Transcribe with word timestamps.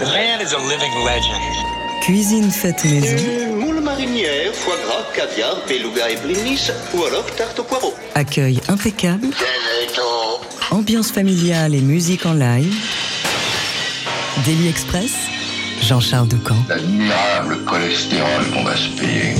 The 0.00 0.06
man 0.06 0.40
is 0.40 0.54
a 0.54 0.58
living 0.58 1.04
legend. 1.04 1.42
Cuisine 2.02 2.50
faite 2.50 2.84
maison. 2.86 3.54
Moule 3.58 3.82
marinière, 3.82 4.50
foie 4.54 4.78
gras, 4.86 5.04
caviar, 5.14 5.56
beluga 5.68 6.08
et 6.08 6.16
blinis, 6.16 6.70
ou 6.94 7.04
alors 7.04 7.26
tarte 7.36 7.58
au 7.58 7.64
poireau. 7.64 7.92
Accueil 8.14 8.60
impeccable. 8.68 9.28
Ambiance 10.70 11.12
familiale 11.12 11.74
et 11.74 11.82
musique 11.82 12.24
en 12.24 12.32
live. 12.32 12.74
Daily 14.46 14.68
Express. 14.68 15.12
Jean-Charles 15.82 16.28
Ducamp. 16.28 16.64
L'admirable 16.66 17.62
cholestérol 17.66 18.46
qu'on 18.54 18.64
va 18.64 18.76
se 18.76 18.88
payer. 18.98 19.34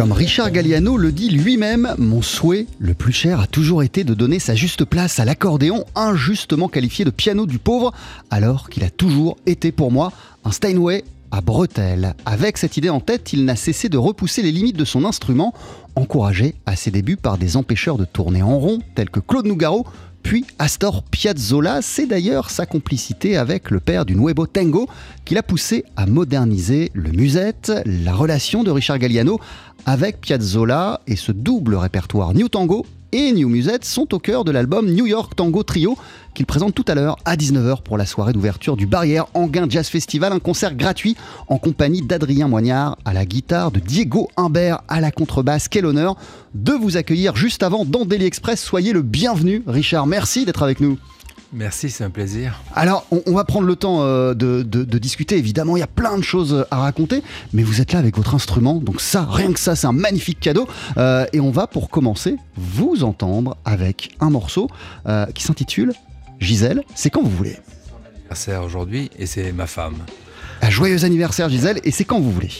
Comme 0.00 0.12
Richard 0.12 0.50
Galliano 0.50 0.96
le 0.96 1.12
dit 1.12 1.28
lui-même, 1.28 1.94
mon 1.98 2.22
souhait 2.22 2.64
le 2.78 2.94
plus 2.94 3.12
cher 3.12 3.38
a 3.38 3.46
toujours 3.46 3.82
été 3.82 4.02
de 4.02 4.14
donner 4.14 4.38
sa 4.38 4.54
juste 4.54 4.86
place 4.86 5.20
à 5.20 5.26
l'accordéon, 5.26 5.84
injustement 5.94 6.68
qualifié 6.68 7.04
de 7.04 7.10
piano 7.10 7.44
du 7.44 7.58
pauvre, 7.58 7.92
alors 8.30 8.70
qu'il 8.70 8.82
a 8.82 8.88
toujours 8.88 9.36
été 9.44 9.72
pour 9.72 9.92
moi 9.92 10.10
un 10.42 10.52
Steinway 10.52 11.04
à 11.30 11.42
bretelles. 11.42 12.14
Avec 12.24 12.56
cette 12.56 12.78
idée 12.78 12.88
en 12.88 13.00
tête, 13.00 13.34
il 13.34 13.44
n'a 13.44 13.56
cessé 13.56 13.90
de 13.90 13.98
repousser 13.98 14.40
les 14.40 14.52
limites 14.52 14.78
de 14.78 14.86
son 14.86 15.04
instrument, 15.04 15.52
encouragé 15.96 16.54
à 16.64 16.76
ses 16.76 16.90
débuts 16.90 17.18
par 17.18 17.36
des 17.36 17.58
empêcheurs 17.58 17.98
de 17.98 18.06
tourner 18.06 18.42
en 18.42 18.58
rond, 18.58 18.78
tels 18.94 19.10
que 19.10 19.20
Claude 19.20 19.44
Nougaro, 19.44 19.84
puis 20.22 20.44
Astor 20.58 21.02
Piazzolla. 21.02 21.82
C'est 21.82 22.06
d'ailleurs 22.06 22.50
sa 22.50 22.66
complicité 22.66 23.36
avec 23.36 23.70
le 23.70 23.80
père 23.80 24.04
du 24.04 24.14
Nuevo 24.14 24.46
Tango 24.46 24.88
qui 25.24 25.34
l'a 25.34 25.42
poussé 25.42 25.84
à 25.96 26.06
moderniser 26.06 26.90
le 26.94 27.10
musette, 27.10 27.72
la 27.86 28.14
relation 28.14 28.62
de 28.62 28.70
Richard 28.70 28.98
Galliano 28.98 29.40
avec 29.86 30.20
Piazzolla 30.20 31.00
et 31.06 31.16
ce 31.16 31.32
double 31.32 31.74
répertoire 31.76 32.34
New 32.34 32.48
Tango 32.48 32.86
et 33.12 33.32
New 33.32 33.48
Musette 33.48 33.84
sont 33.84 34.14
au 34.14 34.18
cœur 34.18 34.44
de 34.44 34.50
l'album 34.50 34.90
New 34.90 35.06
York 35.06 35.34
Tango 35.34 35.62
Trio 35.62 35.96
qu'il 36.34 36.46
présente 36.46 36.74
tout 36.74 36.84
à 36.86 36.94
l'heure 36.94 37.16
à 37.24 37.36
19h 37.36 37.82
pour 37.82 37.98
la 37.98 38.06
soirée 38.06 38.32
d'ouverture 38.32 38.76
du 38.76 38.86
Barrière 38.86 39.26
Anguin 39.34 39.66
Jazz 39.68 39.88
Festival, 39.88 40.32
un 40.32 40.38
concert 40.38 40.74
gratuit 40.74 41.16
en 41.48 41.58
compagnie 41.58 42.02
d'Adrien 42.02 42.48
Moignard 42.48 42.96
à 43.04 43.12
la 43.12 43.24
guitare, 43.24 43.70
de 43.70 43.80
Diego 43.80 44.28
Humbert 44.36 44.82
à 44.88 45.00
la 45.00 45.10
contrebasse. 45.10 45.68
Quel 45.68 45.86
honneur 45.86 46.16
de 46.54 46.72
vous 46.72 46.96
accueillir 46.96 47.36
juste 47.36 47.62
avant 47.62 47.84
dans 47.84 48.04
Daily 48.04 48.26
Express. 48.26 48.62
Soyez 48.62 48.92
le 48.92 49.02
bienvenu, 49.02 49.62
Richard. 49.66 50.06
Merci 50.06 50.44
d'être 50.44 50.62
avec 50.62 50.80
nous. 50.80 50.98
Merci, 51.52 51.90
c'est 51.90 52.04
un 52.04 52.10
plaisir. 52.10 52.62
Alors, 52.76 53.06
on, 53.10 53.22
on 53.26 53.34
va 53.34 53.44
prendre 53.44 53.66
le 53.66 53.74
temps 53.74 54.02
euh, 54.02 54.34
de, 54.34 54.62
de- 54.62 54.84
de 54.84 54.98
discuter. 54.98 55.36
Évidemment, 55.36 55.76
il 55.76 55.80
y 55.80 55.82
a 55.82 55.88
plein 55.88 56.16
de 56.16 56.22
choses 56.22 56.64
à 56.70 56.78
raconter, 56.78 57.24
mais 57.52 57.64
vous 57.64 57.80
êtes 57.80 57.92
là 57.92 57.98
avec 57.98 58.16
votre 58.16 58.36
instrument, 58.36 58.74
donc 58.74 59.00
ça, 59.00 59.26
rien 59.28 59.52
que 59.52 59.58
ça, 59.58 59.74
c'est 59.74 59.88
un 59.88 59.92
magnifique 59.92 60.38
cadeau. 60.38 60.68
Euh, 60.96 61.26
et 61.32 61.40
on 61.40 61.50
va, 61.50 61.66
pour 61.66 61.90
commencer, 61.90 62.36
vous 62.56 63.02
entendre 63.02 63.56
avec 63.64 64.10
un 64.20 64.30
morceau 64.30 64.68
euh, 65.06 65.26
qui 65.26 65.42
s'intitule 65.42 65.92
Gisèle. 66.38 66.82
C'est 66.94 67.10
quand 67.10 67.22
vous 67.22 67.30
voulez. 67.36 67.56
Anniversaire 68.14 68.62
aujourd'hui 68.62 69.10
et 69.18 69.26
c'est 69.26 69.50
ma 69.52 69.66
femme. 69.66 69.96
Un 70.62 70.70
joyeux 70.70 71.04
anniversaire, 71.04 71.48
Gisèle, 71.48 71.80
et 71.82 71.90
c'est 71.90 72.04
quand 72.04 72.20
vous 72.20 72.30
voulez. 72.30 72.50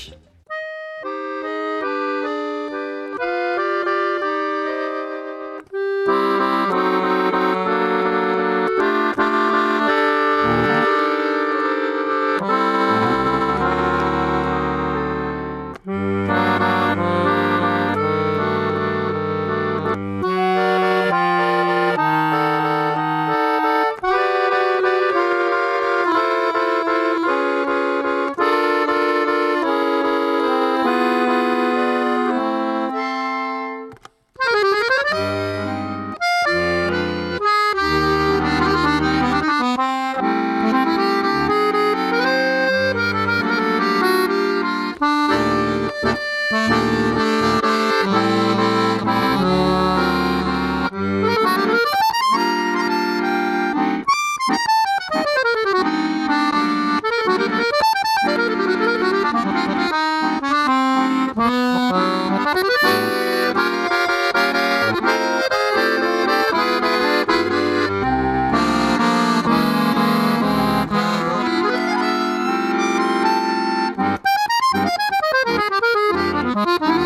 Música 76.61 77.00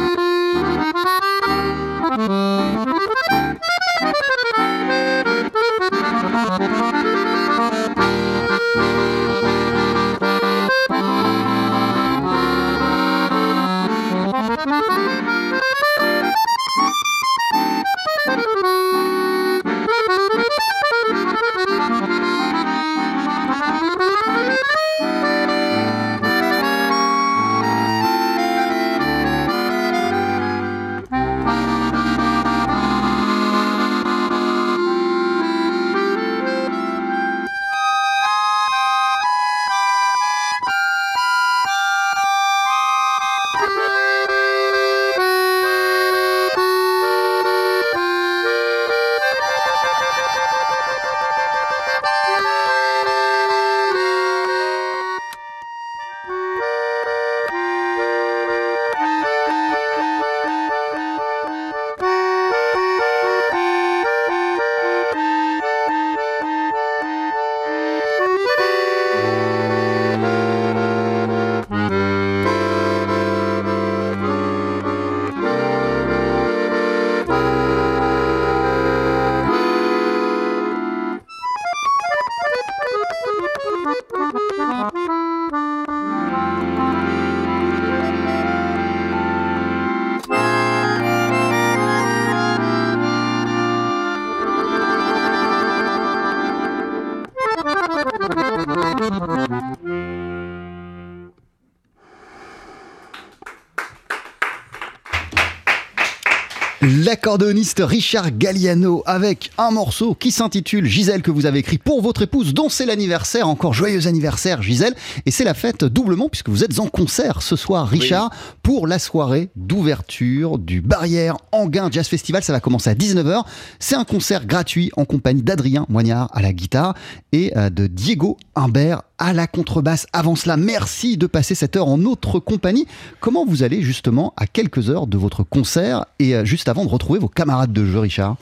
l'accordéoniste 107.34 107.82
Richard 107.84 108.30
Galliano 108.38 109.02
avec 109.06 109.50
un 109.58 109.72
morceau 109.72 110.14
qui 110.14 110.30
s'intitule 110.30 110.86
Gisèle 110.86 111.20
que 111.20 111.32
vous 111.32 111.46
avez 111.46 111.58
écrit 111.58 111.78
pour 111.78 112.00
votre 112.00 112.22
épouse 112.22 112.54
dont 112.54 112.68
c'est 112.68 112.86
l'anniversaire. 112.86 113.48
Encore 113.48 113.74
joyeux 113.74 114.06
anniversaire 114.06 114.62
Gisèle. 114.62 114.94
Et 115.26 115.32
c'est 115.32 115.42
la 115.42 115.54
fête 115.54 115.82
doublement 115.82 116.28
puisque 116.28 116.48
vous 116.48 116.62
êtes 116.62 116.78
en 116.78 116.86
concert 116.86 117.42
ce 117.42 117.56
soir 117.56 117.88
Richard 117.88 118.30
pour 118.64 118.86
la 118.86 118.98
soirée 118.98 119.50
d'ouverture 119.56 120.58
du 120.58 120.80
Barrière 120.80 121.36
Anguin 121.52 121.90
Jazz 121.92 122.08
Festival. 122.08 122.42
Ça 122.42 122.54
va 122.54 122.60
commencer 122.60 122.88
à 122.88 122.94
19h. 122.94 123.44
C'est 123.78 123.94
un 123.94 124.04
concert 124.04 124.46
gratuit 124.46 124.90
en 124.96 125.04
compagnie 125.04 125.42
d'Adrien 125.42 125.84
Moignard 125.90 126.30
à 126.32 126.40
la 126.40 126.54
guitare 126.54 126.94
et 127.32 127.52
euh, 127.58 127.68
de 127.68 127.86
Diego 127.86 128.38
Humbert 128.54 129.02
à 129.18 129.34
la 129.34 129.46
contrebasse. 129.46 130.06
Avant 130.14 130.34
cela, 130.34 130.56
merci 130.56 131.18
de 131.18 131.26
passer 131.26 131.54
cette 131.54 131.76
heure 131.76 131.88
en 131.88 131.98
notre 131.98 132.38
compagnie. 132.40 132.86
Comment 133.20 133.44
vous 133.44 133.62
allez 133.62 133.82
justement 133.82 134.32
à 134.38 134.46
quelques 134.46 134.88
heures 134.88 135.06
de 135.06 135.18
votre 135.18 135.42
concert? 135.42 136.06
Et 136.18 136.34
euh, 136.34 136.46
juste 136.46 136.68
avant 136.68 136.86
de 136.86 136.90
retrouver 136.90 137.18
vos 137.18 137.28
camarades 137.28 137.72
de 137.72 137.84
jeu, 137.84 137.98
Richard? 137.98 138.38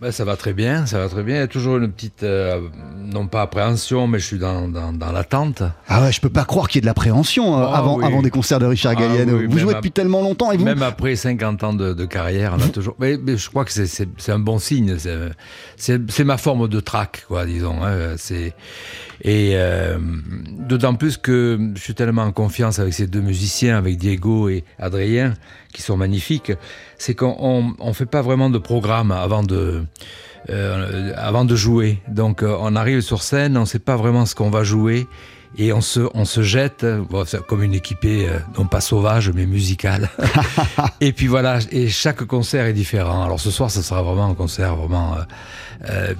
Ben, 0.00 0.12
ça 0.12 0.24
va 0.24 0.36
très 0.36 0.52
bien, 0.52 0.86
ça 0.86 1.00
va 1.00 1.08
très 1.08 1.24
bien. 1.24 1.34
Il 1.34 1.38
y 1.40 1.42
a 1.42 1.48
toujours 1.48 1.76
une 1.78 1.90
petite, 1.90 2.22
euh, 2.22 2.60
non 3.04 3.26
pas 3.26 3.42
appréhension, 3.42 4.06
mais 4.06 4.20
je 4.20 4.26
suis 4.26 4.38
dans, 4.38 4.68
dans, 4.68 4.92
dans 4.92 5.10
l'attente. 5.10 5.64
Ah 5.88 6.02
ouais, 6.04 6.12
je 6.12 6.20
peux 6.20 6.28
pas 6.28 6.44
croire 6.44 6.68
qu'il 6.68 6.76
y 6.76 6.78
ait 6.78 6.82
de 6.82 6.86
l'appréhension 6.86 7.58
euh, 7.58 7.64
Ah 7.68 7.78
avant, 7.78 7.96
oui. 7.98 8.04
avant 8.04 8.22
des 8.22 8.30
concerts 8.30 8.60
de 8.60 8.66
Richard 8.66 8.92
Ah 8.96 9.00
Galliano. 9.00 9.38
oui, 9.38 9.46
vous 9.50 9.58
jouez 9.58 9.74
depuis 9.74 9.90
tellement 9.90 10.22
longtemps 10.22 10.52
et 10.52 10.56
vous 10.56 10.64
Même 10.64 10.84
après 10.84 11.16
50 11.16 11.64
ans 11.64 11.72
de, 11.72 11.94
de 11.94 12.04
carrière, 12.04 12.54
on 12.56 12.62
a 12.64 12.68
toujours. 12.68 12.94
Mais, 13.00 13.16
mais 13.20 13.36
je 13.36 13.48
crois 13.50 13.64
que 13.64 13.72
c'est- 13.72 14.06
un 14.28 14.38
bon 14.38 14.60
signe. 14.60 14.96
c'est- 15.76 16.24
ma 16.24 16.36
forme 16.38 16.68
de 16.68 16.78
track, 16.78 17.24
quoi, 17.26 17.44
disons. 17.44 17.82
hein. 17.84 18.14
C'est 18.18 18.54
et 19.24 19.54
euh, 19.54 19.98
d'autant 20.60 20.94
plus 20.94 21.16
que 21.16 21.58
je 21.74 21.80
suis 21.82 21.94
tellement 21.96 22.22
en 22.22 22.30
confiance 22.30 22.78
avec 22.78 22.94
ces 22.94 23.08
deux 23.08 23.20
musiciens, 23.20 23.76
avec 23.76 23.96
Diego 23.96 24.48
et 24.48 24.62
Adrien, 24.78 25.34
qui 25.72 25.82
sont 25.82 25.96
magnifiques. 25.96 26.52
C'est 26.98 27.14
qu'on 27.14 27.36
on, 27.38 27.74
on 27.78 27.92
fait 27.92 28.06
pas 28.06 28.22
vraiment 28.22 28.50
de 28.50 28.58
programme 28.58 29.10
avant 29.10 29.42
de 29.42 29.84
euh, 30.50 31.12
avant 31.16 31.44
de 31.44 31.56
jouer. 31.56 32.00
Donc 32.08 32.42
euh, 32.42 32.56
on 32.60 32.76
arrive 32.76 33.00
sur 33.00 33.22
scène, 33.22 33.56
on 33.56 33.66
sait 33.66 33.78
pas 33.78 33.96
vraiment 33.96 34.26
ce 34.26 34.34
qu'on 34.34 34.50
va 34.50 34.64
jouer. 34.64 35.06
Et 35.56 35.72
on 35.72 35.80
se, 35.80 36.00
on 36.14 36.24
se 36.24 36.42
jette, 36.42 36.84
comme 37.48 37.62
une 37.62 37.74
équipée, 37.74 38.28
euh, 38.28 38.38
non 38.58 38.66
pas 38.66 38.80
sauvage, 38.80 39.30
mais 39.30 39.46
musicale. 39.46 40.10
et 41.00 41.12
puis 41.12 41.26
voilà, 41.26 41.58
et 41.70 41.88
chaque 41.88 42.22
concert 42.24 42.66
est 42.66 42.74
différent. 42.74 43.24
Alors 43.24 43.40
ce 43.40 43.50
soir, 43.50 43.70
ce 43.70 43.80
sera 43.80 44.02
vraiment 44.02 44.26
un 44.26 44.34
concert 44.34 44.76
vraiment 44.76 45.14
euh, 45.14 45.22
euh, 45.88 46.14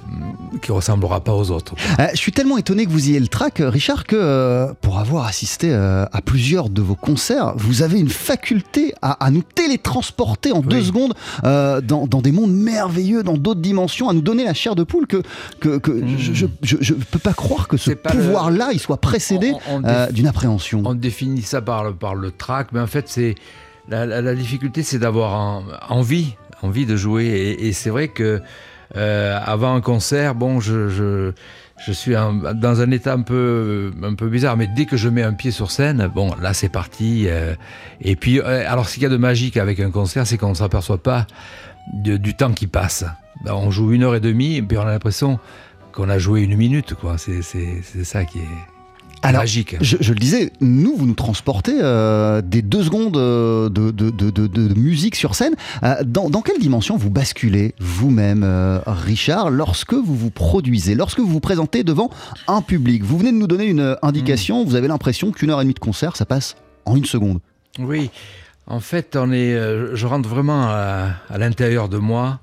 qui 0.61 0.71
ressemblera 0.71 1.21
pas 1.23 1.33
aux 1.33 1.51
autres. 1.51 1.75
Euh, 1.99 2.07
je 2.13 2.17
suis 2.17 2.31
tellement 2.31 2.57
étonné 2.57 2.85
que 2.85 2.91
vous 2.91 3.09
ayez 3.09 3.19
le 3.19 3.27
track, 3.27 3.59
euh, 3.59 3.69
Richard, 3.69 4.05
que 4.05 4.15
euh, 4.15 4.73
pour 4.81 4.99
avoir 4.99 5.25
assisté 5.25 5.73
à 5.73 6.21
plusieurs 6.23 6.69
de 6.69 6.81
vos 6.81 6.95
concerts, 6.95 7.53
vous 7.57 7.81
avez 7.81 7.99
une 7.99 8.09
faculté 8.09 8.93
à, 9.01 9.23
à 9.25 9.31
nous 9.31 9.43
télétransporter 9.43 10.51
en 10.51 10.61
deux 10.61 10.81
secondes 10.83 11.13
dans, 11.43 12.07
dans 12.07 12.21
des 12.21 12.31
mondes 12.31 12.53
merveilleux, 12.53 13.23
dans 13.23 13.37
d'autres 13.37 13.61
dimensions, 13.61 14.09
à 14.09 14.13
nous 14.13 14.21
donner 14.21 14.43
la 14.45 14.53
chair 14.53 14.75
de 14.75 14.83
poule 14.83 15.07
que, 15.07 15.21
que, 15.59 15.77
que 15.77 16.03
je, 16.17 16.45
je 16.79 16.93
peux 16.93 17.19
pas 17.19 17.33
croire 17.33 17.67
que 17.67 17.77
ce 17.77 17.89
Hmm. 17.89 17.93
Le- 17.93 18.11
pouvoir-là, 18.11 18.69
il 18.71 18.79
soit 18.79 18.97
précédé 18.97 19.53
d'une 20.11 20.27
appréhension. 20.27 20.83
On 20.85 20.93
définit 20.93 21.41
ça 21.41 21.61
par 21.61 21.83
le, 21.83 21.93
par 21.93 22.15
le 22.15 22.31
track, 22.31 22.67
mais 22.71 22.79
en 22.79 22.87
fait, 22.87 23.09
c'est 23.09 23.35
la, 23.89 24.05
la- 24.05 24.21
la 24.21 24.35
difficulté, 24.35 24.83
c'est 24.83 24.99
d'avoir 24.99 25.33
en- 25.33 25.63
envie, 25.89 26.35
envie 26.61 26.85
de 26.85 26.95
jouer. 26.95 27.25
Et, 27.25 27.67
et 27.67 27.73
c'est 27.73 27.89
vrai 27.89 28.07
que 28.09 28.41
euh, 28.95 29.39
avant 29.45 29.75
un 29.75 29.81
concert, 29.81 30.35
bon, 30.35 30.59
je, 30.59 30.89
je, 30.89 31.31
je 31.85 31.91
suis 31.91 32.15
en- 32.17 32.33
dans 32.33 32.81
un 32.81 32.91
état 32.91 33.13
un 33.13 33.21
peu, 33.21 33.91
un 34.03 34.15
peu 34.15 34.27
bizarre, 34.29 34.57
mais 34.57 34.67
dès 34.67 34.85
que 34.85 34.97
je 34.97 35.09
mets 35.09 35.23
un 35.23 35.33
pied 35.33 35.51
sur 35.51 35.71
scène, 35.71 36.09
bon, 36.13 36.33
là, 36.41 36.53
c'est 36.53 36.69
parti. 36.69 37.25
euh, 37.27 37.53
et 38.01 38.15
puis, 38.15 38.39
euh, 38.39 38.63
alors, 38.69 38.87
ce 38.89 38.95
qu'il 38.95 39.03
y 39.03 39.05
a 39.05 39.09
de 39.09 39.17
magique 39.17 39.57
avec 39.57 39.79
un 39.79 39.91
concert, 39.91 40.25
c'est 40.27 40.37
qu'on 40.37 40.49
ne 40.49 40.53
s'aperçoit 40.55 41.01
pas 41.03 41.27
du 41.93 42.33
temps 42.35 42.51
qui 42.51 42.67
passe. 42.67 43.05
On 43.45 43.71
joue 43.71 43.93
une 43.93 44.03
heure 44.03 44.15
et 44.15 44.19
demie, 44.19 44.57
et 44.57 44.61
puis 44.61 44.77
on 44.77 44.81
a 44.81 44.91
l'impression 44.91 45.39
qu'on 45.93 46.09
a 46.09 46.17
joué 46.19 46.41
une 46.41 46.55
minute, 46.57 46.93
quoi. 46.95 47.17
C'est 47.17 47.41
ça 48.03 48.25
qui 48.25 48.39
est 48.39 48.68
Alors, 49.21 49.41
magique. 49.41 49.75
Je, 49.81 49.97
je 49.99 50.13
le 50.13 50.19
disais, 50.19 50.51
nous, 50.61 50.95
vous 50.95 51.05
nous 51.05 51.13
transportez 51.13 51.77
euh, 51.81 52.41
des 52.41 52.61
deux 52.61 52.83
secondes 52.83 53.17
euh, 53.17 53.67
de, 53.69 53.91
de- 53.91 54.09
de- 54.11 54.29
de- 54.29 54.47
de 54.47 54.73
musique 54.79 55.15
sur 55.15 55.35
scène. 55.35 55.55
Euh, 55.83 55.95
dans, 56.05 56.29
dans 56.29 56.41
quelle 56.41 56.59
dimension 56.59 56.95
vous 56.95 57.09
basculez 57.09 57.75
vous-même, 57.79 58.43
euh, 58.45 58.79
Richard, 58.87 59.49
lorsque 59.49 59.93
vous 59.93 60.15
vous 60.15 60.29
produisez, 60.31 60.95
lorsque 60.95 61.19
vous 61.19 61.27
vous 61.27 61.39
présentez 61.41 61.83
devant 61.83 62.09
un 62.47 62.61
public? 62.61 63.03
Vous 63.03 63.17
venez 63.17 63.31
de 63.31 63.37
nous 63.37 63.47
donner 63.47 63.65
une 63.65 63.97
indication, 64.01 64.63
vous 64.63 64.75
avez 64.75 64.87
l'impression 64.87 65.31
qu'une 65.31 65.49
heure 65.49 65.59
et 65.59 65.63
demie 65.65 65.73
de 65.73 65.79
concert, 65.79 66.15
ça 66.15 66.25
passe 66.25 66.55
en 66.85 66.95
une 66.95 67.05
seconde. 67.05 67.39
Oui, 67.77 68.09
en 68.67 68.79
fait, 68.79 69.15
on 69.17 69.31
est, 69.31 69.53
je 69.93 70.05
rentre 70.07 70.29
vraiment 70.29 70.63
à, 70.69 71.09
à 71.29 71.37
l'intérieur 71.37 71.89
de 71.89 71.97
moi. 71.97 72.39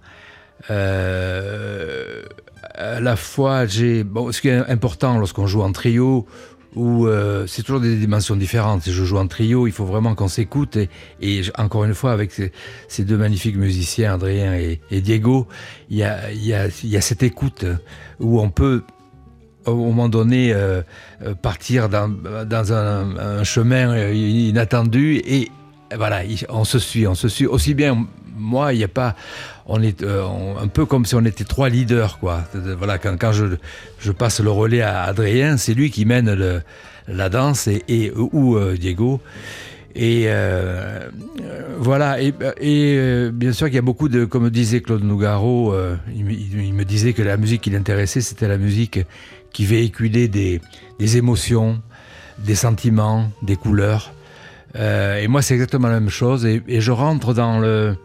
À 2.78 3.00
la 3.00 3.16
fois, 3.16 3.64
j'ai, 3.66 4.04
bon, 4.04 4.30
ce 4.32 4.40
qui 4.42 4.48
est 4.48 4.58
important 4.70 5.18
lorsqu'on 5.18 5.46
joue 5.46 5.62
en 5.62 5.72
trio, 5.72 6.26
où 6.74 7.06
euh, 7.06 7.46
c'est 7.46 7.62
toujours 7.62 7.80
des 7.80 7.96
dimensions 7.96 8.36
différentes. 8.36 8.82
Je 8.84 9.04
joue 9.04 9.16
en 9.18 9.26
trio, 9.26 9.66
il 9.66 9.72
faut 9.72 9.84
vraiment 9.84 10.14
qu'on 10.14 10.28
s'écoute. 10.28 10.78
Et, 11.20 11.42
encore 11.56 11.84
une 11.84 11.94
fois, 11.94 12.12
avec 12.12 12.32
ces, 12.32 13.04
deux 13.04 13.16
magnifiques 13.16 13.56
musiciens, 13.56 14.14
Adrien 14.14 14.54
et, 14.54 14.80
Diego, 15.00 15.46
il 15.90 15.98
y 15.98 16.02
a, 16.04 16.70
cette 17.00 17.22
écoute 17.22 17.64
où 18.20 18.40
on 18.40 18.50
peut 18.50 18.82
au 19.66 19.74
moment 19.74 20.08
donné 20.08 20.52
euh, 20.52 20.82
euh, 21.22 21.34
partir 21.34 21.88
dans, 21.88 22.72
un, 22.72 23.44
chemin 23.44 23.90
euh, 23.90 24.14
inattendu 24.14 25.16
et 25.24 25.50
voilà, 25.96 26.24
il- 26.24 26.46
on 26.48 26.64
se 26.64 26.78
suit, 26.78 27.06
on 27.06 27.14
se 27.14 27.28
suit 27.28 27.46
aussi 27.46 27.74
bien. 27.74 28.06
Moi, 28.36 28.74
il 28.74 28.78
n'y 28.78 28.84
a 28.84 28.88
pas, 28.88 29.16
on 29.66 29.82
est 29.82 30.02
euh, 30.02 30.24
un 30.60 30.68
peu 30.68 30.84
comme 30.86 31.06
si 31.06 31.14
on 31.14 31.24
était 31.24 31.44
trois 31.44 31.68
leaders, 31.68 32.18
quoi. 32.18 32.44
Voilà, 32.54 32.98
quand, 32.98 33.32
je, 33.32 34.12
passe 34.12 34.40
le 34.40 34.50
relais 34.50 34.82
à 34.82 35.02
Adrien, 35.04 35.56
c'est 35.56 35.74
lui 35.74 35.90
qui 35.90 36.04
mène 36.04 36.62
la 37.08 37.28
danse 37.28 37.66
et, 37.66 37.82
et- 37.88 38.12
ou 38.14 38.56
euh, 38.56 38.76
Diego. 38.76 39.20
Et 39.94 40.24
euh, 40.26 41.08
voilà, 41.78 42.18
et, 42.20 42.32
bien 43.32 43.52
sûr 43.52 43.68
qu'il 43.68 43.76
y 43.76 43.78
a 43.78 43.82
beaucoup 43.82 44.10
de, 44.10 44.26
comme 44.26 44.50
disait 44.50 44.82
Claude 44.82 45.02
Nougaro, 45.02 45.74
il, 46.14 46.24
me- 46.74 46.84
disait 46.84 47.14
que 47.14 47.22
la 47.22 47.38
musique 47.38 47.62
qui 47.62 47.70
l'intéressait, 47.70 48.20
c'était 48.20 48.48
la 48.48 48.58
musique 48.58 49.00
qui 49.54 49.64
véhiculait 49.64 50.28
des, 50.28 50.60
émotions, 51.16 51.80
des 52.38 52.54
sentiments, 52.56 53.30
des 53.40 53.56
couleurs. 53.56 54.12
Et 54.78 55.26
moi, 55.28 55.40
c'est 55.40 55.54
exactement 55.54 55.88
la 55.88 55.98
même 56.00 56.10
chose. 56.10 56.44
Et 56.44 56.62
je 56.82 56.92
rentre 56.92 57.32
dans 57.32 57.58
le. 57.58 57.96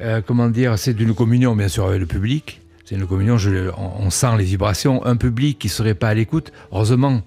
Euh, 0.00 0.20
comment 0.26 0.48
dire 0.48 0.78
C'est 0.78 0.94
d'une 0.94 1.14
communion, 1.14 1.54
bien 1.56 1.68
sûr, 1.68 1.86
avec 1.86 2.00
le 2.00 2.06
public. 2.06 2.60
C'est 2.84 2.94
une 2.94 3.06
communion, 3.06 3.36
je- 3.38 3.70
on, 3.76 4.06
on 4.06 4.10
sent 4.10 4.36
les 4.38 4.44
vibrations. 4.44 5.04
Un 5.04 5.16
public 5.16 5.58
qui 5.58 5.68
serait 5.68 5.94
pas 5.94 6.08
à 6.08 6.14
l'écoute, 6.14 6.52
heureusement, 6.72 7.20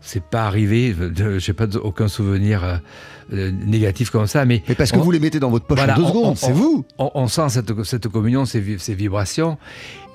c'est 0.00 0.22
pas 0.22 0.46
arrivé. 0.46 0.94
Je 1.16 1.50
n'ai 1.50 1.54
pas 1.54 1.66
aucun 1.76 2.08
souvenir 2.08 2.62
euh, 3.32 3.50
négatif 3.52 4.10
comme 4.10 4.26
ça. 4.26 4.44
Mais 4.44 4.62
Mais 4.68 4.74
parce 4.74 4.92
que 4.92 4.98
vous 4.98 5.10
les 5.10 5.18
mettez 5.20 5.40
dans 5.40 5.50
votre 5.50 5.66
poche 5.66 5.78
Voilà, 5.78 5.94
en 5.94 5.96
deux 5.96 6.02
on- 6.04 6.08
secondes, 6.08 6.24
on- 6.32 6.34
c'est 6.36 6.52
vous 6.52 6.84
on, 6.98 7.26
sent 7.28 7.48
cette, 7.50 7.82
cette 7.84 8.08
communion, 8.08 8.44
ces 8.46 8.60
vibrations. 8.94 9.58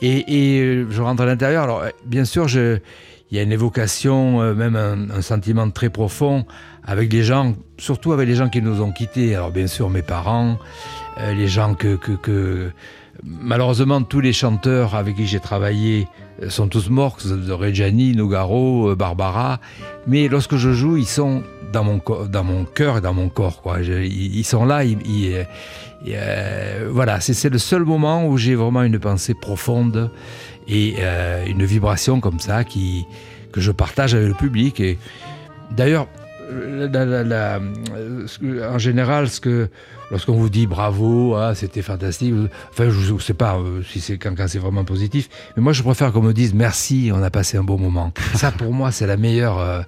Et, 0.01 0.59
euh, 0.59 0.87
je 0.89 1.01
rentre 1.01 1.23
à 1.23 1.25
l'intérieur. 1.25 1.63
Alors, 1.63 1.81
euh, 1.81 1.89
bien 2.05 2.25
sûr, 2.25 2.47
il 2.49 2.81
y 3.31 3.39
a 3.39 3.41
une 3.41 3.51
évocation, 3.51 4.41
euh, 4.41 4.53
même 4.53 4.75
un, 4.75 5.21
sentiment 5.21 5.69
très 5.69 5.89
profond 5.89 6.45
avec 6.83 7.11
les 7.11 7.23
gens, 7.23 7.55
surtout 7.77 8.13
avec 8.13 8.27
les 8.27 8.35
gens 8.35 8.49
qui 8.49 8.61
nous 8.61 8.81
ont 8.81 8.91
quittés. 8.91 9.35
Alors, 9.35 9.51
bien 9.51 9.67
sûr, 9.67 9.89
mes 9.89 10.01
parents, 10.01 10.57
les 11.17 11.47
gens 11.47 11.75
que, 11.75 11.97
Malheureusement, 13.23 14.01
tous 14.01 14.19
les 14.19 14.33
chanteurs 14.33 14.93
avec 14.93 15.15
qui 15.15 15.25
j'ai 15.25 15.39
travaillé 15.39 16.05
sont 16.49 16.67
tous 16.67 16.89
morts, 16.89 17.17
Reggiani, 17.49 18.13
Nogaro, 18.13 18.93
Barbara. 18.95 19.61
Mais 20.05 20.27
lorsque 20.27 20.57
je 20.57 20.73
joue, 20.73 20.97
ils 20.97 21.07
sont 21.07 21.41
dans 21.71 21.83
mon, 22.43 22.65
cœur 22.65 22.97
et 22.97 23.01
dans 23.01 23.13
mon 23.13 23.29
corps. 23.29 23.61
Ils, 23.81 24.43
sont 24.43 24.65
là, 24.65 24.83
ils, 24.83 25.45
et, 26.05 26.13
euh, 26.15 26.89
voilà, 26.91 27.19
c'est 27.19 27.49
le 27.49 27.57
seul 27.57 27.83
moment 27.83 28.27
où 28.27 28.37
j'ai 28.37 28.55
vraiment 28.55 28.83
une 28.83 28.99
pensée 28.99 29.33
profonde 29.33 30.11
et 30.67 30.95
euh, 30.99 31.45
une 31.45 31.65
vibration 31.65 32.19
comme 32.19 32.39
ça 32.39 32.63
qui, 32.63 33.05
que 33.51 33.61
je 33.61 33.71
partage 33.71 34.13
avec 34.13 34.27
le 34.27 34.33
public. 34.33 34.79
Et 34.79 34.97
d'ailleurs, 35.71 36.07
euh, 36.51 38.27
en 38.71 38.77
général, 38.77 39.29
ce 39.29 39.39
que 39.39 39.69
lorsqu'on 40.11 40.33
vous 40.33 40.49
dit 40.49 40.67
bravo, 40.67 41.35
ah, 41.35 41.55
c'était 41.55 41.81
fantastique, 41.81 42.33
enfin, 42.71 42.89
je 42.89 43.13
ne 43.13 43.19
sais 43.19 43.33
pas 43.33 43.57
euh, 43.57 43.81
si 43.83 43.99
c'est 43.99 44.17
quand, 44.17 44.35
quand 44.35 44.47
c'est 44.47 44.59
vraiment 44.59 44.83
positif, 44.83 45.29
mais 45.55 45.63
moi, 45.63 45.73
je 45.73 45.81
préfère 45.81 46.11
qu'on 46.11 46.21
me 46.21 46.33
dise 46.33 46.53
merci, 46.53 47.11
on 47.13 47.23
a 47.23 47.29
passé 47.29 47.57
un 47.57 47.63
bon 47.63 47.77
moment. 47.77 48.11
Ça, 48.35 48.51
pour 48.51 48.73
moi, 48.73 48.91
c'est 48.91 49.07
la 49.07 49.17
meilleure, 49.17 49.85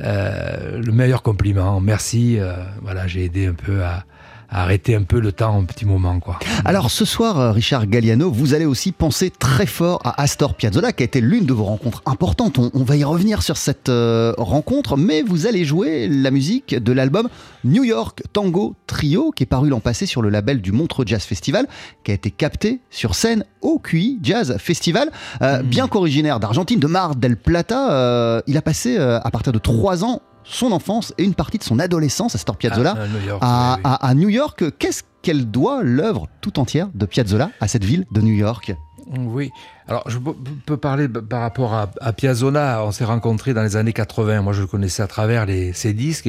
euh, 0.00 0.80
le 0.80 0.92
meilleur 0.92 1.22
compliment. 1.22 1.80
Merci, 1.80 2.38
voilà, 2.82 3.06
j'ai 3.06 3.24
aidé 3.24 3.46
un 3.46 3.54
peu 3.54 3.82
à, 3.82 4.04
arrêter 4.50 4.94
un 4.94 5.02
peu 5.02 5.20
le 5.20 5.32
temps 5.32 5.58
un 5.58 5.64
petit 5.64 5.84
moment. 5.84 6.20
Quoi. 6.20 6.38
Alors 6.64 6.90
ce 6.90 7.04
soir, 7.04 7.38
euh, 7.38 7.52
Richard 7.52 7.86
Galliano, 7.86 8.30
vous 8.30 8.54
allez 8.54 8.64
aussi 8.64 8.92
penser 8.92 9.30
très 9.30 9.66
fort 9.66 10.00
à 10.04 10.22
Astor 10.22 10.54
Piazzolla, 10.54 10.92
qui 10.92 11.02
a 11.02 11.06
été 11.06 11.20
l'une 11.20 11.44
de 11.44 11.52
vos 11.52 11.64
rencontres 11.64 12.02
importantes. 12.06 12.58
On, 12.58 12.84
va 12.84 12.96
y 12.96 13.04
revenir 13.04 13.42
sur 13.42 13.56
cette 13.56 13.88
euh, 13.88 14.32
rencontre, 14.38 14.96
mais 14.96 15.22
vous 15.22 15.46
allez 15.46 15.64
jouer 15.64 16.08
la 16.08 16.30
musique 16.30 16.74
de 16.74 16.92
l'album 16.92 17.28
New 17.64 17.84
York 17.84 18.22
Tango 18.32 18.74
Trio, 18.86 19.30
qui 19.32 19.42
est 19.42 19.46
paru 19.46 19.68
l'an 19.68 19.80
passé 19.80 20.06
sur 20.06 20.22
le 20.22 20.30
label 20.30 20.62
du 20.62 20.72
Montreux 20.72 21.04
Jazz 21.06 21.22
Festival, 21.22 21.66
qui 22.02 22.12
a 22.12 22.14
été 22.14 22.30
capté 22.30 22.80
sur 22.90 23.14
scène 23.14 23.44
au 23.60 23.78
QI 23.78 24.18
Jazz 24.22 24.56
Festival. 24.58 25.10
Euh, 25.42 25.62
mm. 25.62 25.66
Bien 25.66 25.88
qu'originaire 25.88 26.40
d'Argentine, 26.40 26.80
de 26.80 26.86
Mar 26.86 27.16
del 27.16 27.36
Plata, 27.36 28.42
il 28.46 28.56
a 28.56 28.62
passé 28.62 28.96
à 28.96 29.30
partir 29.30 29.52
de 29.52 29.58
trois 29.58 30.04
ans 30.04 30.22
son 30.48 30.72
enfance 30.72 31.14
et 31.18 31.24
une 31.24 31.34
partie 31.34 31.58
de 31.58 31.64
son 31.64 31.78
adolescence, 31.78 32.34
Astor 32.34 32.56
Piazzolla, 32.56 32.96
à, 33.40 34.14
New 34.14 34.28
York. 34.28 34.64
Qu'est-ce 34.78 35.02
qu'elle 35.22 35.50
doit, 35.50 35.82
l'œuvre 35.82 36.28
tout 36.40 36.58
entière 36.58 36.88
de 36.94 37.06
Piazzolla, 37.06 37.50
à 37.60 37.68
cette 37.68 37.84
ville 37.84 38.06
de 38.10 38.20
New 38.20 38.34
York? 38.34 38.74
Oui, 39.16 39.50
alors 39.86 40.04
je 40.06 40.18
peux 40.66 40.76
parler 40.76 41.08
par 41.08 41.40
rapport 41.40 41.74
à, 41.74 42.12
Piazzolla. 42.12 42.84
On 42.84 42.92
s'est 42.92 43.04
rencontrés 43.04 43.54
dans 43.54 43.62
les 43.62 43.76
années 43.76 43.92
80. 43.92 44.42
Moi, 44.42 44.52
je 44.52 44.62
le 44.62 44.66
connaissais 44.66 45.02
à 45.02 45.06
travers 45.06 45.46
ses 45.72 45.92
disques 45.92 46.28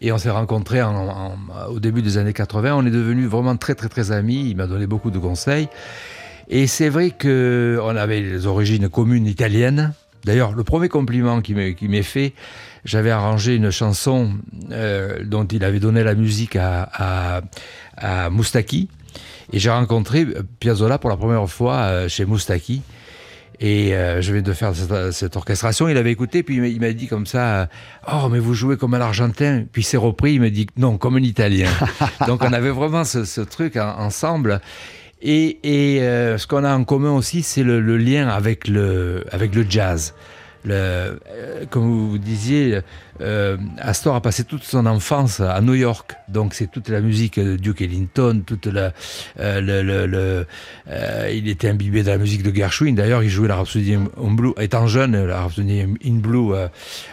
et, 0.00 0.12
on 0.12 0.18
s'est 0.18 0.30
rencontrés 0.30 0.82
au 1.70 1.80
début 1.80 2.02
des 2.02 2.18
années 2.18 2.34
80. 2.34 2.74
On 2.74 2.84
est 2.84 2.90
devenus 2.90 3.28
vraiment 3.28 3.56
très, 3.56 3.74
très, 3.74 3.88
très 3.88 4.12
amis. 4.12 4.50
Il 4.50 4.56
m'a 4.56 4.66
donné 4.66 4.86
beaucoup 4.86 5.10
de 5.10 5.18
conseils. 5.18 5.68
Et 6.48 6.66
c'est 6.66 6.88
vrai 6.88 7.10
qu'on 7.10 7.96
avait 7.96 8.20
les 8.20 8.46
origines 8.46 8.88
communes 8.88 9.26
italiennes. 9.26 9.92
D'ailleurs, 10.24 10.52
le 10.52 10.64
premier 10.64 10.88
compliment 10.88 11.40
qui 11.40 11.54
m'est 11.54 12.02
fait, 12.02 12.34
j'avais 12.84 13.10
arrangé 13.10 13.54
une 13.54 13.70
chanson 13.70 14.32
euh, 14.70 15.18
dont 15.24 15.44
il 15.44 15.64
avait 15.64 15.80
donné 15.80 16.02
la 16.02 16.14
musique 16.14 16.56
à, 16.56 17.40
Moustaki. 18.30 18.88
Et 19.52 19.58
j'ai 19.58 19.70
rencontré 19.70 20.26
Piazzolla 20.60 20.98
pour 20.98 21.10
la 21.10 21.16
première 21.16 21.48
fois 21.48 21.76
euh, 21.76 22.08
chez 22.08 22.24
Moustaki. 22.24 22.82
Et 23.60 23.94
euh, 23.94 24.20
je 24.20 24.32
viens 24.32 24.42
de 24.42 24.52
faire 24.52 24.72
cette, 25.10 25.34
orchestration. 25.34 25.88
Il 25.88 25.96
avait 25.96 26.12
écouté, 26.12 26.44
puis 26.44 26.56
il 26.56 26.80
m'a 26.80 26.92
dit 26.92 27.08
comme 27.08 27.26
ça 27.26 27.68
Oh, 28.12 28.28
mais 28.30 28.38
vous 28.38 28.54
jouez 28.54 28.76
comme 28.76 28.94
un 28.94 29.00
Argentin. 29.00 29.64
Puis 29.72 29.82
c'est 29.82 29.96
repris, 29.96 30.34
il 30.34 30.40
m'a 30.40 30.50
dit 30.50 30.66
Non, 30.76 30.96
comme 30.96 31.16
un 31.16 31.22
Italien. 31.22 31.70
Donc 32.28 32.44
on 32.44 32.52
avait 32.52 32.70
vraiment 32.70 33.04
ce, 33.04 33.40
truc 33.40 33.76
ensemble. 33.76 34.60
Et, 35.20 35.58
ce 35.64 36.46
qu'on 36.46 36.62
a 36.62 36.72
en 36.72 36.84
commun 36.84 37.10
aussi, 37.10 37.42
c'est 37.42 37.64
le, 37.64 37.80
le, 37.80 37.96
lien 37.96 38.28
avec 38.28 38.68
le, 38.68 39.24
avec 39.32 39.54
le 39.56 39.66
jazz. 39.68 40.14
Euh, 40.70 41.16
comme 41.70 41.84
vous 41.84 42.18
disiez, 42.18 42.80
euh, 43.20 43.56
Astor 43.78 44.14
a 44.14 44.20
passé 44.20 44.44
toute 44.44 44.64
son 44.64 44.86
enfance 44.86 45.40
à 45.40 45.60
New 45.60 45.74
York, 45.74 46.14
donc 46.28 46.54
c'est 46.54 46.70
toute 46.70 46.88
la 46.88 47.00
musique 47.00 47.38
de 47.38 47.56
Duke 47.56 47.82
Ellington, 47.82 48.42
toute 48.44 48.68
euh, 48.68 48.90
le, 49.36 50.46
il 51.32 51.48
était 51.48 51.68
imbibé 51.68 52.02
de 52.02 52.08
la 52.08 52.18
musique 52.18 52.42
de 52.42 52.54
Gershwin. 52.54 52.94
D'ailleurs, 52.94 53.22
il 53.22 53.28
jouait 53.28 53.48
la 53.48 53.56
Rhapsody 53.56 53.94
in 53.94 54.34
Blue, 54.34 54.52
étant 54.60 54.86
jeune, 54.86 55.24
la 55.24 55.42
Rhapsody 55.42 55.80
in 55.82 56.14
Blue 56.14 56.54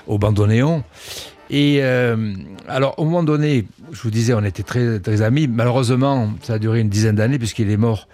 au 0.07 0.17
bandoneon. 0.17 0.83
Et 1.49 1.81
alors, 2.67 2.97
au 2.97 3.05
moment 3.05 3.23
donné, 3.23 3.65
je 3.91 4.01
vous 4.01 4.11
disais, 4.11 4.33
on 4.33 4.43
était 4.43 4.63
très, 4.63 4.99
très 4.99 5.21
amis. 5.21 5.47
Malheureusement, 5.47 6.31
ça 6.41 6.53
a 6.53 6.59
duré 6.59 6.79
une 6.79 6.89
dizaine 6.89 7.15
d'années 7.15 7.37
puisqu'il 7.37 7.69
est 7.69 7.77
mort 7.77 8.07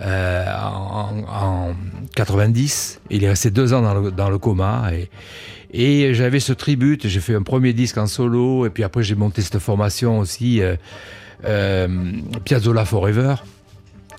euh, 0.00 0.44
en, 0.62 1.74
90. 2.14 3.00
Il 3.10 3.24
est 3.24 3.28
resté 3.28 3.50
deux 3.50 3.72
ans 3.72 3.82
dans 3.82 4.30
le, 4.30 4.38
coma. 4.38 4.90
Et, 5.72 6.14
j'avais 6.14 6.40
ce 6.40 6.52
tribute. 6.52 7.06
J'ai 7.06 7.20
fait 7.20 7.34
un 7.34 7.42
premier 7.42 7.72
disque 7.72 7.98
en 7.98 8.06
solo. 8.06 8.66
Et 8.66 8.70
puis 8.70 8.84
après, 8.84 9.02
j'ai 9.02 9.14
monté 9.14 9.42
cette 9.42 9.58
formation 9.58 10.18
aussi, 10.18 10.60
euh, 10.60 10.76
euh, 11.44 11.88
Piazzolla 12.44 12.84
Forever. 12.84 13.36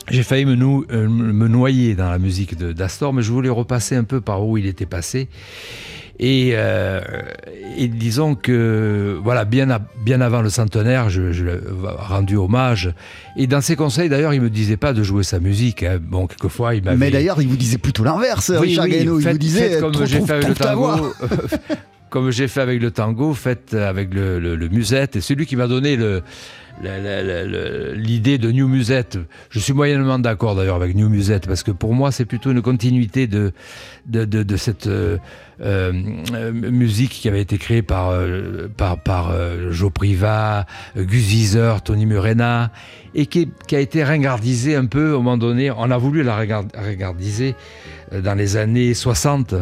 J'ai 0.09 0.23
failli 0.23 0.45
me, 0.45 0.55
me, 0.55 1.47
noyer 1.49 1.93
dans 1.93 2.09
la 2.09 2.17
musique 2.17 2.57
d'Astor, 2.57 3.13
mais 3.13 3.21
je 3.21 3.31
voulais 3.31 3.49
repasser 3.49 3.95
un 3.95 4.05
peu 4.05 4.21
par 4.21 4.47
où 4.47 4.57
il 4.57 4.65
était 4.65 4.85
passé. 4.85 5.27
Et, 6.19 6.51
euh, 6.53 6.99
et, 7.77 7.87
disons 7.87 8.33
que, 8.33 9.19
voilà, 9.23 9.45
bien, 9.45 9.67
bien 10.03 10.19
avant 10.19 10.41
le 10.41 10.49
centenaire, 10.49 11.09
je, 11.09 11.31
je 11.31 11.43
lui 11.43 11.51
ai 11.51 11.59
rendu 11.83 12.37
hommage. 12.37 12.91
Et 13.35 13.45
dans 13.45 13.61
ses 13.61 13.75
conseils, 13.75 14.09
d'ailleurs, 14.09 14.33
il 14.33 14.41
me 14.41 14.49
disait 14.49 14.77
pas 14.77 14.93
de 14.93 15.03
jouer 15.03 15.23
sa 15.23 15.39
musique. 15.39 15.83
Hein. 15.83 15.99
Bon, 16.01 16.25
quelquefois, 16.25 16.73
il 16.73 16.83
m'avait. 16.83 16.97
Mais 16.97 17.11
d'ailleurs, 17.11 17.39
il 17.41 17.47
vous 17.47 17.57
disait 17.57 17.77
plutôt 17.77 18.03
l'inverse, 18.03 18.49
Richard 18.49 18.85
oui, 18.85 18.97
Il 19.01 19.09
vous 19.09 19.37
disait 19.37 19.79
comme 19.79 20.05
j'ai 20.05 20.21
fait 20.21 20.33
avec 20.33 20.47
le 20.47 20.55
tango. 20.55 21.13
comme 22.09 22.31
j'ai 22.31 22.47
fait 22.47 22.61
avec 22.61 22.81
le 22.81 22.89
tango, 22.89 23.33
faites 23.35 23.75
avec 23.75 24.11
le, 24.11 24.39
le, 24.39 24.55
le 24.55 24.69
musette. 24.69 25.17
Et 25.17 25.21
celui 25.21 25.45
qui 25.45 25.55
m'a 25.55 25.67
donné 25.67 25.97
le 25.97 26.23
l'idée 26.81 28.37
de 28.37 28.51
New 28.51 28.67
Musette. 28.67 29.17
Je 29.49 29.59
suis 29.59 29.73
moyennement 29.73 30.19
d'accord 30.19 30.55
d'ailleurs 30.55 30.75
avec 30.75 30.95
New 30.95 31.09
Musette 31.09 31.47
parce 31.47 31.63
que 31.63 31.71
pour 31.71 31.93
moi 31.93 32.11
c'est 32.11 32.25
plutôt 32.25 32.51
une 32.51 32.61
continuité 32.61 33.27
de, 33.27 33.51
de, 34.05 34.25
de, 34.25 34.57
cette 34.57 34.87
euh, 34.87 35.17
euh, 35.61 35.91
musique 36.51 37.11
qui 37.11 37.27
avait 37.27 37.41
été 37.41 37.57
créée 37.57 37.81
par, 37.81 38.09
euh, 38.09 38.67
par, 38.75 38.99
par 38.99 39.33
Joe 39.71 39.91
Priva, 39.91 40.65
Gus 40.95 41.25
Viseur, 41.25 41.81
Tony 41.81 42.05
Murena 42.05 42.71
et 43.15 43.25
qui, 43.25 43.49
a 43.71 43.79
été 43.79 44.03
ringardisée 44.03 44.75
un 44.75 44.85
peu 44.85 45.11
au 45.11 45.17
moment 45.17 45.37
donné. 45.37 45.71
On 45.71 45.89
a 45.89 45.97
voulu 45.97 46.23
la 46.23 46.35
ringardiser 46.35 47.55
dans 48.11 48.35
les 48.35 48.57
années 48.57 48.93
60 48.93 49.55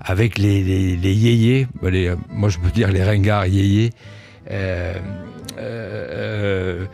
avec 0.00 0.38
les, 0.38 0.62
les, 0.62 0.96
les 0.96 1.14
yéyés, 1.14 1.66
moi 2.28 2.48
je 2.48 2.58
peux 2.58 2.70
dire 2.70 2.92
les 2.92 3.02
ringards 3.02 3.46
yéyés. 3.46 3.90
Euh, 5.58 6.82
euh, 6.82 6.86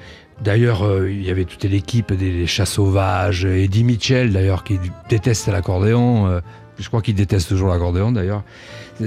d'ailleurs, 0.42 0.86
euh, 0.86 1.10
il 1.10 1.24
y 1.24 1.30
avait 1.30 1.44
toute 1.44 1.64
l'équipe 1.64 2.12
des 2.12 2.46
Chats 2.46 2.66
Sauvages, 2.66 3.44
Eddie 3.44 3.84
Mitchell 3.84 4.32
d'ailleurs, 4.32 4.64
qui 4.64 4.78
déteste 5.08 5.48
l'accordéon. 5.48 6.40
je 6.78 6.88
crois 6.88 7.02
qu'il 7.02 7.14
déteste 7.14 7.48
toujours 7.48 7.68
l'accordéon 7.68 8.12
d'ailleurs. 8.12 8.42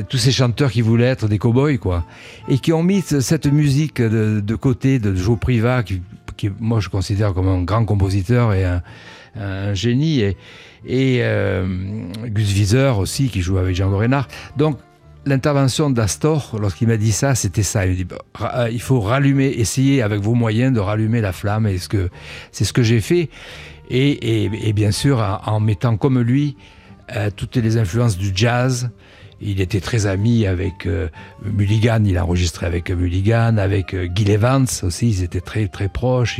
Tous 0.09 0.17
ces 0.17 0.31
chanteurs 0.31 0.71
qui 0.71 0.81
voulaient 0.81 1.05
être 1.05 1.27
des 1.27 1.37
cow-boys, 1.37 1.77
quoi. 1.77 2.03
Et 2.47 2.57
qui 2.57 2.73
ont 2.73 2.81
mis 2.81 3.01
cette 3.01 3.45
musique 3.45 4.01
de, 4.01 4.55
côté 4.55 4.97
de 4.97 5.13
Joe 5.13 5.37
Priva, 5.39 5.83
qui, 5.83 6.01
moi 6.59 6.79
je 6.79 6.89
considère 6.89 7.33
comme 7.33 7.47
un 7.47 7.61
grand 7.61 7.85
compositeur 7.85 8.53
et 8.53 8.65
un, 8.65 9.73
génie. 9.73 10.21
Et, 10.21 10.37
et 10.85 11.23
Gus 12.25 12.53
Wieser 12.55 12.93
aussi, 12.97 13.29
qui 13.29 13.41
joue 13.41 13.59
avec 13.59 13.75
Django 13.75 13.97
Reinhardt. 13.97 14.29
Donc, 14.57 14.77
l'intervention 15.25 15.89
d'Astor, 15.89 16.57
lorsqu'il 16.59 16.87
m'a 16.87 16.97
dit 16.97 17.11
ça, 17.11 17.35
c'était 17.35 17.63
ça. 17.63 17.85
Il 17.85 17.95
dit 17.95 18.07
euh, 18.41 18.69
il 18.71 18.81
faut 18.81 18.99
rallumer, 18.99 19.47
essayer 19.47 20.01
avec 20.01 20.21
vos 20.21 20.33
moyens 20.33 20.73
de 20.73 20.79
rallumer 20.79 21.21
la 21.21 21.31
flamme. 21.31 21.67
Et 21.67 21.77
ce 21.77 22.09
c'est 22.51 22.65
ce 22.65 22.73
que 22.73 22.83
j'ai 22.83 23.01
fait. 23.01 23.29
Et, 23.89 24.73
bien 24.73 24.91
sûr, 24.91 25.41
en, 25.45 25.59
mettant 25.59 25.97
comme 25.97 26.19
lui 26.19 26.55
euh, 27.15 27.29
toutes 27.35 27.57
les 27.57 27.77
influences 27.77 28.17
du 28.17 28.31
jazz. 28.33 28.89
Il 29.45 29.61
était 29.61 29.81
très 29.81 30.05
ami 30.05 30.45
avec 30.47 30.85
euh, 30.85 31.09
Mulligan, 31.43 32.01
il 32.05 32.17
a 32.17 32.23
enregistré 32.23 32.65
avec 32.65 32.89
Mulligan, 32.89 33.57
avec 33.57 33.95
Gil 34.15 34.29
Evans 34.29 34.65
aussi, 34.83 35.09
ils 35.09 35.23
étaient 35.23 35.41
très 35.41 35.67
très 35.67 35.89
proches. 35.89 36.39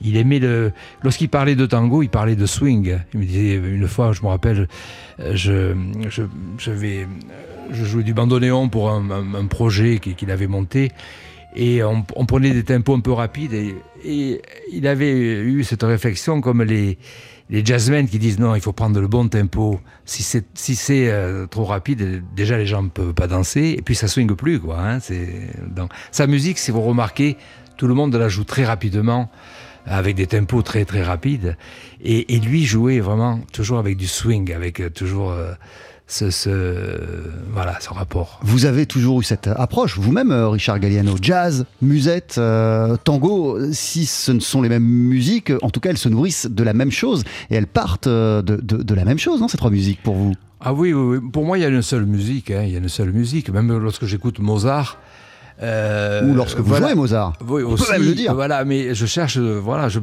Il, 0.00 0.16
aimait 0.16 0.40
le. 0.40 0.72
Lorsqu'il 1.02 1.28
parlait 1.28 1.54
de 1.54 1.66
tango, 1.66 2.02
il 2.02 2.08
parlait 2.08 2.36
de 2.36 2.46
swing. 2.46 2.98
Il 3.14 3.20
me 3.20 3.24
disait 3.24 3.54
une 3.54 3.86
fois, 3.86 4.12
je 4.12 4.22
me 4.22 4.28
rappelle, 4.28 4.68
je, 5.32 5.74
je, 6.08 6.22
je 6.58 6.70
vais 6.70 7.06
jouais 7.70 8.02
du 8.02 8.14
bandoneon 8.14 8.68
pour 8.68 8.90
un, 8.90 9.46
projet 9.48 9.98
qu'il 9.98 10.30
avait 10.30 10.46
monté. 10.46 10.92
Et 11.54 11.82
on, 11.82 12.02
prenait 12.02 12.50
des 12.50 12.64
tempos 12.64 12.94
un 12.94 13.00
peu 13.00 13.12
rapides. 13.12 13.54
Et, 14.04 14.40
il 14.72 14.86
avait 14.86 15.40
eu 15.40 15.64
cette 15.64 15.82
réflexion 15.82 16.40
comme 16.40 16.62
les, 16.62 16.98
les 17.48 17.64
jazzmen 17.64 18.08
qui 18.08 18.18
disent 18.18 18.38
non, 18.38 18.54
il 18.54 18.60
faut 18.60 18.72
prendre 18.72 19.00
le 19.00 19.06
bon 19.06 19.28
tempo. 19.28 19.80
Si 20.04 20.22
c'est 20.22 20.46
si 20.54 20.74
c'est 20.74 21.10
euh, 21.10 21.46
trop 21.46 21.64
rapide, 21.64 22.22
déjà 22.34 22.56
les 22.58 22.66
gens 22.66 22.82
ne 22.82 22.88
peuvent 22.88 23.14
pas 23.14 23.26
danser. 23.26 23.74
Et 23.78 23.82
puis 23.82 23.94
ça 23.94 24.08
swing 24.08 24.34
plus. 24.34 24.60
Quoi, 24.60 24.78
hein, 24.80 24.98
dans... 25.68 25.88
Sa 26.10 26.26
musique, 26.26 26.58
si 26.58 26.70
vous 26.70 26.82
remarquez, 26.82 27.36
tout 27.76 27.86
le 27.86 27.94
monde 27.94 28.14
la 28.14 28.28
joue 28.28 28.44
très 28.44 28.64
rapidement 28.64 29.30
avec 29.86 30.16
des 30.16 30.26
tempos 30.26 30.62
très 30.62 30.84
très 30.84 31.02
rapides. 31.02 31.56
Et, 32.02 32.38
lui 32.40 32.64
jouait 32.64 33.00
vraiment 33.00 33.40
toujours 33.52 33.78
avec 33.78 33.96
du 33.96 34.06
swing, 34.06 34.52
avec 34.52 34.80
euh, 34.80 34.90
toujours... 34.90 35.30
Euh, 35.30 35.52
ce, 36.06 37.00
voilà, 37.52 37.78
ce 37.80 37.90
rapport. 37.90 38.38
Vous 38.42 38.64
avez 38.64 38.86
toujours 38.86 39.20
eu 39.20 39.24
cette 39.24 39.48
approche, 39.48 39.98
vous-même, 39.98 40.30
euh, 40.30 40.48
Richard 40.48 40.78
Galliano. 40.78 41.16
Jazz, 41.20 41.66
musette, 41.82 42.36
euh, 42.38 42.96
tango, 42.96 43.58
si 43.72 44.06
ce 44.06 44.32
ne 44.32 44.40
sont 44.40 44.62
les 44.62 44.68
mêmes 44.68 44.84
musiques, 44.84 45.52
en 45.62 45.70
tout 45.70 45.80
cas, 45.80 45.90
elles 45.90 45.98
se 45.98 46.08
nourrissent 46.08 46.46
de 46.48 46.62
la 46.62 46.74
même 46.74 46.92
chose 46.92 47.24
et 47.50 47.56
elles 47.56 47.66
partent 47.66 48.06
euh, 48.06 48.42
de, 48.42 48.56
de, 48.56 48.94
la 48.94 49.04
même 49.04 49.18
chose, 49.18 49.40
non, 49.40 49.48
ces 49.48 49.58
trois 49.58 49.70
musiques, 49.70 50.02
pour 50.02 50.14
vous? 50.14 50.34
Ah 50.60 50.72
oui, 50.72 50.92
oui, 50.92 51.18
pour 51.32 51.44
moi, 51.44 51.58
il 51.58 51.62
y 51.62 51.64
a 51.64 51.68
une 51.68 51.82
seule 51.82 52.06
musique. 52.06 52.50
Hein, 52.50 52.62
il 52.64 52.72
y 52.72 52.76
a 52.76 52.78
une 52.78 52.88
seule 52.88 53.12
musique. 53.12 53.50
Même 53.50 53.76
lorsque 53.76 54.06
j'écoute 54.06 54.38
Mozart. 54.38 54.98
Ou 55.60 56.34
lorsque 56.34 56.58
vous 56.58 56.74
jouez 56.74 56.94
Mozart. 56.94 57.34
Oui, 57.46 57.62
On 57.64 57.74
peut 57.74 57.84
même 57.90 58.02
le 58.02 58.14
dire. 58.14 58.34
Voilà, 58.34 58.64
mais 58.64 58.94
je 58.94 59.06
cherche, 59.06 59.38
voilà, 59.38 59.88
je, 59.88 60.00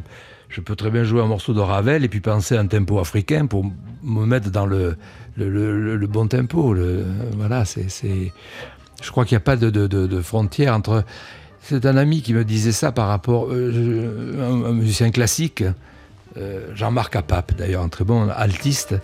je 0.54 0.62
peux 0.62 0.76
très 0.76 0.92
bien 0.92 1.04
jouer 1.04 1.22
un 1.22 1.26
morceau 1.26 1.54
de 1.54 1.60
Ravel 1.60 2.04
et 2.04 2.10
puis 2.10 2.20
penser 2.20 2.56
à 2.56 2.60
un 2.60 2.68
tempo 2.68 3.00
africain 3.00 3.48
pour 3.48 3.66
me 4.04 4.26
mettre 4.26 4.52
dans 4.52 4.68
le, 4.68 4.96
le, 5.36 6.08
bon 6.08 6.28
tempo. 6.28 6.76
Voilà, 7.36 7.66
c'est, 7.66 7.88
je 9.02 9.12
crois 9.12 9.26
qu'il 9.26 9.36
n'y 9.36 9.42
a 9.42 9.46
pas 9.46 9.56
de, 9.56 9.72
de, 9.72 9.88
de, 9.88 10.22
frontière 10.22 10.76
entre. 10.76 11.04
C'est 11.60 11.88
un 11.88 11.98
ami 11.98 12.22
qui 12.22 12.36
me 12.36 12.46
disait 12.46 12.72
ça 12.72 12.92
par 12.92 13.08
rapport 13.08 13.48
euh, 13.50 14.68
un 14.68 14.74
musicien 14.74 15.10
classique, 15.10 15.64
euh, 16.38 16.68
Jean-Marc 16.76 17.16
Apap 17.16 17.56
d'ailleurs, 17.56 17.82
un 17.82 17.90
très 17.90 18.04
bon 18.04 18.30
altiste. 18.30 18.96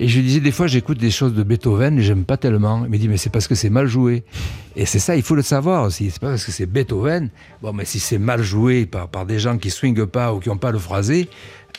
Et 0.00 0.06
je 0.06 0.16
lui 0.20 0.26
disais 0.26 0.40
des 0.40 0.52
fois 0.52 0.68
j'écoute 0.68 0.98
des 0.98 1.10
choses 1.10 1.34
de 1.34 1.42
Beethoven 1.42 1.98
et 1.98 2.02
j'aime 2.02 2.24
pas 2.24 2.36
tellement. 2.36 2.84
Il 2.84 2.90
me 2.90 2.98
dit 2.98 3.08
mais 3.08 3.16
c'est 3.16 3.30
parce 3.30 3.48
que 3.48 3.56
c'est 3.56 3.70
mal 3.70 3.88
joué. 3.88 4.22
Et 4.76 4.86
c'est 4.86 5.00
ça, 5.00 5.16
il 5.16 5.22
faut 5.22 5.34
le 5.34 5.42
savoir 5.42 5.82
aussi. 5.82 6.10
C'est 6.10 6.20
pas 6.20 6.30
parce 6.30 6.44
que 6.44 6.52
c'est 6.52 6.66
Beethoven. 6.66 7.30
Bon, 7.62 7.72
mais 7.72 7.84
si 7.84 7.98
c'est 7.98 8.18
mal 8.18 8.40
joué 8.42 8.86
par, 8.86 9.26
des 9.26 9.40
gens 9.40 9.58
qui 9.58 9.70
swingent 9.70 10.06
pas 10.06 10.32
ou 10.32 10.38
qui 10.38 10.50
ont 10.50 10.56
pas 10.56 10.70
le 10.70 10.78
phrasé, 10.78 11.28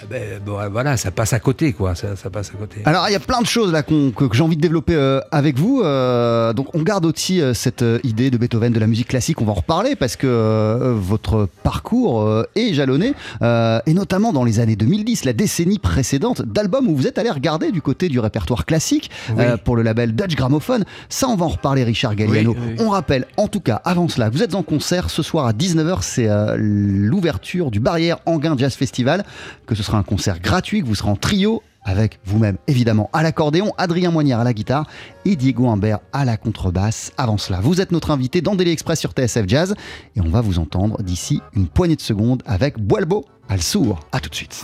ben, 0.09 0.39
bon, 0.45 0.57
voilà, 0.71 0.97
ça 0.97 1.11
passe 1.11 1.33
à 1.33 1.39
côté 1.39 1.73
quoi. 1.73 1.95
Ça, 1.95 2.15
ça 2.15 2.29
passe 2.29 2.51
à 2.53 2.57
côté. 2.57 2.81
Alors, 2.85 3.05
il 3.09 3.13
y 3.13 3.15
a 3.15 3.19
plein 3.19 3.41
de 3.41 3.45
choses 3.47 3.71
là 3.71 3.83
qu'on- 3.83 4.11
que, 4.11 4.25
que 4.25 4.35
j'ai 4.35 4.43
envie 4.43 4.55
de 4.55 4.61
développer 4.61 4.95
euh, 4.95 5.19
avec 5.31 5.57
vous. 5.57 5.81
Euh, 5.83 6.53
donc, 6.53 6.67
on 6.75 6.81
garde 6.83 7.05
aussi 7.05 7.41
euh, 7.41 7.53
cette 7.53 7.83
idée 8.03 8.29
de 8.31 8.37
Beethoven, 8.37 8.71
de 8.73 8.79
la 8.79 8.87
musique 8.87 9.07
classique. 9.07 9.41
On 9.41 9.45
va 9.45 9.51
en 9.51 9.55
reparler 9.55 9.95
parce 9.95 10.15
que 10.15 10.27
euh, 10.27 10.93
votre 10.95 11.47
parcours 11.63 12.21
euh, 12.21 12.43
est 12.55 12.73
jalonné, 12.73 13.13
euh, 13.41 13.79
et 13.85 13.93
notamment 13.93 14.31
dans 14.33 14.43
les 14.43 14.59
années 14.59 14.75
2010, 14.75 15.25
la 15.25 15.33
décennie 15.33 15.79
précédente, 15.79 16.41
d'albums 16.43 16.87
où 16.87 16.95
vous 16.95 17.07
êtes 17.07 17.17
allé 17.17 17.29
regarder 17.29 17.71
du 17.71 17.81
côté 17.81 18.07
du 18.09 18.19
répertoire 18.19 18.65
classique 18.65 19.09
Oui. 19.35 19.43
euh, 19.43 19.57
pour 19.57 19.75
le 19.75 19.81
label 19.83 20.13
Dutch 20.15 20.35
Gramophone. 20.35 20.83
Ça, 21.09 21.27
on 21.27 21.35
va 21.35 21.45
en 21.45 21.49
reparler, 21.49 21.83
Richard 21.83 22.15
Galliano. 22.15 22.51
Oui, 22.51 22.57
oui, 22.59 22.73
oui. 22.77 22.85
On 22.85 22.89
rappelle, 22.89 23.25
en 23.37 23.47
tout 23.47 23.59
cas, 23.61 23.81
avant 23.85 24.07
cela, 24.07 24.29
vous 24.29 24.43
êtes 24.43 24.55
en 24.55 24.63
concert 24.63 25.09
ce 25.09 25.23
soir 25.23 25.45
à 25.47 25.53
19h. 25.53 25.97
C'est 26.01 26.29
euh, 26.29 26.55
l'ouverture 26.57 27.71
du 27.71 27.79
Barrière 27.79 28.17
Anguin 28.25 28.55
Jazz 28.57 28.73
Festival. 28.75 29.23
Que 29.65 29.75
ce 29.75 29.83
sera 29.83 29.88
un 29.97 30.03
concert 30.03 30.39
gratuit, 30.39 30.81
que 30.81 30.87
vous 30.87 30.95
serez 30.95 31.09
en 31.09 31.15
trio 31.15 31.61
avec 31.83 32.19
vous-même 32.25 32.57
évidemment 32.67 33.09
à 33.13 33.23
l'accordéon, 33.23 33.71
Adrien 33.77 34.11
Moignard 34.11 34.41
à 34.41 34.43
la 34.43 34.53
guitare 34.53 34.85
et 35.25 35.35
Diego 35.35 35.69
Humbert 35.69 35.99
à 36.11 36.25
la 36.25 36.35
contrebasse. 36.37 37.11
Avant 37.17 37.37
cela, 37.37 37.61
vous 37.61 37.79
êtes 37.81 37.91
notre 37.91 38.11
invité 38.11 38.41
dans 38.41 38.55
Daily 38.55 38.71
Express 38.71 38.99
sur 38.99 39.11
TSF 39.11 39.45
Jazz 39.47 39.75
et 40.15 40.21
on 40.21 40.29
va 40.29 40.41
vous 40.41 40.59
entendre 40.59 41.01
d'ici 41.01 41.41
une 41.55 41.67
poignée 41.67 41.95
de 41.95 42.01
secondes 42.01 42.43
avec 42.45 42.77
Boalbo 42.79 43.25
al 43.47 43.61
sourd. 43.61 43.99
À 44.11 44.19
tout 44.19 44.29
de 44.29 44.35
suite. 44.35 44.63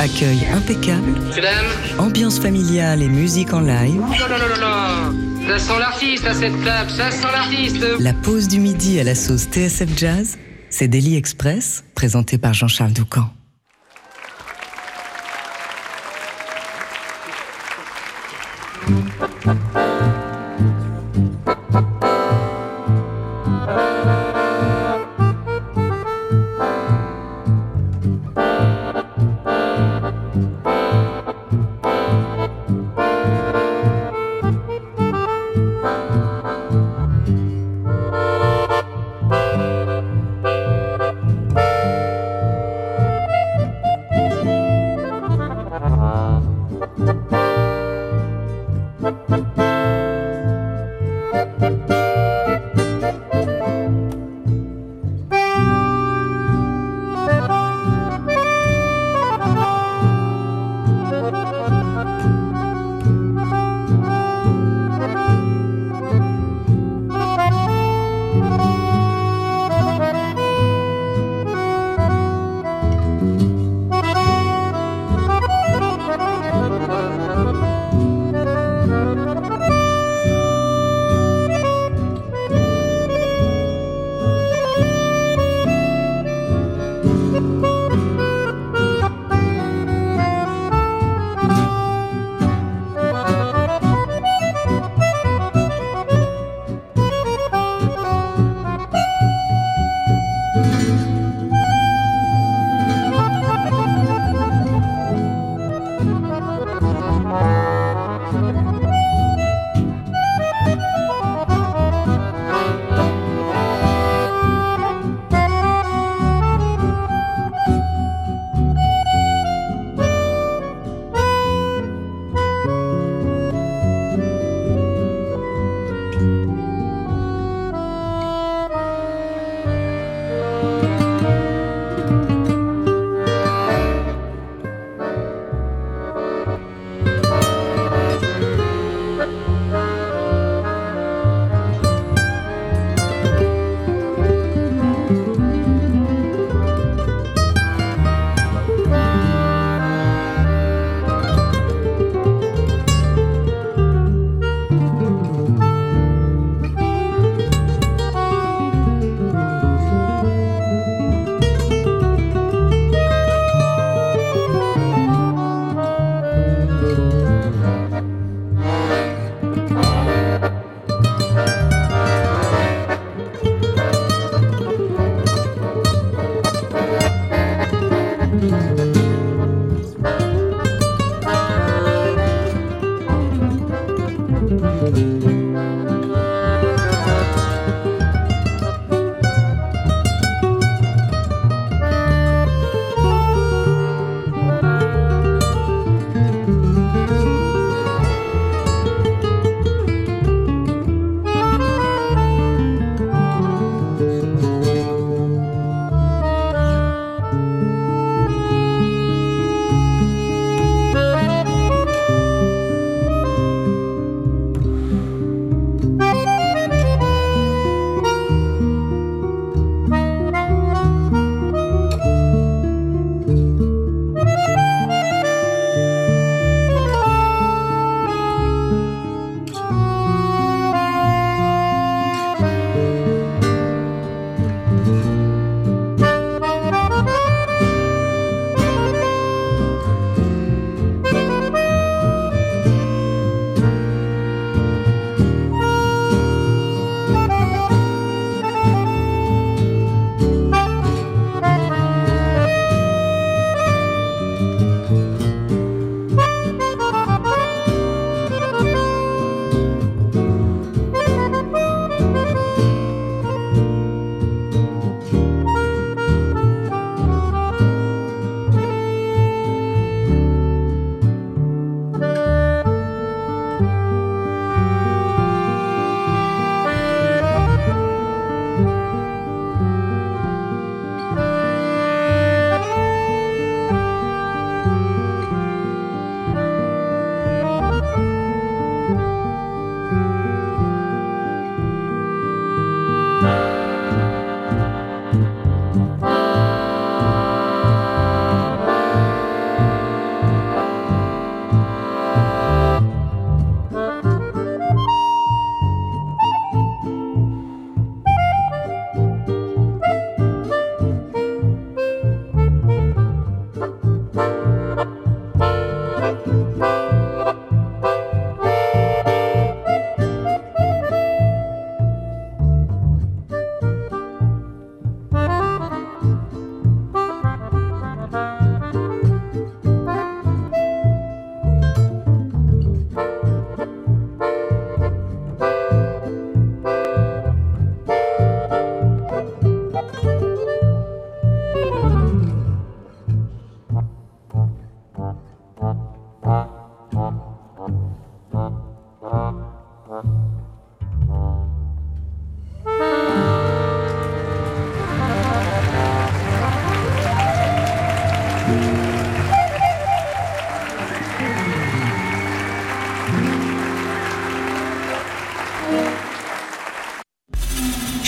Accueil 0.00 0.38
impeccable, 0.52 1.12
Mesdames, 1.34 1.64
ambiance 1.98 2.38
familiale 2.40 3.02
et 3.02 3.08
musique 3.08 3.52
en 3.54 3.60
live. 3.60 4.02
oh 4.04 4.28
là 4.28 4.36
là 4.38 4.48
là 4.48 4.56
là 4.58 5.12
Ça 5.46 5.58
sent 5.60 5.78
l'artiste 5.78 6.24
à 6.26 6.34
cette 6.34 6.64
table, 6.64 6.90
ça 6.90 7.10
sent 7.12 7.26
l'artiste 7.32 7.86
La 8.00 8.12
pause 8.12 8.48
du 8.48 8.58
midi 8.58 8.98
à 8.98 9.04
la 9.04 9.14
sauce 9.14 9.44
TSF 9.48 9.96
Jazz, 9.96 10.38
c'est 10.70 10.88
Daily 10.88 11.16
Express, 11.16 11.84
présenté 11.94 12.36
par 12.36 12.52
Jean-Charles 12.52 12.92
Doucan. 12.92 13.30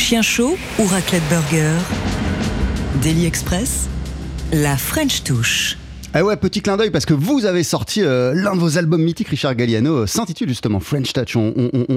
Chien 0.09 0.23
chaud 0.23 0.57
ou 0.79 0.87
raclette 0.87 1.23
burger? 1.29 1.75
Daily 3.03 3.27
Express, 3.27 3.91
la 4.55 4.79
French 4.79 5.23
touche. 5.23 5.77
Ah 6.15 6.25
ouais, 6.25 6.35
petit 6.39 6.63
clin 6.63 6.79
d'œil 6.79 6.91
parce 6.91 7.05
que 7.05 7.13
vous 7.13 7.45
avez 7.45 7.63
sorti 7.63 8.03
euh, 8.03 8.33
l'un 8.35 8.55
de 8.55 8.59
vos 8.59 8.79
albums 8.79 9.03
mythiques, 9.03 9.29
Richard 9.29 9.55
Galliano, 9.55 9.93
euh, 9.93 10.07
s'intitule 10.07 10.49
justement 10.49 10.81
French 10.81 11.13
Touch. 11.13 11.37
On, 11.37 11.53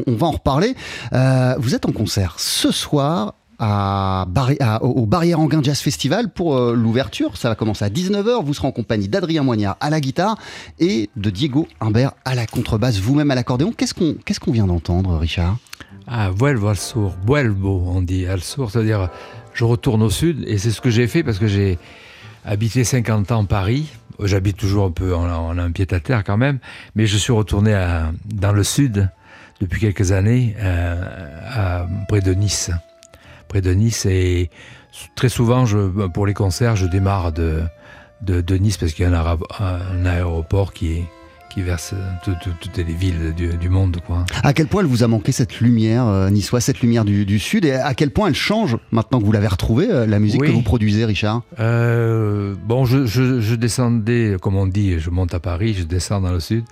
va 0.08 0.28
en 0.28 0.32
reparler. 0.32 0.76
Euh, 1.14 1.56
vous 1.58 1.74
êtes 1.74 1.86
en 1.86 1.94
concert 1.94 2.36
ce 2.38 2.70
soir 2.74 3.36
au, 3.62 5.06
Barrière 5.06 5.40
Anguin 5.40 5.62
Jazz 5.62 5.80
Festival 5.80 6.30
pour 6.30 6.58
euh, 6.58 6.74
l'ouverture. 6.74 7.38
Ça 7.38 7.50
va 7.50 7.56
commencer 7.56 7.86
à 7.86 7.90
19h. 7.90 8.44
Vous 8.44 8.54
serez 8.54 8.68
en 8.68 8.72
compagnie 8.72 9.08
d'Adrien 9.08 9.44
Moignard 9.44 9.78
à 9.80 9.90
la 9.90 10.00
guitare 10.00 10.38
et 10.80 11.10
de 11.16 11.30
Diego 11.30 11.68
Humbert 11.80 12.14
à 12.26 12.36
la 12.36 12.48
contrebasse, 12.48 13.00
vous-même 13.00 13.32
à 13.32 13.36
l'accordéon. 13.36 13.72
Qu'est-ce 13.72 13.94
qu'on 13.94 14.16
qu'est-ce 14.26 14.52
vient 14.52 14.68
d'entendre, 14.68 15.18
Richard? 15.18 15.58
Ah, 16.08 16.32
vuelvo 16.32 16.70
al 16.70 16.78
sur, 16.78 17.14
vuelvo, 17.26 17.84
on 17.88 18.02
dit 18.02 18.26
al 18.26 18.42
sur, 18.42 18.72
c'est-à-dire 18.72 19.10
je 19.54 19.64
retourne 19.64 20.02
au 20.02 20.10
sud, 20.10 20.44
et 20.48 20.58
c'est 20.58 20.72
ce 20.72 20.82
que 20.82 20.90
j'ai 20.90 21.08
fait 21.08 21.24
parce 21.24 21.38
que 21.38 21.48
j'ai 21.48 21.78
habité 22.44 22.84
50 22.84 23.32
ans 23.32 23.46
Paris. 23.46 23.88
J'habite 24.24 24.58
toujours 24.58 24.86
un 24.86 24.92
peu, 24.92 25.16
a 25.16 25.18
un 25.18 25.72
pied 25.72 25.88
à 25.92 26.00
terre 26.00 26.24
quand 26.24 26.38
même, 26.38 26.60
mais 26.96 27.06
je 27.08 27.18
suis 27.18 27.34
retourné 27.34 27.74
dans 28.26 28.52
le 28.52 28.64
sud 28.64 29.10
depuis 29.62 29.80
quelques 29.80 30.12
années, 30.12 30.56
euh, 30.60 31.86
près 32.08 32.22
de 32.22 32.34
Nice. 32.34 32.72
Près 33.52 33.60
de 33.60 33.74
Nice, 33.74 34.06
et 34.06 34.50
très 35.16 35.28
souvent, 35.28 35.66
pour 36.14 36.26
les 36.26 36.34
concerts, 36.34 36.78
je 36.78 36.86
démarre 36.86 37.34
de, 37.34 37.64
de, 38.22 38.56
Nice 38.56 38.78
parce 38.78 38.94
qu'il 38.94 39.04
y 39.04 39.14
a 39.14 39.38
un 39.60 40.06
aéroport 40.06 40.72
qui 40.72 40.94
est 40.94 41.04
qui 41.54 41.62
verse 41.62 41.94
tout- 42.24 42.36
tout- 42.44 42.52
toutes 42.60 42.78
les 42.78 42.84
villes 42.84 43.34
du, 43.36 43.50
du 43.58 43.70
monde. 43.70 43.98
Quoi. 44.06 44.26
À 44.44 44.54
quel 44.54 44.68
point 44.68 44.82
elle 44.82 44.88
vous 44.88 45.04
a 45.04 45.08
manqué 45.08 45.32
cette 45.32 45.60
lumière 45.60 46.06
euh, 46.08 46.30
niçoise, 46.30 46.64
cette 46.64 46.82
lumière 46.82 47.04
du, 47.06 47.26
du 47.26 47.40
sud 47.40 47.66
et 47.66 47.74
à 47.74 47.94
quel 47.94 48.12
point 48.12 48.28
elle 48.30 48.36
change 48.36 48.78
maintenant 48.92 49.20
que 49.20 49.26
vous 49.26 49.32
l'avez 49.32 49.48
retrouvée, 49.48 49.90
euh, 49.92 50.06
la 50.06 50.20
musique 50.20 50.42
Oui. 50.42 50.48
que 50.48 50.54
vous 50.54 50.62
produisez, 50.62 51.06
Richard? 51.06 51.42
Euh, 51.60 52.56
bon, 52.66 52.86
je, 52.86 53.06
je- 53.06 53.40
je 53.42 53.56
descendais, 53.56 54.38
comme 54.42 54.56
on 54.56 54.66
dit, 54.68 55.00
je 55.00 55.10
monte 55.10 55.34
à 55.34 55.40
Paris, 55.40 55.74
je 55.74 55.84
descends 55.84 56.22
dans 56.22 56.32
le 56.32 56.40
sud, 56.40 56.64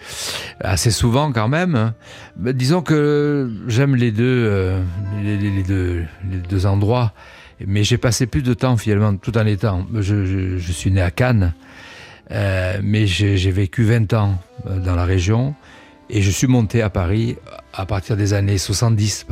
assez 0.62 0.92
souvent 0.92 1.32
quand 1.32 1.48
même. 1.50 1.76
hein. 1.76 1.94
Mais 2.40 2.54
disons 2.54 2.82
que 2.82 3.52
j'aime 3.68 3.96
les 3.96 4.12
deux, 4.12 4.24
euh, 4.48 4.82
les, 5.24 5.64
deux, 5.64 6.04
les 6.32 6.38
deux 6.38 6.66
endroits, 6.66 7.14
mais 7.68 7.84
j'ai 7.84 7.98
passé 7.98 8.26
plus 8.28 8.42
de 8.44 8.54
temps 8.54 8.78
finalement 8.78 9.16
tout 9.18 9.38
en 9.38 9.46
étant. 9.46 9.86
Je 10.00 10.58
suis 10.72 10.92
né 10.92 11.02
à 11.02 11.12
Cannes, 11.12 11.54
euh, 12.32 12.80
mais 12.84 13.08
j'ai 13.08 13.52
vécu 13.52 13.84
20 13.84 14.14
ans 14.14 14.38
euh, 14.68 14.80
dans 14.80 14.96
la 14.96 15.06
région. 15.06 15.56
Et 16.12 16.24
je 16.24 16.32
suis 16.32 16.48
monté 16.48 16.82
à 16.82 16.90
Paris 16.90 17.36
à 17.72 17.86
partir 17.86 18.18
des 18.18 18.34
années 18.34 18.58
70 18.58 19.28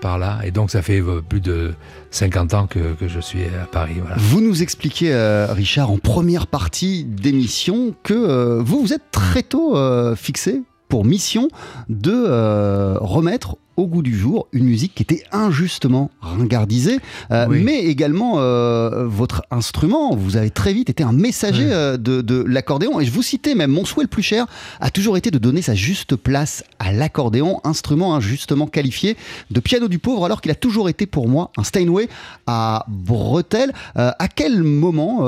par, 0.00 0.18
là. 0.18 0.40
Et 0.42 0.50
donc 0.50 0.72
ça 0.72 0.82
fait 0.82 1.00
euh, 1.00 1.22
plus 1.22 1.40
de 1.40 1.74
50 2.10 2.54
ans 2.54 2.66
que, 2.66 2.80
je 3.06 3.20
suis 3.20 3.44
à 3.44 3.66
Paris. 3.66 3.96
Vous 4.16 4.40
nous 4.40 4.62
expliquez, 4.62 5.14
Richard, 5.50 5.90
en 5.90 5.98
première 5.98 6.48
partie 6.48 7.04
d'émission, 7.04 7.94
que 8.02 8.58
vous 8.60 8.80
vous 8.80 8.92
êtes 8.92 9.10
très 9.12 9.44
tôt 9.44 9.76
fixé 10.16 10.62
pour 10.88 11.04
mission 11.04 11.48
de 11.88 12.96
remettre 12.98 13.56
au 13.76 13.86
goût 13.86 14.02
du 14.02 14.16
jour 14.16 14.48
une 14.52 14.64
musique 14.64 14.94
qui 14.94 15.02
était 15.02 15.22
injustement 15.32 16.10
ringardisée, 16.20 16.98
euh, 17.30 17.46
Oui. 17.48 17.62
mais 17.62 17.80
également 17.84 18.34
euh, 18.36 19.06
votre 19.06 19.42
instrument. 19.50 20.14
Vous 20.16 20.36
avez 20.36 20.50
très 20.50 20.72
vite 20.72 20.90
été 20.90 21.02
un 21.02 21.12
messager 21.12 21.68
euh, 21.70 21.96
de, 21.96 22.20
de 22.20 22.42
l'accordéon. 22.46 23.00
Et 23.00 23.04
je 23.04 23.10
vous 23.10 23.22
citais 23.22 23.54
même, 23.54 23.70
mon 23.70 23.84
souhait 23.84 24.04
le 24.04 24.08
plus 24.08 24.22
cher 24.22 24.46
a 24.80 24.90
toujours 24.90 25.16
été 25.16 25.30
de 25.30 25.38
donner 25.38 25.62
sa 25.62 25.74
juste 25.74 26.16
place 26.16 26.64
à 26.78 26.92
l'accordéon, 26.92 27.60
instrument 27.64 28.14
injustement 28.14 28.66
qualifié 28.66 29.16
de 29.50 29.60
piano 29.60 29.88
du 29.88 29.98
pauvre, 29.98 30.24
alors 30.24 30.40
qu'il 30.40 30.50
a 30.52 30.54
toujours 30.56 30.88
été 30.88 31.06
pour 31.06 31.28
moi 31.28 31.50
un 31.56 31.64
Steinway 31.64 32.08
à 32.46 32.84
bretelles. 32.88 33.72
À 33.94 34.28
quel 34.28 34.62
moment 34.62 35.18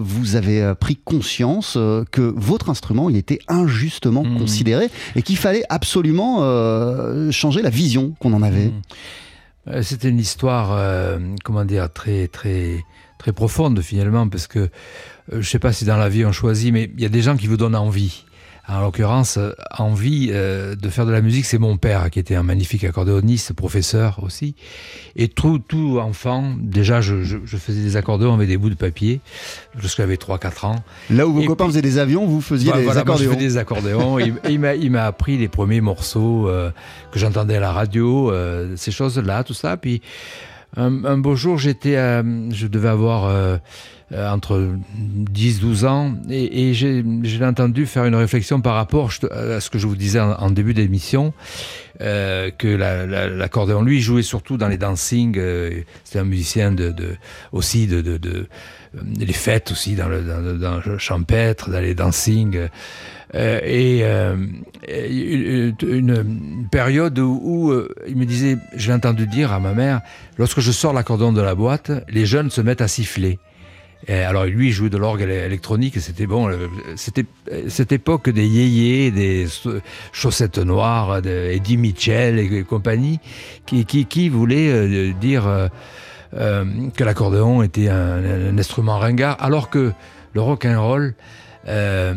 vous 0.00 0.36
avez 0.36 0.72
pris 0.78 0.96
conscience 0.96 1.74
que 2.10 2.32
votre 2.36 2.70
instrument 2.70 3.10
il 3.10 3.16
était 3.16 3.38
injustement 3.48 4.24
Mhm. 4.24 4.38
considéré 4.38 4.88
et 5.16 5.22
qu'il 5.22 5.36
fallait 5.36 5.64
absolument 5.68 6.38
changer 7.30 7.62
la 7.62 7.67
vision 7.70 8.14
qu'on 8.20 8.32
en 8.32 8.42
avait 8.42 8.72
Euh, 9.68 9.82
C'était 9.82 10.08
une 10.08 10.18
histoire, 10.18 10.72
euh, 10.72 11.18
comment 11.44 11.64
dire, 11.64 11.92
très, 11.92 12.28
très, 12.28 12.84
très 13.18 13.32
profonde 13.32 13.80
finalement, 13.82 14.28
parce 14.28 14.46
que 14.46 14.58
euh, 14.60 15.42
je 15.42 15.48
sais 15.48 15.58
pas 15.58 15.72
si 15.72 15.84
dans 15.84 15.96
la 15.96 16.08
vie 16.08 16.24
on 16.24 16.32
choisit, 16.32 16.72
mais 16.72 16.90
il 16.94 17.02
y 17.02 17.06
a 17.06 17.10
des 17.10 17.22
gens 17.22 17.36
qui 17.36 17.46
vous 17.46 17.56
donnent 17.56 17.76
envie. 17.76 18.24
En 18.70 18.80
l'occurrence, 18.82 19.38
euh, 19.38 19.52
envie 19.78 20.28
euh, 20.30 20.74
de 20.76 20.88
faire 20.90 21.06
de 21.06 21.10
la 21.10 21.22
musique, 21.22 21.46
c'est 21.46 21.56
mon 21.58 21.78
père 21.78 22.10
qui 22.10 22.18
était 22.18 22.34
un 22.34 22.42
magnifique 22.42 22.84
accordéoniste, 22.84 23.54
professeur 23.54 24.20
aussi. 24.22 24.54
Et 25.16 25.28
tout, 25.28 25.58
tout 25.58 25.98
enfant, 26.00 26.54
déjà, 26.60 27.00
je, 27.00 27.22
je- 27.22 27.38
je 27.46 27.56
faisais 27.56 27.80
des 27.82 27.96
accordéons 27.96 28.34
avec 28.34 28.46
des 28.46 28.58
bouts 28.58 28.68
de 28.68 28.74
papier, 28.74 29.20
jusqu'à 29.78 30.02
j'avais 30.02 30.16
3-4 30.16 30.66
ans. 30.66 30.76
Là 31.08 31.26
où 31.26 31.32
vos 31.32 31.40
Et 31.40 31.46
copains 31.46 31.64
puis- 31.64 31.72
faisaient 31.72 31.82
des 31.82 31.96
avions, 31.98 32.26
vous 32.26 32.42
faisiez 32.42 32.66
Voilà, 32.66 32.80
des 32.80 32.84
voilà, 32.84 33.04
moi, 33.04 33.16
je 33.16 33.22
accordéons. 33.22 33.38
fais 33.40 33.46
des 33.46 33.56
accordéons. 33.56 34.18
et, 34.18 34.34
et 34.44 34.52
il 34.52 34.90
m'a- 34.90 35.04
appris 35.04 35.38
les 35.38 35.48
premiers 35.48 35.80
morceaux 35.80 36.48
euh, 36.48 36.70
que 37.10 37.18
j'entendais 37.18 37.56
à 37.56 37.60
la 37.60 37.72
radio, 37.72 38.30
euh, 38.30 38.74
ces 38.76 38.90
choses-là, 38.90 39.44
tout 39.44 39.54
ça. 39.54 39.78
Puis 39.78 40.02
un, 40.76 41.04
un 41.06 41.16
beau 41.16 41.36
jour, 41.36 41.56
j'étais, 41.56 41.96
à- 41.96 42.22
je 42.50 42.66
devais 42.66 42.88
avoir 42.90 43.58
euh, 44.12 44.16
euh, 44.18 44.30
entre 44.30 44.68
10-12 45.34 45.86
ans 45.86 46.14
et, 46.30 46.68
et 46.70 46.74
j'ai 46.74 47.04
je 47.22 47.38
l'ai 47.38 47.44
entendu 47.44 47.84
faire 47.86 48.04
une 48.06 48.14
réflexion 48.14 48.60
par 48.60 48.74
rapport 48.74 49.10
à 49.30 49.60
ce 49.60 49.68
que 49.70 49.78
je 49.78 49.86
vous 49.86 49.96
disais 49.96 50.20
en, 50.20 50.32
en 50.32 50.50
début 50.50 50.74
d'émission. 50.74 51.32
euh, 52.00 52.50
que 52.56 52.68
la- 52.68 53.06
la- 53.06 53.26
l'accordéon, 53.28 53.82
lui, 53.82 54.00
jouait 54.00 54.22
surtout 54.22 54.56
dans 54.56 54.68
les 54.68 54.78
dancings. 54.78 55.34
euh, 55.36 55.80
C'était 56.04 56.20
un 56.20 56.24
musicien 56.24 56.70
de, 56.70 56.90
de- 56.92 57.16
aussi 57.50 57.88
de, 57.88 58.00
de, 58.02 58.18
de- 58.18 58.46
euh, 58.94 59.00
les 59.18 59.32
fêtes 59.32 59.72
aussi 59.72 59.96
dans 59.96 60.06
le, 60.08 60.22
dans, 60.22 60.56
dans 60.56 60.80
le 60.86 60.96
champêtre, 60.98 61.70
dans 61.70 61.80
les 61.80 61.96
dancings. 61.96 62.68
Euh, 63.34 63.60
et 63.64 64.00
euh, 64.04 64.36
et 64.86 65.72
une, 65.82 66.24
période 66.70 67.18
où, 67.18 67.40
où, 67.42 67.70
euh, 67.72 67.88
il 68.06 68.16
me 68.16 68.26
disait, 68.26 68.56
je 68.76 68.86
l'ai 68.88 68.94
entendu 68.94 69.26
dire 69.26 69.52
à 69.52 69.58
ma 69.58 69.74
mère, 69.74 70.00
lorsque 70.38 70.60
je 70.60 70.70
sors 70.70 70.92
l'accordéon 70.92 71.32
de 71.32 71.42
la 71.42 71.56
boîte, 71.56 71.90
les 72.08 72.26
jeunes 72.26 72.50
se 72.50 72.60
mettent 72.60 72.80
à 72.80 72.88
siffler. 72.88 73.40
Et 74.06 74.14
alors 74.20 74.44
lui, 74.44 74.68
il 74.68 74.72
jouait 74.72 74.90
de 74.90 74.96
l'orgue 74.96 75.22
éle- 75.22 75.44
électronique, 75.46 75.96
et 75.96 76.00
c'était 76.00 76.26
bon. 76.26 76.48
C'était 76.94 77.26
cette 77.68 77.90
époque 77.92 78.30
des 78.30 78.46
yéyés, 78.46 79.10
des 79.10 79.46
chaussettes 80.12 80.58
noires, 80.58 81.20
de 81.20 81.50
Eddie 81.50 81.76
Mitchell 81.76 82.38
et, 82.38 82.62
compagnie, 82.62 83.18
qui, 83.66 83.84
qui, 83.84 84.06
qui 84.06 84.30
euh, 84.30 85.12
dire 85.20 85.46
euh, 85.46 85.68
euh, 86.34 86.64
que 86.96 87.02
l'accordéon 87.04 87.62
était 87.62 87.88
un, 87.88 88.50
un 88.50 88.58
instrument 88.58 88.98
ringard, 88.98 89.36
alors 89.40 89.68
que 89.68 89.92
le 90.32 90.40
rock 90.40 90.64
and 90.64 90.80
roll 90.80 91.14
euh, 91.68 92.14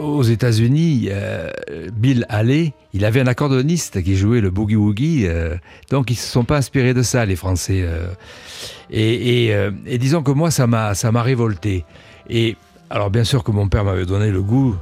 aux 0.00 0.22
États-Unis, 0.22 1.08
euh, 1.10 1.50
Bill 1.92 2.24
Haley, 2.28 2.72
il 2.92 3.04
avait 3.04 3.20
un 3.20 3.26
accordéoniste 3.26 4.02
qui 4.02 4.16
jouait 4.16 4.40
le 4.40 4.50
boogie 4.50 4.76
woogie, 4.76 5.26
euh, 5.26 5.56
donc 5.90 6.10
ils 6.10 6.14
se 6.14 6.30
sont 6.30 6.44
pas 6.44 6.58
inspirés 6.58 6.94
de 6.94 7.02
ça, 7.02 7.26
les 7.26 7.34
Français. 7.34 7.84
et, 8.90 9.98
disons 9.98 10.22
que 10.22 10.30
moi, 10.30 10.50
ça 10.50 10.66
m'a, 10.66 10.94
ça 10.94 11.10
m'a 11.10 11.22
révolté. 11.22 11.84
Et 12.30 12.56
alors, 12.88 13.10
bien 13.10 13.24
sûr 13.24 13.42
que 13.42 13.50
mon 13.50 13.68
père 13.68 13.84
m'avait 13.84 14.06
donné 14.06 14.30
le 14.30 14.42
goût 14.42 14.76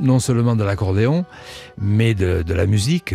non, 0.00 0.18
seulement 0.18 0.56
de 0.56 0.64
l'accordéon, 0.64 1.26
mais 1.78 2.14
de, 2.14 2.42
la 2.52 2.66
musique. 2.66 3.14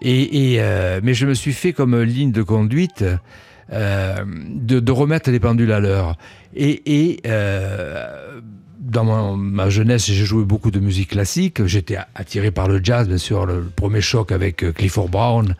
Et, 0.00 0.58
mais 1.02 1.12
je 1.12 1.26
me 1.26 1.34
suis 1.34 1.52
fait 1.52 1.74
comme 1.74 2.00
ligne 2.00 2.32
de 2.32 2.42
conduite 2.42 3.04
de, 3.70 4.90
remettre 4.90 5.30
les 5.30 5.40
pendules 5.40 5.72
à 5.72 5.80
l'heure. 5.80 6.16
Et, 6.56 7.20
dans 8.80 9.36
ma 9.36 9.68
jeunesse, 9.68 10.06
j'ai 10.06 10.24
joué 10.24 10.44
beaucoup 10.44 10.70
de 10.70 10.80
musique 10.80 11.10
classique. 11.10 11.64
J'étais 11.66 11.98
attiré 12.14 12.50
par 12.50 12.66
le 12.66 12.80
jazz, 12.82 13.06
bien 13.08 13.18
sûr, 13.18 13.44
le, 13.46 13.56
le 13.60 13.68
premier 13.74 14.00
choc 14.00 14.32
avec 14.32 14.64
euh, 14.64 14.72
Clifford 14.72 15.08
Brown. 15.10 15.54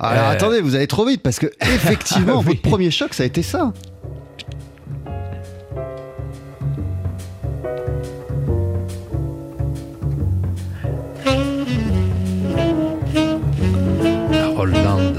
Alors 0.00 0.24
Euh, 0.28 0.30
attendez, 0.32 0.60
vous 0.62 0.74
allez 0.74 0.86
trop 0.86 1.04
vite 1.06 1.22
parce 1.22 1.38
que 1.38 1.46
effectivement, 1.60 2.38
Oui. 2.38 2.44
votre 2.46 2.62
premier 2.62 2.90
choc, 2.90 3.12
ça 3.14 3.24
a 3.24 3.26
été 3.26 3.42
ça. 3.42 3.72
Roland. 14.56 15.12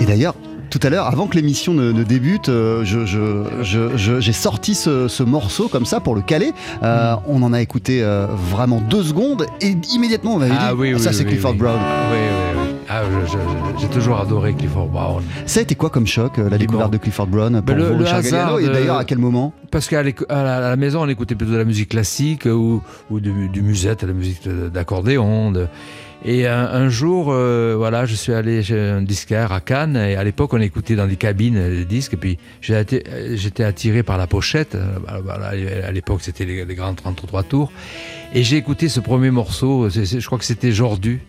Et 0.00 0.04
d'ailleurs, 0.04 0.34
tout 0.78 0.86
à 0.86 0.90
l'heure, 0.90 1.06
avant 1.06 1.26
que 1.26 1.36
l'émission 1.36 1.72
ne, 1.72 1.90
ne 1.90 2.02
débute, 2.02 2.48
euh, 2.50 2.84
je- 2.84 3.06
je- 3.06 3.44
je- 3.62 3.96
je- 3.96 4.20
j'ai 4.20 4.32
sorti 4.32 4.74
ce, 4.74 5.08
ce 5.08 5.22
morceau 5.22 5.68
comme 5.68 5.86
ça 5.86 6.00
pour 6.00 6.14
le 6.14 6.20
caler. 6.20 6.52
Euh, 6.82 7.14
Hmm. 7.14 7.18
On 7.28 7.42
en 7.42 7.52
a 7.52 7.60
écouté 7.62 8.02
euh, 8.02 8.26
vraiment 8.50 8.80
deux 8.80 9.02
secondes 9.02 9.46
et 9.60 9.74
immédiatement 9.94 10.34
on 10.34 10.40
avait 10.40 10.52
Ah 10.58 10.72
dit 10.72 10.78
oui, 10.80 10.92
oui, 10.94 11.00
ça 11.00 11.10
oui, 11.10 11.16
c'est 11.16 11.22
oui, 11.24 11.30
Clifford. 11.30 11.54
Brown. 11.54 11.78
Oui, 12.10 12.16
oui, 12.18 12.60
oui. 12.68 12.74
Ah, 12.88 13.02
j'ai 13.80 13.88
toujours 13.88 14.20
adoré 14.20 14.54
Clifford 14.54 14.86
Brown. 14.88 15.22
Ça 15.46 15.60
a 15.60 15.62
été 15.62 15.74
quoi 15.74 15.90
comme 15.90 16.06
choc, 16.06 16.36
la 16.38 16.56
découverte 16.58 16.92
de 16.92 16.98
Clifford 16.98 17.26
Brown 17.26 17.62
pour 17.62 17.74
le- 17.74 17.84
vous, 17.92 17.98
le 17.98 18.06
hasard 18.06 18.58
Et 18.60 18.68
d'ailleurs, 18.68 18.98
à 18.98 19.04
quel 19.04 19.18
moment? 19.18 19.52
Parce 19.70 19.88
qu'à 19.88 20.02
la, 20.30 20.76
maison, 20.76 21.02
on 21.02 21.08
écoutait 21.08 21.34
plutôt 21.34 21.52
de 21.52 21.58
la 21.58 21.64
musique 21.64 21.88
classique 21.90 22.44
ou, 22.46 22.82
ou 23.10 23.20
du, 23.20 23.48
du 23.48 23.62
musette, 23.62 24.02
de 24.02 24.06
la 24.08 24.12
musique 24.12 24.46
d'accordéon. 24.48 25.50
de- 25.52 25.66
Et 26.28 26.48
un, 26.48 26.64
un 26.64 26.88
jour, 26.88 27.28
euh, 27.30 27.76
voilà, 27.78 28.04
je 28.04 28.16
suis 28.16 28.32
allé 28.32 28.60
chez 28.60 28.76
un 28.76 29.00
disquaire 29.00 29.52
à 29.52 29.60
Cannes 29.60 29.96
et 29.96 30.16
à 30.16 30.24
l'époque, 30.24 30.54
on 30.54 30.60
écoutait 30.60 30.96
dans 30.96 31.06
des 31.06 31.14
cabines 31.14 31.56
euh, 31.56 31.70
les 31.70 31.84
disques. 31.84 32.14
Et 32.14 32.16
puis, 32.16 32.38
euh, 32.68 32.84
j'étais 33.36 33.62
attiré 33.62 34.02
par 34.02 34.18
la 34.18 34.26
pochette. 34.26 34.74
Euh, 34.74 34.98
bah, 34.98 35.20
voilà, 35.22 35.50
à 35.86 35.92
l'époque, 35.92 36.22
c'était 36.22 36.44
les, 36.44 36.64
les 36.64 36.74
grands 36.74 36.94
33 36.94 37.44
tours. 37.44 37.70
Et 38.34 38.42
j'ai 38.42 38.56
écouté 38.56 38.88
ce 38.88 38.98
premier 38.98 39.30
morceau. 39.30 39.88
je 39.88 40.26
crois 40.26 40.38
que 40.38 40.44
c'était 40.44 40.72
Jordu. 40.72 41.22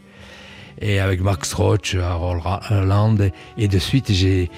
Et 0.81 0.99
avec 0.99 1.21
Max 1.21 1.53
Roach, 1.53 1.93
Harold 1.93 2.41
Land. 2.71 3.17
Et 3.59 3.67
de 3.67 3.77
suite, 3.77 4.11
j'ai. 4.11 4.49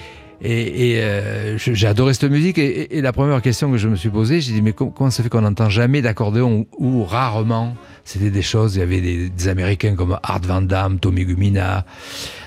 Et, 0.42 0.92
et, 0.92 1.02
euh, 1.02 1.58
j'ai 1.58 1.86
adoré 1.86 2.14
cette 2.14 2.30
musique. 2.30 2.56
Et, 2.58 2.96
et- 2.96 3.00
la 3.02 3.12
première 3.12 3.42
question 3.42 3.70
que 3.70 3.76
je 3.76 3.88
me 3.88 3.96
suis 3.96 4.08
posée, 4.08 4.40
j'ai 4.40 4.52
dit 4.52 4.62
mais 4.62 4.72
com- 4.72 4.90
comment 4.94 5.10
ça 5.10 5.22
fait 5.22 5.28
qu'on 5.28 5.42
n'entend 5.42 5.68
jamais 5.68 6.00
d'accordéon 6.02 6.66
ou, 6.78 7.00
ou 7.00 7.04
rarement? 7.04 7.76
C'était 8.04 8.30
des 8.30 8.42
choses. 8.42 8.76
Il 8.76 8.78
y 8.78 8.82
avait 8.82 9.00
des, 9.00 9.28
des 9.28 9.48
Américains 9.48 9.94
comme 9.94 10.18
Art 10.22 10.40
Van 10.42 10.62
Damme, 10.62 10.98
Tommy 10.98 11.24
Gumina, 11.26 11.84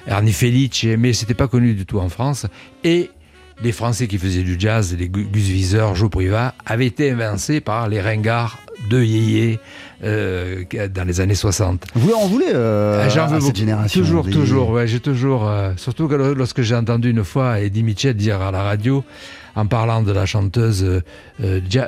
Ernie 0.08 0.34
Felice, 0.34 0.86
mais 0.98 1.14
c'était 1.14 1.36
pas 1.36 1.48
connu 1.48 1.74
du 1.76 1.86
tout 1.86 2.00
en 2.00 2.10
France. 2.10 2.48
Et 2.84 3.12
les 3.62 3.72
Français 3.72 4.08
qui 4.08 4.18
faisaient 4.18 4.44
du 4.44 4.56
jazz, 4.60 4.96
les 4.98 5.10
Gu- 5.10 5.28
Gus 5.32 5.44
Viseur, 5.44 5.96
Joe 5.96 6.10
Privat, 6.10 6.54
avaient 6.66 6.86
été 6.88 7.12
invincés 7.12 7.62
par 7.62 7.88
les 7.90 8.02
ringards 8.02 8.58
de 8.90 9.02
Yéyé 9.02 9.60
euh, 10.04 10.64
dans 10.94 11.06
les 11.08 11.22
années 11.22 11.36
60. 11.36 11.86
Vous 11.96 12.12
en 12.14 12.28
voulez 12.28 12.48
euh, 12.54 13.04
Ah, 13.06 13.10
J'en 13.10 13.24
à 13.24 13.28
veux 13.28 13.36
cette 13.36 13.42
beaucoup. 13.48 13.56
génération 13.58 14.02
Toujours, 14.02 14.24
des- 14.24 14.32
toujours. 14.32 14.70
Ouais, 14.72 14.88
j'ai 14.88 15.00
toujours. 15.00 15.48
euh, 15.48 15.72
surtout 15.78 16.08
que 16.08 16.16
lo- 16.16 16.34
lorsque 16.34 16.62
j'ai 16.62 16.76
entendu 16.76 17.10
une 17.12 17.24
fois 17.24 17.60
Eddie 17.62 17.84
Mitchell 17.84 18.16
dire 18.16 18.42
à 18.42 18.52
la 18.52 18.64
radio, 18.64 19.04
en 19.56 19.66
parlant 19.68 20.02
de 20.02 20.12
la 20.12 20.26
chanteuse 20.26 21.02
Ja- 21.70 21.88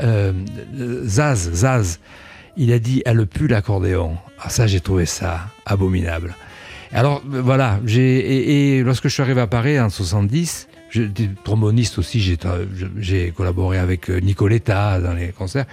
Zaz, 1.06 1.52
Zaz, 1.54 2.00
il 2.58 2.72
a 2.72 2.80
dit 2.80 3.02
elle 3.06 3.26
pue 3.28 3.48
l'accordéon. 3.48 4.18
Ah, 4.40 4.50
ça, 4.50 4.68
j'ai 4.68 4.80
trouvé 4.80 5.06
ça 5.06 5.42
abominable. 5.66 6.36
Alors 6.94 7.22
voilà, 7.26 7.80
j'ai 7.86 8.20
et, 8.20 8.78
et 8.78 8.84
lorsque 8.84 9.06
je 9.10 9.14
suis 9.14 9.24
arrivé 9.24 9.42
à 9.42 9.48
Paris 9.48 9.78
en 9.80 9.90
70, 9.90 10.68
j'étais 10.96 11.30
tromboniste 11.44 12.00
aussi, 12.00 12.20
j'ai 12.20 12.38
j'ai 12.98 13.32
collaboré 13.32 13.78
avec 13.78 14.10
euh, 14.10 14.20
Nicoletta 14.20 15.00
dans 15.00 15.14
les 15.14 15.30
concerts. 15.30 15.66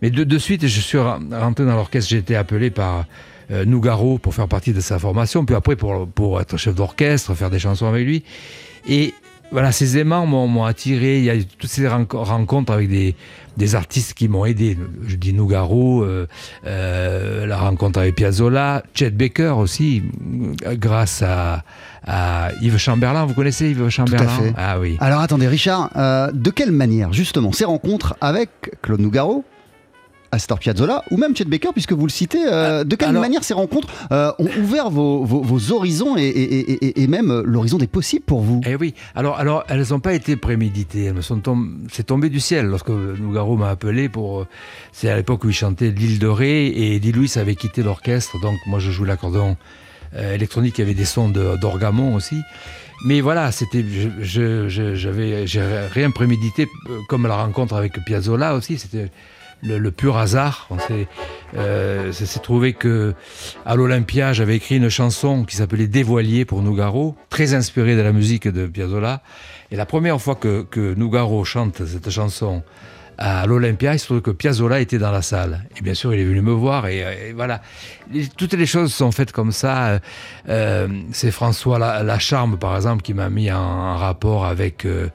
Mais 0.00 0.10
de, 0.10 0.24
de 0.24 0.38
suite, 0.38 0.66
je 0.66 0.80
suis 0.80 0.98
rentré 0.98 1.64
dans 1.64 1.76
l'orchestre, 1.76 2.10
j'ai 2.10 2.18
été 2.18 2.36
appelé 2.36 2.70
par 2.70 3.06
euh, 3.50 3.64
Nougaro 3.64 4.18
pour 4.18 4.34
faire 4.34 4.48
partie 4.48 4.72
de 4.72 4.80
sa 4.80 4.98
formation, 4.98 5.44
puis 5.44 5.54
après 5.54 5.76
pour, 5.76 6.08
pour 6.08 6.40
être 6.40 6.56
chef 6.56 6.74
d'orchestre, 6.74 7.34
faire 7.34 7.50
des 7.50 7.58
chansons 7.58 7.86
avec 7.86 8.06
lui. 8.06 8.24
Et 8.88 9.14
voilà, 9.52 9.70
ces 9.70 9.98
aimants 9.98 10.26
m'ont 10.26 10.48
m'ont 10.48 10.64
attiré. 10.64 11.18
Il 11.18 11.24
y 11.24 11.30
a 11.30 11.36
eu 11.36 11.44
toutes 11.44 11.70
ces 11.70 11.86
renco- 11.86 12.16
rencontres 12.24 12.72
avec 12.72 12.88
des, 12.88 13.14
des 13.56 13.74
artistes 13.74 14.14
qui 14.14 14.26
m'ont 14.28 14.44
aidé. 14.44 14.76
Je 15.06 15.16
dis 15.16 15.32
Nougaro, 15.32 16.02
euh, 16.02 16.26
euh, 16.66 17.46
la 17.46 17.58
rencontre 17.58 18.00
avec 18.00 18.14
Piazzolla, 18.16 18.82
Chet 18.94 19.10
Baker 19.10 19.54
aussi, 19.58 20.02
grâce 20.74 21.22
à, 21.22 21.64
à 22.06 22.50
Yves 22.62 22.78
Chamberlain. 22.78 23.24
Vous 23.26 23.34
connaissez 23.34 23.70
Yves 23.70 23.88
Chamberlain? 23.90 24.26
fait. 24.28 24.54
Ah 24.56 24.78
oui. 24.80 24.96
Alors 25.00 25.20
attendez, 25.20 25.46
Richard, 25.48 25.90
euh, 25.96 26.30
de 26.32 26.50
quelle 26.50 26.72
manière 26.72 27.12
justement 27.12 27.52
ces 27.52 27.64
rencontres 27.64 28.16
avec 28.20 28.48
Claude 28.82 29.00
Nougaro 29.00 29.44
Astor 30.32 30.58
Piazzolla 30.58 31.04
ou 31.10 31.18
même 31.18 31.36
Chet 31.36 31.44
Baker, 31.44 31.68
puisque 31.72 31.92
vous 31.92 32.06
le 32.06 32.10
citez, 32.10 32.40
euh, 32.50 32.84
de 32.84 32.96
quelle 32.96 33.10
alors- 33.10 33.20
manière 33.20 33.44
ces 33.44 33.52
rencontres 33.54 33.88
euh, 34.10 34.32
ont 34.38 34.48
ouvert 34.62 34.88
vos, 34.90 35.24
vos- 35.24 35.42
vos 35.42 35.72
horizons 35.72 36.16
et, 36.16 36.22
et- 36.22 36.60
et- 36.72 36.84
et- 36.86 37.02
et 37.02 37.06
même 37.06 37.30
euh, 37.30 37.42
l'horizon 37.44 37.76
des 37.76 37.86
possibles 37.86 38.24
pour 38.24 38.40
vous? 38.40 38.62
Eh 38.66 38.74
oui, 38.74 38.94
alors, 39.14 39.38
alors 39.38 39.64
elles 39.68 39.84
n'ont 39.90 40.00
pas 40.00 40.14
été 40.14 40.36
préméditées, 40.36 41.04
elles 41.04 41.22
sont 41.22 41.38
tombées, 41.40 41.70
c'est 41.92 42.06
tombé 42.06 42.30
du 42.30 42.40
ciel 42.40 42.66
lorsque 42.66 42.88
Nougaro 42.88 43.56
m'a 43.58 43.68
appelé 43.68 44.08
pour, 44.08 44.46
c'est 44.92 45.10
à 45.10 45.16
l'époque 45.16 45.44
où 45.44 45.50
il 45.50 45.54
chantait 45.54 45.90
L'île 45.90 46.18
de 46.18 46.26
Ré 46.26 46.66
et 46.66 46.96
Eddie 46.96 47.12
Louis 47.12 47.30
avait 47.36 47.54
quitté 47.54 47.82
l'orchestre, 47.82 48.40
donc 48.40 48.56
moi 48.66 48.78
je 48.78 48.90
joue 48.90 49.04
l'accordéon 49.04 49.56
euh, 50.16 50.34
électronique, 50.34 50.78
il 50.78 50.80
y 50.80 50.84
avait 50.84 50.94
des 50.94 51.04
sons 51.04 51.28
de- 51.28 51.56
d'orgamon 51.60 52.14
aussi. 52.14 52.36
Mais 53.04 53.20
voilà, 53.20 53.50
c'était, 53.52 53.84
je, 54.20 54.68
j'avais, 54.68 55.46
j'ai 55.46 55.60
rien 55.92 56.10
prémédité, 56.12 56.68
comme 57.08 57.26
la 57.26 57.36
rencontre 57.36 57.74
avec 57.74 57.94
Piazzolla 58.04 58.54
aussi, 58.54 58.78
c'était 58.78 59.10
le, 59.62 59.90
pur 59.90 60.16
hasard. 60.16 60.66
On 60.70 60.78
s'est, 60.78 61.06
euh, 61.56 62.12
s'est 62.12 62.40
trouvé 62.40 62.72
que 62.72 63.14
à 63.64 63.76
l'Olympia, 63.76 64.32
j'avais 64.32 64.56
écrit 64.56 64.76
une 64.76 64.88
chanson 64.88 65.44
qui 65.44 65.56
s'appelait 65.56 65.86
Dévoilier 65.86 66.44
pour 66.44 66.62
Nougaro, 66.62 67.16
très 67.30 67.54
inspirée 67.54 67.96
de 67.96 68.02
la 68.02 68.12
musique 68.12 68.48
de 68.48 68.66
Piazzolla. 68.66 69.22
Et 69.70 69.76
la 69.76 69.86
première 69.86 70.20
fois 70.20 70.34
que, 70.34 70.94
Nougaro 70.94 71.44
chante 71.44 71.86
cette 71.86 72.10
chanson 72.10 72.62
à 73.18 73.46
l'Olympia, 73.46 73.92
il 73.92 73.98
se 73.98 74.06
trouve 74.06 74.20
que 74.20 74.30
Piazzolla 74.30 74.80
était 74.80 74.98
dans 74.98 75.12
la 75.12 75.22
salle. 75.22 75.64
Et 75.76 75.82
bien 75.82 75.94
sûr, 75.94 76.12
il 76.12 76.20
est 76.20 76.24
venu 76.24 76.40
me 76.40 76.52
voir. 76.52 76.86
Et, 76.88 76.98
et 77.28 77.32
voilà, 77.32 77.60
toutes 78.36 78.54
les 78.54 78.66
choses 78.66 78.92
sont 78.92 79.12
faites 79.12 79.32
comme 79.32 79.52
ça. 79.52 79.86
Euh, 79.86 79.98
euh, 80.48 80.88
C'est 81.12 81.30
François 81.30 81.78
La- 81.78 82.02
Lacharme, 82.02 82.58
par 82.58 82.74
exemple, 82.74 83.02
qui 83.02 83.14
m'a 83.14 83.30
mis 83.30 83.52
en, 83.52 83.96
rapport 83.96 84.44
avec... 84.46 84.84
euh, 84.86 85.08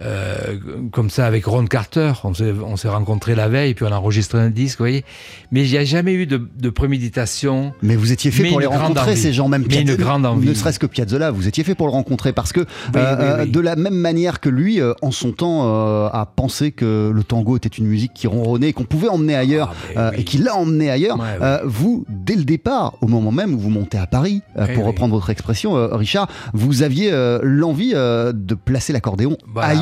euh, 0.00 0.56
comme 0.90 1.10
ça 1.10 1.26
avec 1.26 1.44
Ron 1.44 1.66
Carter, 1.66 2.12
on 2.24 2.34
s'est, 2.34 2.52
on 2.64 2.76
s'est 2.76 2.88
rencontrés 2.88 3.34
la 3.34 3.48
veille, 3.48 3.74
puis 3.74 3.84
on 3.84 3.92
a 3.92 3.96
enregistré 3.96 4.38
un 4.38 4.50
disque, 4.50 4.78
vous 4.78 4.84
voyez. 4.84 5.04
Mais 5.50 5.64
il 5.66 5.70
n'y 5.70 5.78
a 5.78 5.84
jamais 5.84 6.14
eu 6.14 6.26
de, 6.26 6.40
de 6.58 6.70
préméditation. 6.70 7.72
Mais 7.82 7.96
vous 7.96 8.12
étiez 8.12 8.30
fait 8.30 8.48
pour 8.48 8.60
les 8.60 8.66
rencontrer, 8.66 9.10
envie. 9.12 9.20
ces 9.20 9.32
gens 9.32 9.48
même 9.48 9.64
Mais 9.68 9.80
une 9.80 9.88
Piazzolla- 9.88 9.96
grande 9.98 10.26
envie. 10.26 10.48
Ne 10.48 10.54
serait-ce 10.54 10.78
que 10.78 10.86
Piazzolla, 10.86 11.30
vous 11.30 11.48
étiez 11.48 11.64
fait 11.64 11.74
pour 11.74 11.86
le 11.86 11.92
rencontrer 11.92 12.32
parce 12.32 12.52
que 12.52 12.60
euh, 12.60 12.64
oui, 12.94 13.00
euh, 13.00 13.42
oui. 13.44 13.50
de 13.50 13.60
la 13.60 13.76
même 13.76 13.94
manière 13.94 14.40
que 14.40 14.48
lui, 14.48 14.80
en 15.02 15.10
son 15.10 15.32
temps, 15.32 15.62
euh, 15.66 16.08
a 16.12 16.26
pensé 16.26 16.72
que 16.72 17.10
le 17.14 17.24
tango 17.24 17.56
était 17.56 17.68
une 17.68 17.86
musique 17.86 18.12
qui 18.14 18.26
ronronnait, 18.26 18.72
qu'on 18.72 18.84
pouvait 18.84 19.08
emmener 19.08 19.34
ailleurs, 19.34 19.74
Ah, 19.96 20.10
oui. 20.12 20.20
et 20.20 20.24
qu'il 20.24 20.44
l'a 20.44 20.54
emmené 20.56 20.90
ailleurs. 20.90 21.18
Ouais, 21.18 21.58
vous, 21.64 22.04
dès 22.08 22.36
le 22.36 22.44
départ, 22.44 22.94
au 23.00 23.06
moment 23.08 23.32
même 23.32 23.54
où 23.54 23.58
vous 23.58 23.70
montez 23.70 23.98
à 23.98 24.06
Paris, 24.06 24.42
pour 24.74 24.84
reprendre 24.86 25.14
votre 25.14 25.30
expression, 25.30 25.72
Richard, 25.96 26.28
vous 26.52 26.82
aviez 26.82 27.10
l'envie 27.42 27.92
de 27.92 28.54
placer 28.54 28.92
l'accordéon 28.92 29.36
ailleurs, 29.56 29.81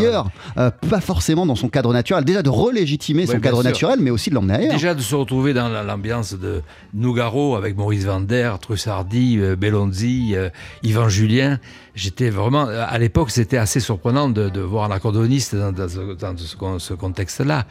euh, 0.58 0.70
pas 0.88 1.00
forcément 1.00 1.46
dans 1.46 1.54
son 1.54 1.68
cadre 1.68 1.92
naturel, 1.92 2.24
déjà 2.24 2.42
de 2.42 2.48
relégitimer 2.50 3.26
son 3.26 3.40
cadre 3.40 3.62
sûr. 3.62 3.64
naturel, 3.70 3.98
mais 4.00 4.10
aussi 4.10 4.30
de 4.30 4.34
l'emmener 4.34 4.54
ailleurs. 4.54 4.72
Déjà 4.72 4.94
de 4.94 5.00
se 5.00 5.14
retrouver 5.14 5.52
dans 5.54 5.68
la- 5.68 5.82
l'ambiance 5.82 6.34
de 6.34 6.62
Nougaro 6.94 7.56
avec 7.56 7.76
Maurice 7.76 8.04
Vander, 8.04 8.52
Trussardi, 8.60 9.38
euh, 9.38 9.56
Bellonzi, 9.56 10.32
euh, 10.34 10.48
Yvan 10.82 11.08
Julien. 11.08 11.58
J'étais 11.94 12.30
vraiment, 12.30 12.66
à 12.66 12.98
l'époque, 12.98 13.30
c'était 13.30 13.56
assez 13.58 13.80
surprenant 13.80 14.28
de, 14.28 14.48
de 14.48 14.60
voir 14.60 14.90
un 14.90 14.94
accordoniste 14.94 15.54
dans, 15.56 15.72
dans 15.72 15.88
ce, 15.88 16.14
dans 16.14 16.36
ce 16.36 16.56
con- 16.56 16.78
ce 16.78 16.94
contexte-là. 16.94 17.66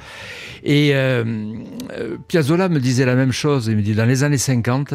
Et 0.64 0.92
euh, 0.94 1.24
Piazzolla 2.28 2.70
me 2.70 2.80
disait 2.80 3.06
la 3.06 3.16
même 3.16 3.32
chose. 3.32 3.68
Il 3.68 3.78
me 3.78 3.82
dit, 3.82 3.96
dans 3.96 4.06
les 4.06 4.24
années 4.24 4.38
50, 4.38 4.94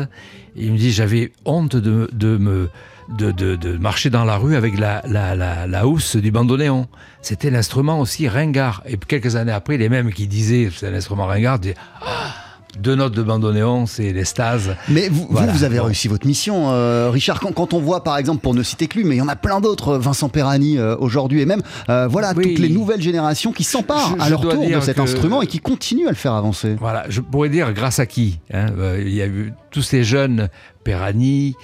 il 0.56 0.72
me 0.72 0.78
dit, 0.78 0.92
j'avais 0.92 1.32
honte 1.44 1.76
de, 1.76 2.08
de 2.12 2.36
me... 2.36 2.68
De, 3.08 3.30
de- 3.32 3.54
de 3.56 3.76
marcher 3.76 4.08
dans 4.08 4.24
la 4.24 4.38
rue 4.38 4.56
avec 4.56 4.78
la, 4.78 5.02
la, 5.06 5.34
la, 5.36 5.66
la 5.66 5.86
housse 5.86 6.16
du 6.16 6.30
bandoneon. 6.30 6.86
C'était 7.20 7.50
l'instrument 7.50 8.00
aussi 8.00 8.28
ringard. 8.28 8.82
Et 8.86 8.96
quelques 8.96 9.36
années 9.36 9.52
après, 9.52 9.76
les 9.76 9.90
mêmes 9.90 10.10
qui 10.10 10.26
disaient 10.26 10.70
c'est 10.74 10.88
un 10.88 10.94
instrument 10.94 11.26
ringard 11.26 11.58
disaient 11.58 11.74
Ah, 12.00 12.32
deux 12.80 12.94
notes 12.94 13.12
de 13.12 13.22
bandoneon, 13.22 13.84
c'est 13.86 14.10
l'extase. 14.14 14.74
Mais 14.88 15.08
vous, 15.10 15.20
vous, 15.22 15.28
Voilà. 15.32 15.52
vous 15.52 15.64
avez 15.64 15.78
réussi 15.80 16.08
votre 16.08 16.26
mission, 16.26 16.70
euh, 16.72 17.10
Richard. 17.10 17.40
Quand, 17.40 17.52
quand 17.52 17.74
on 17.74 17.78
voit, 17.78 18.02
par 18.02 18.16
exemple, 18.16 18.40
pour 18.40 18.54
ne 18.54 18.62
citer 18.62 18.86
que 18.86 18.96
lui, 18.98 19.04
mais 19.04 19.16
il 19.16 19.18
y 19.18 19.22
en 19.22 19.28
a 19.28 19.36
plein 19.36 19.60
d'autres, 19.60 19.90
euh, 19.90 19.98
Vincent 19.98 20.30
Perani 20.30 20.78
euh, 20.78 20.96
aujourd'hui, 20.98 21.42
et 21.42 21.46
même 21.46 21.60
euh, 21.90 22.08
voilà 22.08 22.32
Oui. 22.34 22.54
toutes 22.54 22.58
les 22.58 22.70
nouvelles 22.70 23.02
générations 23.02 23.52
qui 23.52 23.64
s'emparent 23.64 24.16
à 24.18 24.30
leur 24.30 24.40
tour 24.40 24.66
de 24.66 24.80
cet 24.80 24.96
que- 24.96 25.02
instrument 25.02 25.42
et 25.42 25.46
qui 25.46 25.58
continuent 25.60 26.06
à 26.06 26.10
le 26.10 26.16
faire 26.16 26.32
avancer. 26.32 26.74
Voilà, 26.80 27.04
je 27.10 27.20
pourrais 27.20 27.50
dire 27.50 27.74
grâce 27.74 27.98
à 27.98 28.06
qui 28.06 28.40
hein, 28.52 28.68
Il 28.98 29.12
y 29.14 29.20
a 29.20 29.26
eu 29.26 29.52
tous 29.70 29.82
ces 29.82 30.04
jeunes, 30.04 30.48
Perani, 30.84 31.54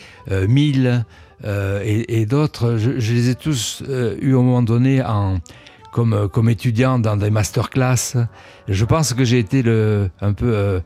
Mille 0.49 1.05
euh, 1.45 1.83
et, 1.85 2.27
d'autres, 2.27 2.77
je, 2.77 2.91
les 2.91 3.31
ai 3.31 3.35
tous 3.35 3.83
euh, 3.89 4.17
eus 4.21 4.35
au 4.35 4.43
moment 4.43 4.63
donné 4.63 5.03
en, 5.03 5.39
comme, 5.91 6.13
euh, 6.13 6.29
comme 6.29 6.49
étudiants 6.49 6.99
dans 6.99 7.17
des 7.17 7.31
masterclass. 7.31 8.17
Je 8.69 8.85
pense 8.85 9.15
que 9.15 9.25
j'ai 9.25 9.39
été 9.39 9.63
le, 9.63 10.11
un 10.21 10.33
peu 10.33 10.53
euh, 10.55 10.81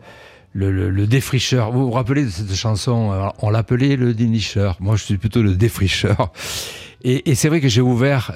le, 0.53 1.07
défricheur. 1.07 1.73
Vous 1.73 1.87
vous 1.87 1.91
rappelez 1.91 2.25
de 2.25 2.31
cette 2.31 2.55
chanson 2.55 3.33
On 3.39 3.51
l'appelait 3.51 3.97
le 3.97 4.15
dénicheur. 4.15 4.77
Moi, 4.81 4.97
je 4.97 5.05
suis 5.05 5.19
plutôt 5.19 5.43
le 5.43 5.55
défricheur. 5.55 6.33
Et, 7.03 7.35
c'est 7.35 7.49
vrai 7.49 7.61
que 7.61 7.69
j'ai 7.69 7.83
ouvert 7.83 8.33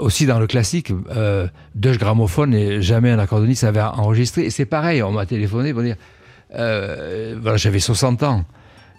aussi 0.00 0.26
dans 0.26 0.38
le 0.38 0.46
classique 0.46 0.92
euh, 1.14 1.46
deux 1.74 1.96
gramophones 1.96 2.54
et 2.54 2.82
jamais 2.82 3.10
un 3.10 3.18
accordoniste 3.18 3.64
avait 3.64 3.80
enregistré. 3.80 4.46
Et 4.46 4.50
c'est 4.50 4.66
pareil, 4.66 5.02
on 5.02 5.12
m'a 5.12 5.26
téléphoné 5.26 5.72
pour 5.72 5.82
dire 5.82 5.96
voilà, 6.52 7.56
j'avais 7.56 7.78
60 7.78 8.22
ans. 8.24 8.44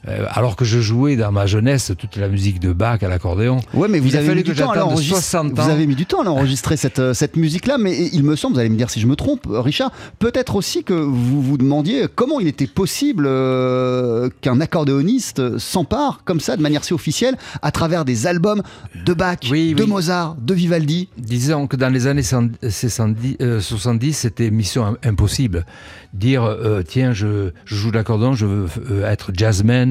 Euh, 0.07 0.25
alors 0.31 0.55
que 0.55 0.65
je 0.65 0.79
jouais 0.79 1.15
dans 1.15 1.31
ma 1.31 1.45
jeunesse 1.45 1.91
toute 1.95 2.15
la 2.15 2.27
musique 2.27 2.59
de 2.59 2.73
Bach 2.73 3.03
à 3.03 3.07
l'accordéon. 3.07 3.59
Ouais, 3.75 3.87
mais 3.87 3.99
vous 3.99 4.07
Il 4.07 4.17
avez 4.17 4.25
fallu 4.25 4.37
mis 4.39 4.43
du 4.43 4.55
temps 4.55 4.71
à 4.71 4.75
l'enregistrer. 4.75 5.19
60 5.21 5.59
ans. 5.59 5.63
Vous 5.63 5.69
avez 5.69 5.85
mis 5.85 5.93
du 5.95 6.07
temps 6.07 6.21
à 6.21 6.23
l'enregistrer 6.23 6.75
cette, 6.75 6.97
euh, 6.97 7.13
cette 7.13 7.35
musique-là, 7.35 7.77
mais 7.77 8.07
il 8.11 8.23
me 8.23 8.35
semble, 8.35 8.55
vous 8.55 8.59
allez 8.61 8.69
me 8.69 8.77
dire 8.77 8.89
si 8.89 8.99
je 8.99 9.05
me 9.05 9.15
trompe, 9.15 9.45
Richard, 9.47 9.91
peut-être 10.17 10.55
aussi 10.55 10.83
que 10.83 10.95
vous 10.95 11.41
vous 11.43 11.55
demandiez 11.57 12.07
comment 12.15 12.39
il 12.39 12.47
était 12.47 12.65
possible 12.65 13.25
euh, 13.27 14.29
qu'un 14.41 14.59
accordéoniste 14.59 15.59
s'empare 15.59 16.21
comme 16.25 16.39
ça, 16.39 16.57
de 16.57 16.61
manière 16.63 16.83
si 16.83 16.93
officielle, 16.93 17.37
à 17.61 17.71
travers 17.71 18.03
des 18.03 18.25
albums 18.25 18.63
de 19.05 19.13
Bach, 19.13 19.37
Oui, 19.51 19.73
de 19.75 19.83
oui. 19.83 19.89
Mozart, 19.89 20.35
de 20.41 20.53
Vivaldi. 20.55 21.09
Disons 21.17 21.67
que 21.67 21.75
dans 21.75 21.89
les 21.93 22.07
années 22.07 22.23
70, 22.23 23.37
euh, 23.41 23.59
70, 23.61 24.13
c'était 24.13 24.49
mission 24.49 24.83
im- 24.85 24.97
impossible. 25.03 25.65
Dire, 26.13 26.43
euh, 26.43 26.81
tiens, 26.85 27.13
je, 27.13 27.51
je 27.65 27.75
joue 27.75 27.91
l'accordéon, 27.91 28.33
je 28.33 28.45
veux 28.45 28.65
euh, 28.89 29.09
être 29.09 29.31
jazzman, 29.33 29.90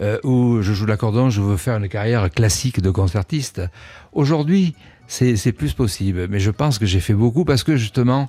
euh, 0.00 0.18
ou 0.24 0.60
je 0.62 0.72
joue 0.72 0.84
de 0.84 0.90
l'accordéon, 0.90 1.30
je 1.30 1.40
veux 1.40 1.56
faire 1.56 1.76
une 1.76 1.88
carrière 1.88 2.30
classique 2.30 2.80
de 2.80 2.90
concertiste. 2.90 3.62
Aujourd'hui, 4.12 4.74
c'est 5.06 5.52
plus 5.52 5.72
possible. 5.72 6.26
Mais 6.28 6.40
je 6.40 6.50
pense 6.50 6.78
que 6.78 6.86
j'ai 6.86 7.00
fait 7.00 7.14
beaucoup 7.14 7.44
parce 7.44 7.62
que 7.64 7.76
justement, 7.76 8.28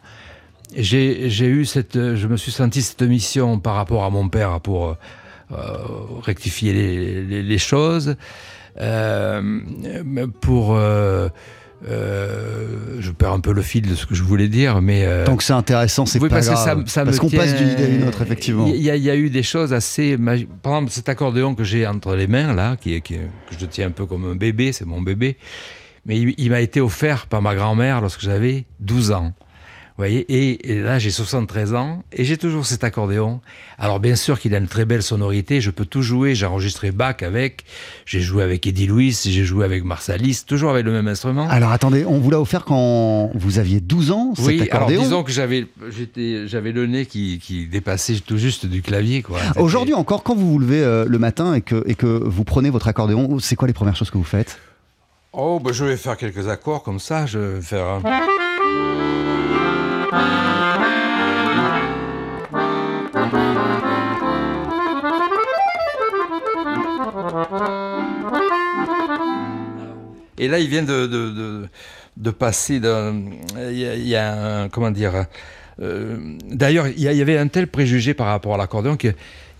j'ai 0.75 1.47
eu 1.47 1.65
cette, 1.65 2.15
je 2.15 2.27
me 2.27 2.37
suis 2.37 2.51
senti 2.51 2.81
cette 2.81 3.01
mission 3.01 3.59
par 3.59 3.75
rapport 3.75 4.03
à 4.03 4.09
mon 4.09 4.29
père 4.29 4.61
pour 4.61 4.95
euh, 5.51 5.55
rectifier 6.21 6.73
les 6.73 7.57
choses, 7.57 8.15
euh, 8.79 9.59
pour 10.41 10.77
euh, 11.87 12.97
je 12.99 13.11
perds 13.11 13.31
un 13.33 13.39
peu 13.39 13.53
le 13.53 13.61
fil 13.61 13.87
de 13.87 13.95
ce 13.95 14.05
que 14.05 14.15
je 14.15 14.23
voulais 14.23 14.47
dire, 14.47 14.81
mais 14.81 15.05
euh, 15.05 15.25
Tant 15.25 15.37
que 15.37 15.43
c'est 15.43 15.53
intéressant, 15.53 16.05
c'est 16.05 16.19
oui, 16.21 16.29
pas 16.29 16.35
parce 16.35 16.47
que 16.49 16.53
grave. 16.53 16.83
ça, 16.85 16.93
ça 16.93 17.05
parce 17.05 17.19
qu'on 17.19 17.29
passe 17.29 17.55
d'une 17.55 17.69
idée 17.69 17.83
à 17.85 17.87
une 17.87 18.07
autre, 18.07 18.21
effectivement. 18.21 18.67
Il 18.67 18.81
y, 18.81 18.89
a- 18.89 18.95
il 18.95 19.03
y 19.03 19.09
a 19.09 19.15
eu 19.15 19.29
des 19.29 19.43
choses 19.43 19.73
assez 19.73 20.17
magiques. 20.17 20.49
Par 20.61 20.73
exemple, 20.73 20.91
cet 20.91 21.09
accordéon 21.09 21.55
que 21.55 21.63
j'ai 21.63 21.87
entre 21.87 22.15
les 22.15 22.27
mains, 22.27 22.53
là, 22.53 22.75
qui, 22.79 23.01
que 23.01 23.15
je 23.59 23.65
tiens 23.65 23.87
un 23.87 23.91
peu 23.91 24.05
comme 24.05 24.25
un 24.29 24.35
bébé, 24.35 24.71
c'est 24.73 24.85
mon 24.85 25.01
bébé. 25.01 25.37
Mais 26.05 26.17
il, 26.19 26.33
il 26.37 26.49
m'a 26.49 26.61
été 26.61 26.81
offert 26.81 27.27
par 27.27 27.41
ma 27.41 27.55
grand-mère 27.55 28.01
lorsque 28.01 28.21
j'avais 28.21 28.65
12 28.79 29.11
ans. 29.11 29.33
Voyez, 29.99 30.19
et, 30.29 30.71
et 30.71 30.81
là 30.81 30.97
j'ai 30.97 31.11
73 31.11 31.73
ans 31.73 32.03
et 32.13 32.23
j'ai 32.23 32.37
toujours 32.37 32.65
cet 32.65 32.85
accordéon. 32.85 33.41
Alors 33.77 33.99
bien 33.99 34.15
sûr 34.15 34.39
qu'il 34.39 34.55
a 34.55 34.57
une 34.57 34.69
très 34.69 34.85
belle 34.85 35.03
sonorité, 35.03 35.59
je 35.59 35.71
peux 35.71 35.83
tout 35.83 36.01
jouer, 36.01 36.35
j'ai 36.35 36.45
enregistré 36.45 36.91
Bach 36.91 37.17
avec, 37.21 37.65
j'ai 38.05 38.21
joué 38.21 38.43
avec 38.43 38.65
Eddie 38.65 38.87
Louis, 38.87 39.11
j'ai 39.25 39.43
joué 39.43 39.65
avec 39.65 39.83
Marsalis, 39.83 40.43
toujours 40.47 40.69
avec 40.69 40.85
le 40.85 40.93
même 40.93 41.09
instrument. 41.09 41.49
Alors 41.49 41.71
attendez, 41.73 42.05
on 42.05 42.17
vous 42.17 42.31
l'a 42.31 42.39
offert 42.39 42.63
quand 42.63 43.29
vous 43.35 43.59
aviez 43.59 43.81
12 43.81 44.11
ans, 44.11 44.33
Oui, 44.37 44.59
cet 44.59 44.71
alors 44.71 44.83
accordéon? 44.83 45.01
disons 45.03 45.23
que 45.23 45.33
j'avais, 45.33 45.67
j'étais, 45.89 46.47
j'avais 46.47 46.71
le 46.71 46.87
nez 46.87 47.05
qui, 47.05 47.37
qui 47.43 47.67
dépassait 47.67 48.15
tout 48.25 48.37
juste 48.37 48.65
du 48.67 48.81
clavier. 48.81 49.21
Quoi. 49.21 49.39
Aujourd'hui 49.57 49.93
encore, 49.95 50.23
quand 50.23 50.33
vous 50.33 50.49
vous 50.53 50.59
levez 50.59 50.81
euh, 50.81 51.03
le 51.09 51.19
matin 51.19 51.53
et 51.55 51.61
que, 51.61 51.83
et 51.87 51.95
que 51.95 52.05
vous 52.07 52.45
prenez 52.45 52.69
votre 52.69 52.87
accordéon, 52.87 53.37
c'est 53.39 53.57
quoi 53.57 53.67
les 53.67 53.73
premières 53.73 53.97
choses 53.97 54.11
que 54.11 54.17
vous 54.17 54.23
faites? 54.23 54.59
Oh, 55.33 55.59
bah, 55.61 55.71
je 55.73 55.83
vais 55.83 55.97
faire 55.97 56.15
quelques 56.15 56.47
accords 56.47 56.83
comme 56.83 56.99
ça. 57.01 57.25
Je 57.25 57.37
vais 57.37 57.61
faire. 57.61 57.85
un- 57.85 58.01
Et 60.11 60.15
là, 70.47 70.59
il 70.59 70.67
vient 70.67 70.83
de, 70.83 71.05
de, 71.05 71.67
de, 72.17 72.31
passer 72.31 72.79
d'un. 72.79 73.21
Il 73.57 74.07
y 74.07 74.15
a, 74.15 74.61
un. 74.61 74.69
Comment 74.69 74.89
dire 74.89 75.25
euh, 75.81 76.17
D'ailleurs, 76.49 76.87
il 76.87 77.01
y, 77.01 77.21
avait 77.21 77.37
un 77.37 77.47
tel 77.47 77.67
préjugé 77.67 78.13
par 78.13 78.27
rapport 78.27 78.55
à 78.55 78.57
l'accordéon 78.57 78.97
que 78.97 79.09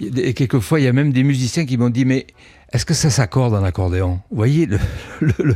et 0.01 0.33
quelquefois, 0.33 0.79
il 0.79 0.85
y 0.85 0.87
a 0.87 0.93
même 0.93 1.11
des 1.11 1.23
musiciens 1.23 1.65
qui 1.65 1.77
m'ont 1.77 1.89
dit 1.89 2.05
Mais 2.05 2.25
est-ce 2.71 2.85
que 2.85 2.93
ça 2.93 3.09
s'accorde 3.09 3.53
en 3.53 3.63
accordéon? 3.63 4.21
Vous 4.31 4.37
voyez, 4.37 4.67
le- 5.19 5.55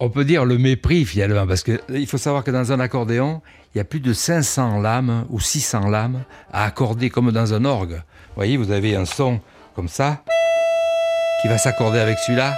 on 0.00 0.10
peut 0.10 0.24
dire 0.24 0.44
le 0.44 0.58
mépris 0.58 1.04
finalement, 1.04 1.46
parce 1.46 1.62
qu'il 1.62 2.06
faut 2.06 2.18
savoir 2.18 2.44
que 2.44 2.50
dans 2.50 2.72
un 2.72 2.80
accordéon, 2.80 3.42
il 3.74 3.78
y 3.78 3.80
a 3.80 3.84
plus 3.84 4.00
de 4.00 4.12
500 4.12 4.80
lames 4.80 5.26
ou 5.30 5.40
600 5.40 5.88
lames 5.88 6.24
à 6.52 6.64
accorder 6.64 7.10
comme 7.10 7.30
dans 7.30 7.54
un 7.54 7.64
orgue. 7.64 7.94
Vous 7.94 8.34
voyez, 8.36 8.56
vous 8.56 8.70
avez 8.70 8.96
un 8.96 9.04
son 9.04 9.40
comme 9.74 9.88
ça 9.88 10.22
qui 11.42 11.48
va 11.48 11.58
s'accorder 11.58 11.98
avec 11.98 12.18
celui-là. 12.18 12.56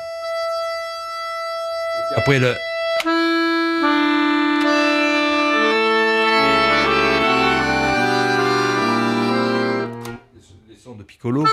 Après 2.17 2.39
le. 2.39 2.55
Les 10.69 10.77
sons 10.77 10.95
de 10.95 11.03
piccolo. 11.03 11.45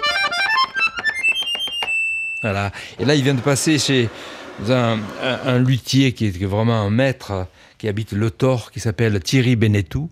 Voilà. 2.42 2.72
Et 3.00 3.06
là, 3.06 3.16
il 3.16 3.24
vient 3.24 3.34
de 3.34 3.42
passer 3.42 3.80
chez 3.80 4.10
un, 4.70 5.00
un- 5.46 5.60
luthier 5.60 6.12
qui 6.14 6.28
est, 6.28 6.44
vraiment 6.44 6.82
un 6.82 6.90
maître 6.90 7.48
qui 7.78 7.88
habite 7.88 8.12
Le 8.14 8.30
Thor, 8.32 8.72
qui 8.72 8.80
s'appelle 8.80 9.20
Thierry 9.20 9.56
Benetou. 9.56 10.10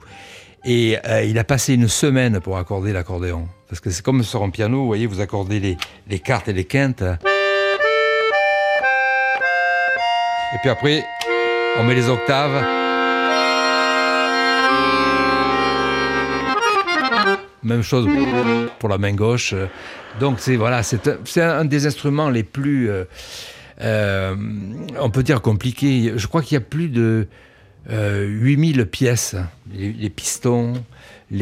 Et 0.65 0.97
euh, 1.07 1.23
il 1.23 1.39
a 1.39 1.43
passé 1.43 1.73
une 1.73 1.87
semaine 1.87 2.39
pour 2.39 2.57
accorder 2.57 2.93
l'accordéon. 2.93 3.47
Parce 3.67 3.79
que 3.79 3.89
c'est 3.89 4.03
comme 4.03 4.21
sur 4.23 4.43
un 4.43 4.49
piano, 4.49 4.79
vous 4.81 4.85
voyez, 4.87 5.07
vous 5.07 5.21
accordez 5.21 5.59
les, 5.59 5.77
les 6.07 6.19
quartes 6.19 6.47
et 6.49 6.53
les 6.53 6.65
quintes. 6.65 7.01
Et 10.53 10.57
puis 10.61 10.69
après, 10.69 11.03
on 11.79 11.83
met 11.83 11.95
les 11.95 12.09
octaves. 12.09 12.63
Même 17.63 17.83
chose 17.83 18.07
pour 18.79 18.89
la 18.89 18.97
main 18.97 19.13
gauche. 19.13 19.53
Donc 20.19 20.39
c'est 20.39 20.55
voilà, 20.55 20.83
c'est 20.83 21.07
un, 21.37 21.49
un 21.59 21.65
des 21.65 21.85
instruments 21.85 22.29
les 22.29 22.43
plus, 22.43 22.89
euh, 22.89 23.05
euh, 23.81 24.35
on 24.99 25.09
peut 25.09 25.23
dire 25.23 25.41
compliqués. 25.41 26.13
Je 26.15 26.27
crois 26.27 26.41
qu'il 26.41 26.55
y 26.55 26.57
a 26.57 26.61
plus 26.61 26.89
de 26.89 27.27
euh, 27.89 28.25
8000 28.25 28.85
pièces, 28.85 29.35
les, 29.73 30.09
pistons, 30.09 30.73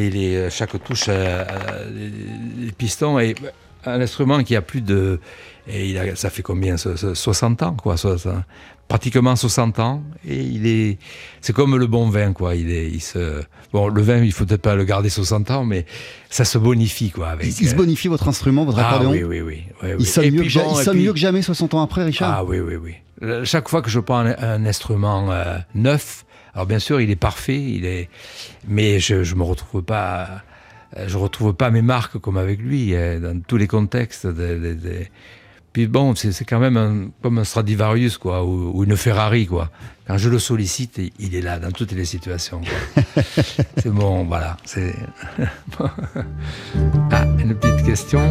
les- 0.10 0.50
chaque 0.50 0.82
touche, 0.84 1.06
euh, 1.10 1.44
euh, 1.50 2.10
les 2.60 2.72
pistons 2.72 3.20
et 3.20 3.36
un 3.86 4.02
instrument 4.02 4.44
qui 4.44 4.56
a 4.56 4.62
plus 4.62 4.82
de, 4.82 5.20
et 5.68 5.90
il 5.90 5.98
a, 5.98 6.16
ça 6.16 6.30
fait 6.30 6.42
combien, 6.42 6.78
so- 6.78 6.98
so- 6.98 7.16
60 7.16 7.64
ans 7.64 7.74
quoi, 7.76 7.96
pratiquement 8.88 9.36
60 9.36 9.80
ans 9.80 10.04
et 10.28 10.42
il 10.42 10.66
est, 10.68 10.98
c'est 11.42 11.54
comme 11.54 11.76
le 11.78 11.86
bon 11.88 12.10
vin 12.10 12.34
quoi. 12.34 12.56
Il 12.56 12.72
est, 12.72 12.90
il 12.90 13.02
se, 13.02 13.42
bon 13.72 13.88
le 13.88 14.02
vin 14.02 14.18
il 14.18 14.32
faut 14.32 14.46
peut-être 14.46 14.64
pas 14.64 14.76
le 14.76 14.84
garder 14.84 15.10
60 15.10 15.52
ans 15.52 15.64
mais 15.64 15.86
ça 16.30 16.44
se 16.44 16.58
bonifie 16.58 17.12
quoi 17.12 17.30
avec. 17.30 17.46
Il, 17.46 17.50
il 17.62 17.68
se 17.70 17.74
euh, 17.76 17.78
bonifie 17.78 18.08
votre 18.08 18.28
instrument, 18.28 18.66
votre 18.66 18.80
ah 18.80 18.88
accordéon 18.90 19.12
oui 19.12 19.24
oui 19.24 19.42
oui. 19.42 19.64
oui. 19.84 19.90
Il 20.00 20.06
sonne, 20.08 20.32
mieux, 20.32 20.44
ja- 20.44 20.64
bon, 20.64 20.76
sonne 20.76 20.96
puis- 20.96 21.06
mieux 21.06 21.14
que 21.14 21.20
jamais 21.20 21.42
60 21.42 21.74
ans 21.76 21.82
après, 21.84 22.04
Richard 22.04 22.34
ah 22.36 22.44
oui, 22.44 22.60
oui, 22.60 22.76
oui. 22.76 22.96
Chaque 23.44 23.68
fois 23.70 23.82
que 23.82 23.90
je 23.90 24.00
prends 24.00 24.20
un, 24.20 24.36
un 24.40 24.66
instrument 24.66 25.30
euh, 25.32 25.58
neuf, 25.76 26.26
alors 26.56 26.66
bien 26.66 26.80
sûr, 26.80 27.00
il 27.02 27.12
est 27.12 27.16
parfait, 27.18 27.62
il 27.62 27.86
est, 27.86 28.10
mais 28.68 29.00
je, 29.00 29.24
je 29.24 29.36
me 29.36 29.44
retrouve 29.44 29.84
pas, 29.84 30.42
je 31.08 31.18
retrouve 31.18 31.54
pas 31.54 31.70
mes 31.72 31.82
marques 31.82 32.18
comme 32.20 32.38
avec 32.38 32.60
lui 32.60 32.94
euh, 32.96 33.20
dans 33.20 33.40
tous 33.42 33.58
les 33.58 33.68
contextes. 33.68 34.28
Puis 35.72 35.86
bon, 35.86 36.16
c'est 36.16 36.46
quand 36.46 36.60
même 36.60 36.78
un- 36.78 37.10
comme 37.22 37.38
un 37.38 37.44
Stradivarius 37.44 38.18
quoi, 38.18 38.44
ou, 38.44 38.72
ou 38.74 38.84
une 38.84 38.98
Ferrari 38.98 39.46
quoi. 39.46 39.70
Quand 40.08 40.18
je 40.18 40.28
le 40.30 40.40
sollicite, 40.40 41.00
il- 41.20 41.36
est 41.36 41.42
là 41.42 41.60
dans 41.60 41.72
toutes 41.72 41.92
les 41.92 42.06
situations. 42.06 42.62
c'est 43.78 43.92
bon, 43.92 44.24
voilà. 44.26 44.58
Ah, 47.12 47.26
une 47.40 47.56
petite 47.56 47.86
question. 47.86 48.22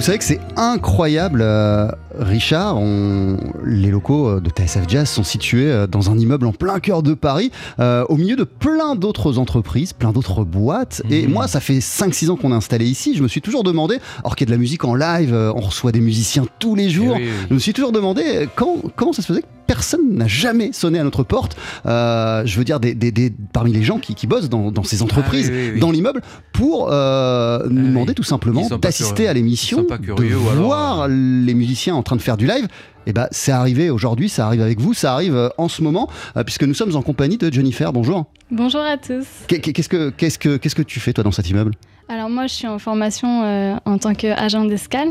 Vous 0.00 0.06
savez 0.06 0.16
que 0.16 0.24
c'est 0.24 0.40
incroyable, 0.56 1.40
euh, 1.42 1.86
Richard. 2.18 2.78
On- 2.78 3.36
Les 3.66 3.90
locaux 3.90 4.28
euh, 4.28 4.40
de 4.40 4.48
TSF 4.48 4.84
Jazz 4.88 5.06
sont 5.10 5.22
situés 5.24 5.70
euh, 5.70 5.86
dans 5.86 6.10
un 6.10 6.16
immeuble 6.18 6.46
en 6.46 6.52
plein 6.52 6.80
cœur 6.80 7.02
de 7.02 7.12
Paris, 7.12 7.50
euh, 7.80 8.04
au 8.08 8.16
milieu 8.16 8.34
de 8.34 8.44
plein 8.44 8.96
d'autres 8.96 9.36
entreprises, 9.38 9.92
plein 9.92 10.12
d'autres 10.12 10.42
boîtes. 10.42 11.02
Et 11.10 11.26
Mhm. 11.26 11.32
moi, 11.34 11.48
ça 11.48 11.60
fait 11.60 11.80
5-6 11.80 12.30
ans 12.30 12.36
qu'on 12.36 12.50
est 12.52 12.54
installé 12.56 12.86
ici. 12.86 13.14
Je 13.14 13.22
me 13.22 13.28
suis 13.28 13.42
toujours 13.42 13.62
demandé, 13.62 13.98
alors 14.20 14.36
qu'il 14.36 14.46
y 14.46 14.48
a 14.48 14.50
de 14.52 14.56
la 14.56 14.58
musique 14.58 14.84
en 14.86 14.94
live, 14.94 15.34
on 15.34 15.60
reçoit 15.60 15.92
des 15.92 16.00
musiciens 16.00 16.46
tous 16.58 16.74
les 16.74 16.88
jours. 16.88 17.16
Eh 17.18 17.22
oui, 17.22 17.28
oui. 17.28 17.46
Je 17.50 17.54
me 17.54 17.58
suis 17.58 17.74
toujours 17.74 17.92
demandé 17.92 18.48
quand- 18.56 18.78
comment 18.96 19.12
ça 19.12 19.20
se 19.20 19.26
faisait 19.26 19.42
que 19.42 19.46
personne 19.74 20.14
n'a 20.16 20.26
jamais 20.26 20.72
sonné 20.72 20.98
à 20.98 21.04
notre 21.04 21.22
porte. 21.22 21.56
Euh, 21.86 22.42
je 22.44 22.58
veux 22.58 22.64
dire, 22.64 22.80
des, 22.80 22.92
des- 22.92 23.12
des- 23.12 23.32
parmi 23.52 23.72
les 23.72 23.84
gens 23.84 23.98
qui, 24.00 24.16
qui 24.16 24.26
bossent 24.26 24.48
dans, 24.48 24.72
dans 24.72 24.82
ces 24.82 25.00
entreprises, 25.00 25.48
Ah 25.48 25.54
oui, 25.54 25.62
oui, 25.66 25.70
oui. 25.74 25.80
dans 25.80 25.92
l'immeuble, 25.92 26.22
pour 26.52 26.88
euh, 26.90 27.60
nous 27.70 27.82
oui. 27.82 27.88
demander 27.88 28.14
tout 28.14 28.24
simplement 28.24 28.66
d'assister 28.82 29.28
à 29.28 29.32
l'émission, 29.32 29.82
de 29.84 29.92
alors, 29.92 30.54
voir 30.54 31.06
les 31.08 31.54
musiciens 31.54 31.94
en 31.94 32.02
train 32.02 32.16
de 32.16 32.20
faire 32.20 32.36
du 32.36 32.46
live. 32.48 32.66
Et 33.06 33.12
bah, 33.12 33.28
c'est 33.30 33.52
arrivé 33.52 33.90
aujourd'hui, 33.90 34.28
ça 34.28 34.44
arrive 34.46 34.60
avec 34.60 34.80
vous, 34.80 34.92
ça 34.92 35.14
arrive 35.14 35.36
euh, 35.36 35.48
en 35.56 35.68
ce 35.68 35.82
moment, 35.82 36.08
euh, 36.36 36.42
puisque 36.42 36.64
nous 36.64 36.74
sommes 36.74 36.96
en 36.96 37.02
compagnie 37.02 37.38
de 37.38 37.50
Jennifer. 37.52 37.92
Bonjour. 37.92 38.24
Bonjour 38.50 38.80
à 38.80 38.96
tous. 38.98 39.24
Qu'est- 39.46 39.60
Qu'est-ce 39.60 39.88
que, 39.88 40.10
qu'est-ce 40.10 40.38
que, 40.38 40.56
qu'est-ce 40.56 40.74
que 40.74 40.82
tu 40.82 40.98
fais 40.98 41.12
toi 41.12 41.22
dans 41.22 41.32
cet 41.32 41.48
immeuble? 41.48 41.74
Alors 42.08 42.28
moi, 42.28 42.48
je 42.48 42.54
suis 42.54 42.66
en 42.66 42.80
formation 42.80 43.44
euh, 43.44 43.76
en 43.84 43.98
tant 43.98 44.14
qu'agent 44.14 44.64
d'escale 44.64 45.10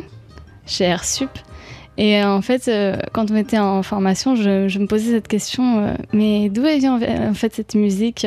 chez 0.66 0.84
AirSup. 0.84 1.30
Et 2.00 2.18
euh, 2.24 2.28
en 2.32 2.42
fait, 2.42 2.68
euh, 2.70 2.96
quand 3.12 3.30
on 3.30 3.36
était 3.36 3.60
en 3.60 3.84
formation, 3.84 4.36
je, 4.36 4.68
je 4.70 4.80
me 4.80 4.88
posais 4.88 5.12
cette 5.12 5.28
question, 5.28 5.84
euh, 5.84 5.94
mais 6.14 6.50
d'où 6.50 6.66
elle 6.66 6.80
vient 6.80 6.96
en 7.30 7.34
fait- 7.34 7.54
cette 7.54 7.76
musique 7.76 8.26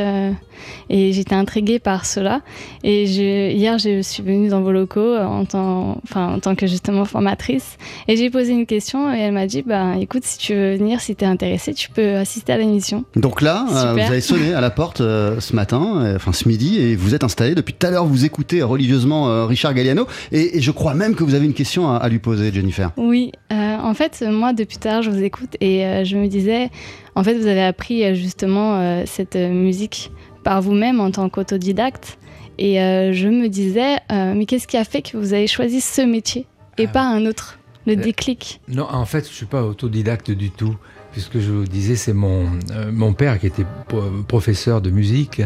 Et 0.90 1.12
j'étais 1.12 1.34
intriguée 1.34 1.78
par 1.80 2.04
cela. 2.06 2.40
Et 2.84 3.06
je- 3.06 3.50
hier, 3.50 3.78
je 3.78 4.00
suis 4.02 4.22
venue 4.22 4.48
dans 4.48 4.60
vos 4.60 4.70
locaux 4.70 5.16
en 5.16 5.44
tant, 5.44 5.98
enfin, 6.04 6.34
en 6.34 6.38
tant 6.38 6.54
que 6.54 6.66
justement 6.68 7.04
formatrice. 7.04 7.78
Et 8.08 8.16
j'ai 8.16 8.30
posé 8.30 8.52
une 8.52 8.66
question 8.66 9.12
et 9.12 9.18
elle 9.20 9.32
m'a 9.32 9.46
dit, 9.46 9.62
bah, 9.62 9.94
écoute, 10.00 10.22
si 10.24 10.38
tu 10.38 10.54
veux 10.54 10.76
venir, 10.76 11.00
si 11.00 11.16
tu 11.16 11.24
es 11.24 11.26
intéressée, 11.26 11.74
tu 11.74 11.88
peux 11.90 12.14
assister 12.16 12.52
à 12.52 12.58
l'émission. 12.58 13.04
Donc 13.16 13.40
là, 13.42 13.66
euh, 13.72 13.92
vous 13.94 13.98
avez 14.00 14.20
sonné 14.20 14.54
à 14.54 14.60
la 14.60 14.70
porte 14.70 15.00
euh, 15.00 15.40
ce 15.40 15.56
matin, 15.56 16.02
euh, 16.04 16.16
enfin 16.16 16.32
ce 16.32 16.46
midi, 16.48 16.78
et 16.80 16.94
vous 16.94 17.14
êtes 17.14 17.24
installé. 17.24 17.54
Depuis 17.54 17.74
tout 17.74 17.86
à 17.86 17.90
l'heure, 17.90 18.04
vous 18.06 18.24
écoutez 18.24 18.62
religieusement 18.62 19.46
Richard 19.46 19.74
Galliano, 19.74 20.06
et, 20.30 20.58
et 20.58 20.60
je 20.60 20.70
crois 20.70 20.94
même 20.94 21.14
que 21.14 21.24
vous 21.24 21.34
avez 21.34 21.46
une 21.46 21.54
question 21.54 21.90
à, 21.90 21.96
à 21.96 22.08
lui 22.08 22.18
poser, 22.18 22.52
Jennifer. 22.52 22.90
Oui, 22.96 23.32
euh, 23.52 23.61
en 23.82 23.94
fait, 23.94 24.22
moi, 24.28 24.52
depuis 24.52 24.78
l'heure, 24.84 25.02
je 25.02 25.10
vous 25.10 25.22
écoute 25.22 25.56
et 25.60 25.84
euh, 25.84 26.04
je 26.04 26.16
me 26.16 26.26
disais, 26.28 26.70
en 27.14 27.22
fait, 27.24 27.34
vous 27.34 27.46
avez 27.46 27.62
appris 27.62 28.04
euh, 28.04 28.14
justement 28.14 28.76
euh, 28.76 29.02
cette 29.06 29.36
euh, 29.36 29.50
musique 29.50 30.10
par 30.44 30.60
vous-même 30.62 31.00
en 31.00 31.10
tant 31.10 31.28
qu'autodidacte. 31.28 32.18
Et 32.58 32.80
euh, 32.80 33.12
je 33.12 33.28
me 33.28 33.48
disais, 33.48 33.96
euh, 34.10 34.34
mais 34.36 34.46
qu'est-ce 34.46 34.66
qui 34.66 34.76
a 34.76 34.84
fait 34.84 35.02
que 35.02 35.16
vous 35.16 35.32
avez 35.32 35.46
choisi 35.46 35.80
ce 35.80 36.02
métier 36.02 36.46
et 36.78 36.84
Ah. 36.86 36.92
pas 36.92 37.02
un 37.02 37.24
autre 37.26 37.58
Le 37.86 37.94
Euh, 37.94 37.96
déclic? 37.96 38.60
Non, 38.68 38.86
en 38.90 39.04
fait, 39.06 39.26
je 39.28 39.32
suis 39.34 39.46
pas 39.46 39.62
autodidacte 39.64 40.30
du 40.30 40.50
tout. 40.50 40.76
Puisque 41.12 41.40
je 41.40 41.50
vous 41.52 41.64
disais, 41.64 41.94
c'est 41.96 42.14
mon, 42.14 42.46
euh, 42.70 42.90
mon 42.90 43.12
père 43.12 43.38
qui 43.38 43.46
était 43.46 43.66
pro- 43.86 44.00
professeur 44.26 44.80
de 44.80 44.88
musique 44.90 45.42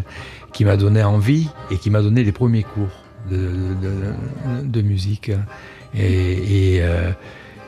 qui 0.52 0.64
m'a 0.64 0.76
donné 0.76 1.02
envie 1.02 1.48
et 1.72 1.76
qui 1.76 1.90
m'a 1.90 2.02
donné 2.02 2.22
les 2.22 2.30
premiers 2.30 2.62
cours 2.62 2.92
de, 3.30 3.36
de- 3.82 4.62
de 4.64 4.82
musique. 4.82 5.32
Et, 5.98 6.74
et, 6.76 6.82
euh, 6.82 7.10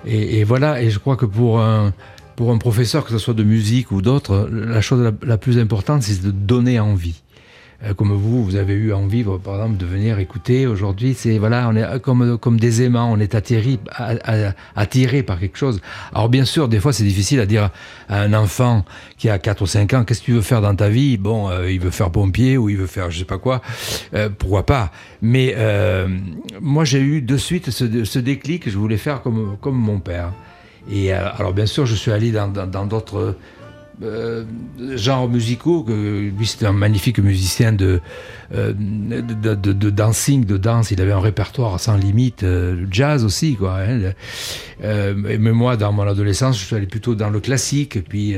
et- 0.06 0.44
voilà, 0.44 0.82
et 0.82 0.90
je 0.90 0.98
crois 0.98 1.16
que 1.16 1.26
pour 1.26 1.60
un, 1.60 1.92
pour 2.36 2.52
un 2.52 2.58
professeur, 2.58 3.04
que 3.04 3.10
ce 3.10 3.18
soit 3.18 3.34
de 3.34 3.42
musique 3.42 3.90
ou 3.90 4.00
d'autres, 4.02 4.48
la 4.52 4.80
chose 4.80 5.12
la 5.22 5.38
plus 5.38 5.58
importante, 5.58 6.02
c'est 6.02 6.22
de 6.22 6.30
donner 6.30 6.78
envie. 6.78 7.22
Euh, 7.84 7.94
comme 7.94 8.10
vous, 8.12 8.42
vous 8.44 8.56
avez 8.56 8.74
eu 8.74 8.92
envie, 8.92 9.22
par 9.22 9.54
exemple, 9.54 9.76
de 9.76 9.86
venir 9.86 10.18
écouter 10.18 10.66
aujourd'hui. 10.66 11.14
C'est 11.14 11.38
voilà, 11.38 11.68
on 11.68 11.76
est 11.76 12.00
comme 12.00 12.36
comme 12.36 12.58
des 12.58 12.82
aimants, 12.82 13.08
on 13.12 13.20
est 13.20 13.36
atterri, 13.36 13.78
à- 13.92 14.14
à- 14.24 14.52
attiré 14.74 15.22
par 15.22 15.38
quelque 15.38 15.56
chose. 15.56 15.80
Alors 16.12 16.28
bien 16.28 16.44
sûr, 16.44 16.66
des 16.68 16.80
fois, 16.80 16.92
c'est 16.92 17.04
difficile 17.04 17.38
à 17.38 17.46
dire 17.46 17.70
à 18.08 18.20
un 18.22 18.32
enfant 18.34 18.84
qui 19.16 19.28
a 19.30 19.38
4 19.38 19.62
ou 19.62 19.66
5 19.66 19.94
ans, 19.94 20.02
qu'est-ce 20.04 20.20
que 20.20 20.24
tu 20.26 20.32
veux 20.32 20.40
faire 20.40 20.60
dans 20.60 20.74
ta 20.74 20.88
vie? 20.88 21.18
Bon, 21.18 21.50
euh, 21.50 21.70
il 21.70 21.78
veut 21.78 21.92
faire 21.92 22.10
pompier 22.10 22.56
ou 22.58 22.68
il 22.68 22.76
veut 22.76 22.88
faire 22.88 23.12
je 23.12 23.20
sais 23.20 23.24
pas 23.24 23.38
quoi. 23.38 23.62
Euh, 24.12 24.28
pourquoi 24.36 24.66
pas? 24.66 24.90
Mais 25.22 25.54
euh, 25.56 26.08
moi, 26.60 26.84
j'ai 26.84 27.00
eu 27.00 27.22
de 27.22 27.36
suite 27.36 27.70
ce, 27.70 28.04
ce 28.04 28.18
déclic. 28.18 28.68
Je 28.68 28.76
voulais 28.76 28.96
faire 28.96 29.22
comme 29.22 29.56
comme 29.60 29.76
mon 29.76 30.00
père. 30.00 30.32
Et 30.90 31.14
euh, 31.14 31.28
alors 31.38 31.52
bien 31.52 31.66
sûr, 31.66 31.86
je 31.86 31.94
suis 31.94 32.10
allé 32.10 32.32
dans 32.32 32.48
dans- 32.48 32.66
dans 32.66 32.86
d'autres 32.86 33.36
euh, 34.02 34.44
genres 34.94 35.28
musicaux. 35.28 35.82
Que, 35.82 36.30
lui, 36.30 36.46
c'était 36.46 36.66
un 36.66 36.72
magnifique 36.72 37.18
musicien 37.18 37.72
de, 37.72 38.00
euh, 38.54 38.72
de, 38.72 39.54
de- 39.54 39.90
dancing, 39.90 40.44
de 40.44 40.56
danse. 40.56 40.90
Il 40.90 41.00
avait 41.00 41.12
un 41.12 41.20
répertoire 41.20 41.78
sans 41.80 41.96
limite, 41.96 42.42
euh, 42.42 42.86
jazz 42.90 43.24
aussi, 43.24 43.56
quoi. 43.56 43.78
hein. 43.80 44.12
Euh, 44.84 45.14
mais 45.16 45.52
moi, 45.52 45.76
dans 45.76 45.92
mon 45.92 46.06
adolescence, 46.06 46.58
je 46.58 46.64
suis 46.64 46.76
allé 46.76 46.86
plutôt 46.86 47.14
dans 47.14 47.30
le 47.30 47.40
classique. 47.40 47.98
Puis, 48.08 48.36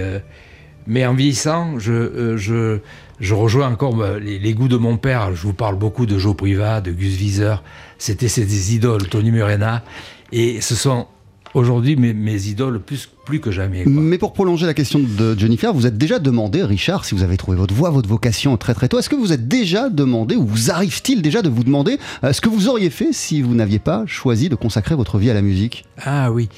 mais 0.86 1.06
en 1.06 1.14
vieillissant, 1.14 1.78
je, 1.78 2.36
je, 2.36 3.34
rejoins 3.34 3.68
encore 3.68 4.00
euh, 4.00 4.18
les, 4.18 4.54
goûts 4.54 4.68
de 4.68 4.76
mon 4.76 4.96
père. 4.96 5.34
Je 5.34 5.42
vous 5.42 5.52
parle 5.52 5.76
beaucoup 5.76 6.06
de 6.06 6.18
Joe 6.18 6.36
Privat, 6.36 6.80
de 6.80 6.90
Gus 6.90 7.20
Wieser. 7.20 7.56
C'était 7.98 8.28
ces 8.28 8.74
idoles, 8.74 9.08
Tony 9.08 9.30
Murena. 9.30 9.84
Et 10.32 10.60
ce 10.60 10.74
sont 10.74 11.06
aujourd'hui 11.54 11.96
mes, 11.96 12.12
mes 12.14 12.46
idoles 12.48 12.80
plus, 12.80 13.08
plus 13.24 13.40
que 13.40 13.50
jamais. 13.50 13.84
quoi. 13.84 13.92
Mais 13.92 14.18
pour 14.18 14.32
prolonger 14.32 14.66
la 14.66 14.74
question 14.74 14.98
de 15.00 15.38
Jennifer, 15.38 15.72
vous 15.72 15.86
êtes 15.86 15.98
déjà 15.98 16.18
demandé, 16.18 16.62
Richard, 16.62 17.04
si 17.04 17.14
vous 17.14 17.22
avez 17.22 17.36
trouvé 17.36 17.56
votre 17.56 17.74
voie, 17.74 17.90
votre 17.90 18.08
vocation 18.08 18.56
très 18.56 18.74
très 18.74 18.88
tôt, 18.88 18.98
est-ce 18.98 19.08
que 19.08 19.16
vous 19.16 19.32
êtes 19.32 19.48
déjà 19.48 19.88
demandé, 19.88 20.36
ou 20.36 20.44
vous 20.46 20.70
arrive-t-il 20.70 21.22
déjà 21.22 21.42
de 21.42 21.48
vous 21.48 21.64
demander 21.64 21.98
euh, 22.24 22.32
ce 22.32 22.40
que 22.40 22.48
vous 22.48 22.68
auriez 22.68 22.90
fait 22.90 23.12
si 23.12 23.42
vous 23.42 23.54
n'aviez 23.54 23.78
pas 23.78 24.04
choisi 24.06 24.48
de 24.48 24.54
consacrer 24.54 24.94
votre 24.94 25.18
vie 25.18 25.30
à 25.30 25.34
la 25.34 25.42
musique? 25.42 25.84
Ah 26.02 26.30
oui. 26.32 26.48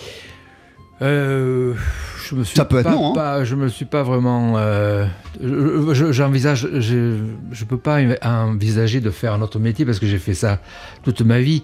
Euh, 1.00 1.74
je 2.28 2.36
me 2.36 2.44
suis 2.44 2.54
Ça 2.56 2.64
peut 2.64 2.76
être 2.78 2.84
pas, 2.84 2.92
non, 2.92 3.10
hein. 3.10 3.14
pas- 3.14 3.44
je 3.44 3.56
me 3.56 3.66
suis 3.68 3.86
pas 3.86 4.04
vraiment. 4.04 4.54
euh, 4.56 5.04
je- 5.42 5.92
je- 5.94 6.12
J'envisage. 6.12 6.68
je, 6.78 7.16
je 7.50 7.64
peux 7.64 7.76
pas 7.78 7.98
envisager 8.22 9.00
de 9.00 9.10
faire 9.10 9.32
un 9.32 9.42
autre 9.42 9.58
métier 9.58 9.84
parce 9.84 9.98
que 9.98 10.06
j'ai 10.06 10.18
fait 10.18 10.34
ça 10.34 10.60
toute 11.02 11.22
ma 11.22 11.40
vie. 11.40 11.62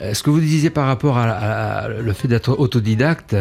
Euh, 0.00 0.14
Ce 0.14 0.22
que 0.22 0.30
vous 0.30 0.40
disiez 0.40 0.70
par 0.70 0.86
rapport 0.86 1.18
à, 1.18 1.88
le 1.88 2.12
fait 2.12 2.28
d'être 2.28 2.58
autodidacte, 2.58 3.36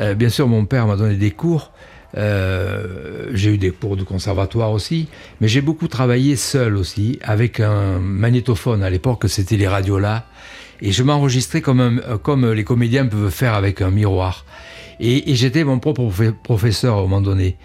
euh, 0.00 0.14
bien 0.14 0.28
sûr, 0.28 0.48
mon 0.48 0.64
père 0.64 0.86
m'a 0.86 0.96
donné 0.96 1.16
des 1.16 1.30
cours. 1.30 1.72
Euh, 2.16 3.28
j'ai 3.32 3.54
eu 3.54 3.58
des 3.58 3.70
cours 3.70 3.96
de 3.96 4.02
conservatoire 4.02 4.72
aussi, 4.72 5.08
mais 5.40 5.46
j'ai 5.46 5.60
beaucoup 5.60 5.86
travaillé 5.86 6.34
seul 6.36 6.76
aussi, 6.76 7.18
avec 7.22 7.60
un 7.60 7.98
magnétophone. 8.00 8.82
À 8.82 8.90
l'époque, 8.90 9.24
c'était 9.28 9.56
les 9.56 9.68
radios 9.68 9.98
là. 9.98 10.26
Et 10.82 10.92
je 10.92 11.02
m'enregistrais 11.02 11.60
comme, 11.60 12.00
comme 12.22 12.50
les 12.50 12.64
comédiens 12.64 13.06
peuvent 13.06 13.30
faire 13.30 13.54
avec 13.54 13.82
un 13.82 13.90
miroir. 13.90 14.44
Et, 14.98 15.34
j'étais 15.34 15.62
mon 15.62 15.78
propre 15.78 16.02
profe- 16.02 16.32
professeur 16.32 16.96
à 16.96 16.98
un 16.98 17.02
moment 17.02 17.20
donné. 17.20 17.56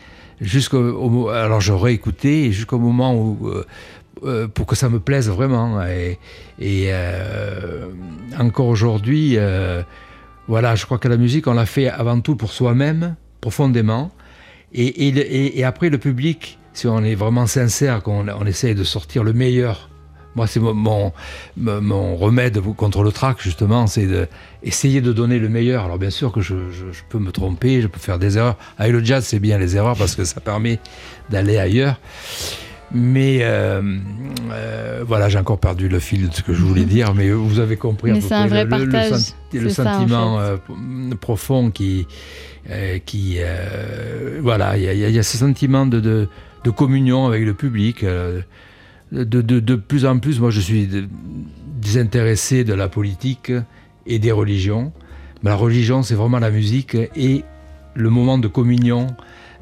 Jusqu'au, 0.42 1.30
alors 1.30 1.62
je 1.62 1.72
réécoutais 1.72 2.52
jusqu'au 2.52 2.78
moment 2.78 3.16
où, 3.16 3.50
euh, 4.24 4.48
pour 4.48 4.66
que 4.66 4.76
ça 4.76 4.90
me 4.90 5.00
plaise 5.00 5.30
vraiment. 5.30 5.82
Et, 5.84 6.18
euh, 6.62 7.88
encore 8.40 8.68
aujourd'hui, 8.68 9.34
euh, 9.38 9.82
voilà, 10.48 10.76
je 10.76 10.86
crois 10.86 10.98
que 10.98 11.08
la 11.08 11.18
musique, 11.18 11.48
on 11.48 11.54
l'a 11.54 11.66
fait 11.66 11.90
avant 11.90 12.20
tout 12.22 12.36
pour 12.36 12.52
soi-même, 12.52 13.16
profondément. 13.42 14.12
Et, 14.74 15.64
après, 15.64 15.90
le 15.90 15.98
public, 15.98 16.60
si 16.74 16.88
on 16.88 17.04
est 17.04 17.16
vraiment 17.16 17.48
sincère, 17.48 18.04
qu'on 18.04 18.28
on 18.28 18.46
essaye 18.46 18.76
de 18.76 18.84
sortir 18.84 19.24
le 19.24 19.34
meilleur. 19.34 19.90
Moi, 20.36 20.48
c'est 20.48 20.60
mon, 20.60 21.14
remède 22.18 22.60
contre 22.76 23.04
le 23.04 23.12
trac, 23.14 23.38
justement, 23.42 23.88
c'est 23.88 24.06
de 24.06 24.28
essayer 24.64 25.00
de 25.00 25.14
donner 25.14 25.40
le 25.40 25.48
meilleur. 25.48 25.86
Alors, 25.86 25.98
bien 25.98 26.10
sûr 26.10 26.34
que 26.34 26.42
je, 26.42 26.56
je- 26.72 27.02
peux 27.08 27.20
me 27.20 27.32
tromper, 27.32 27.82
je 27.82 27.88
peux 27.88 28.00
faire 28.00 28.20
des 28.20 28.38
erreurs. 28.38 28.58
Avec 28.78 28.92
le 28.92 29.02
jazz, 29.04 29.26
c'est 29.26 29.40
bien 29.40 29.58
les 29.58 29.78
erreurs 29.78 29.96
parce 29.98 30.16
que 30.16 30.26
ça 30.26 30.42
permet 30.42 30.80
d'aller 31.30 31.58
ailleurs. 31.58 32.02
Mais 32.94 33.40
euh, 33.42 33.82
euh, 34.52 35.04
voilà, 35.08 35.28
j'ai 35.30 35.38
encore 35.40 35.60
perdu 35.60 35.90
le 35.90 36.00
fil 36.00 36.30
de 36.30 36.34
ce 36.36 36.42
que 36.42 36.54
je 36.54 36.62
voulais 36.62 36.86
dire, 36.86 37.14
mais 37.14 37.32
vous 37.32 37.60
avez 37.60 37.78
compris. 37.78 38.12
Mais 38.12 38.20
peu 38.20 38.26
un 38.36 38.48
près 38.48 38.64
vrai 38.64 38.64
le- 38.66 38.70
le- 38.78 38.86
le 38.86 38.92
partage. 38.92 39.12
senti- 39.20 39.34
le, 39.60 39.70
C'est 39.70 39.76
ça, 39.76 39.82
en 39.84 39.94
sentiment 40.00 40.38
fait. 40.40 40.44
euh, 41.12 41.16
profond 41.20 41.72
qui, 41.72 42.08
qui 43.06 43.38
voilà, 44.42 44.78
il 44.78 44.84
y, 44.84 44.88
a- 44.88 44.94
y 45.10 45.18
y 45.18 45.24
ce 45.24 45.38
sentiment 45.38 45.86
de, 45.86 46.00
de, 46.00 46.28
de 46.64 46.70
communion 46.72 47.26
avec 47.28 47.44
le 47.46 47.54
public. 47.54 48.04
de, 48.04 49.24
de, 49.24 49.60
de 49.60 49.76
plus 49.76 50.06
en 50.06 50.20
plus, 50.20 50.40
moi, 50.40 50.50
je 50.52 50.60
suis 50.60 50.90
désintéressé 51.82 52.64
de 52.64 52.74
la 52.74 52.88
politique 52.88 53.52
et 54.08 54.20
des 54.20 54.32
religions. 54.32 54.92
Mais 55.44 55.50
la 55.50 55.56
religion, 55.56 56.02
c'est 56.04 56.16
vraiment 56.16 56.40
la 56.40 56.50
musique 56.52 56.96
et 57.16 57.44
le 57.94 58.10
moment 58.10 58.38
de 58.38 58.48
communion 58.48 59.08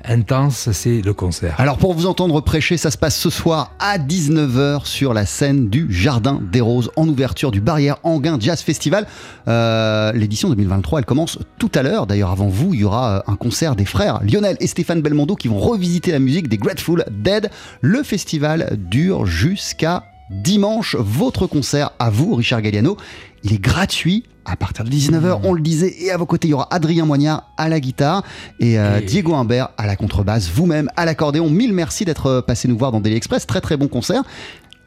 intense, 0.06 0.72
c'est 0.72 1.02
le 1.02 1.14
concert. 1.14 1.56
Alors 1.60 1.78
pour 1.78 1.94
vous 1.94 2.06
entendre 2.06 2.42
prêcher, 2.42 2.78
ça 2.78 2.92
se 2.92 2.98
passe 2.98 3.18
ce 3.18 3.30
soir 3.30 3.72
à 3.80 3.98
19h 3.98 4.86
sur 4.86 5.14
la 5.14 5.26
scène 5.26 5.70
du 5.70 5.88
Jardin 5.92 6.42
des 6.52 6.62
Roses 6.62 6.92
en 6.96 7.08
ouverture 7.08 7.52
du 7.52 7.62
Barrière 7.62 7.98
Anguin 8.04 8.38
Jazz 8.40 8.62
Festival. 8.62 9.08
Euh, 9.48 10.12
L'édition 10.14 10.50
2023, 10.50 11.00
elle 11.00 11.06
commence 11.06 11.40
tout 11.58 11.72
à 11.76 11.84
l'heure. 11.84 12.08
D'ailleurs, 12.08 12.32
avant 12.32 12.48
vous, 12.48 12.74
il 12.74 12.82
y 12.82 12.84
aura 12.84 13.18
euh, 13.18 13.32
un 13.32 13.36
concert 13.36 13.76
des 13.76 13.86
frères 13.86 14.22
Lionel 14.24 14.58
et 14.60 14.68
Stéphane 14.68 15.02
Belmondo 15.02 15.36
qui 15.36 15.48
vont 15.48 15.60
revisiter 15.60 16.12
la 16.12 16.20
musique 16.20 16.48
des 16.48 16.58
Grateful 16.58 17.06
Dead. 17.12 17.50
Le 17.82 18.04
festival 18.04 18.78
dure 18.78 19.26
jusqu'à 19.26 20.04
dimanche. 20.30 20.96
Votre 21.00 21.48
concert 21.48 21.92
à 22.00 22.10
vous, 22.10 22.36
Richard 22.36 22.62
Galliano, 22.62 22.98
il 23.44 23.54
est 23.54 23.62
gratuit. 23.62 24.24
À 24.46 24.56
partir 24.58 24.84
de 24.84 24.90
19h, 24.90 25.40
on 25.44 25.54
le 25.54 25.62
disait, 25.62 25.94
et 26.04 26.12
à 26.12 26.18
vos 26.18 26.26
côtés, 26.26 26.48
il 26.48 26.52
y 26.52 26.54
aura 26.54 26.68
Adrien 26.72 27.06
Moignard 27.06 27.50
à 27.56 27.70
la 27.70 27.80
guitare 27.80 28.24
et, 28.60 28.78
euh, 28.78 29.00
Et- 29.00 29.06
Diego 29.06 29.34
Humbert 29.36 29.70
à 29.78 29.88
la 29.88 29.96
contrebasse, 29.96 30.50
vous-même 30.50 30.90
à 30.98 31.06
l'accordéon. 31.06 31.50
Mille 31.50 31.74
merci 31.74 32.04
d'être 32.04 32.26
euh, 32.28 32.42
passé 32.42 32.68
nous 32.68 32.78
voir 32.78 32.92
dans 32.92 33.00
Daily 33.00 33.16
Express. 33.16 33.48
Très 33.48 33.62
très 33.62 33.78
bon 33.78 33.88
concert. 33.88 34.22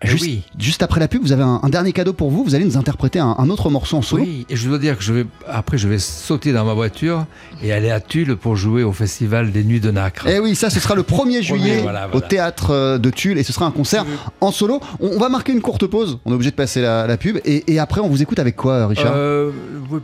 Juste, 0.05 0.25
oui. 0.25 0.43
juste 0.59 0.83
après 0.83 1.01
la 1.01 1.09
pub, 1.09 1.23
vous 1.23 1.33
avez 1.33 1.43
un, 1.43 1.59
un 1.63 1.69
dernier 1.71 1.93
cadeau 1.93 2.13
pour 2.13 2.31
vous. 2.31 2.45
Vous 2.45 2.55
allez 2.55 2.67
nous 2.67 2.77
interpréter 2.77 3.19
un, 3.19 3.35
un 3.39 3.49
autre 3.49 3.71
morceau 3.71 3.97
en 3.97 4.03
solo. 4.03 4.25
Oui, 4.25 4.45
et 4.51 4.55
je 4.55 4.69
dois 4.69 4.79
dire 4.79 4.99
que 4.99 5.03
je 5.03 5.13
vais, 5.15 5.27
après, 5.49 5.79
je 5.79 5.89
vais 5.89 5.99
sauter 5.99 6.53
dans 6.53 6.67
ma 6.67 6.75
voiture 6.75 7.25
et 7.63 7.73
aller 7.73 7.91
à 7.91 7.99
Tulle 8.01 8.37
pour 8.37 8.57
jouer 8.57 8.83
au 8.83 8.93
festival 8.93 9.53
des 9.53 9.65
Nuits 9.65 9.81
de 9.81 9.91
Nacre. 9.91 10.27
Eh 10.29 10.39
oui, 10.39 10.55
ça, 10.55 10.69
ce 10.69 10.81
sera 10.81 10.95
le 10.95 11.03
1er 11.03 11.41
juillet 11.43 11.81
voilà, 11.81 12.09
au 12.13 12.21
théâtre 12.21 12.71
euh, 12.73 12.99
de 12.99 13.09
Tulle 13.09 13.39
et 13.39 13.43
ce 13.43 13.55
sera 13.55 13.65
un 13.65 13.71
concert 13.71 14.05
en 14.43 14.53
solo. 14.53 14.81
On, 15.01 15.13
on 15.15 15.19
va 15.19 15.31
marquer 15.31 15.53
une 15.53 15.63
courte 15.63 15.87
pause. 15.87 16.19
On 16.27 16.33
est 16.33 16.35
obligé 16.35 16.51
de 16.51 16.57
passer 16.57 16.83
la, 16.83 17.07
la 17.07 17.17
pub 17.17 17.39
et, 17.47 17.73
et 17.73 17.79
après, 17.79 18.03
on 18.03 18.09
vous 18.09 18.21
écoute 18.23 18.39
avec 18.39 18.55
quoi, 18.55 18.87
Richard 18.89 19.15
Euh, 19.17 19.51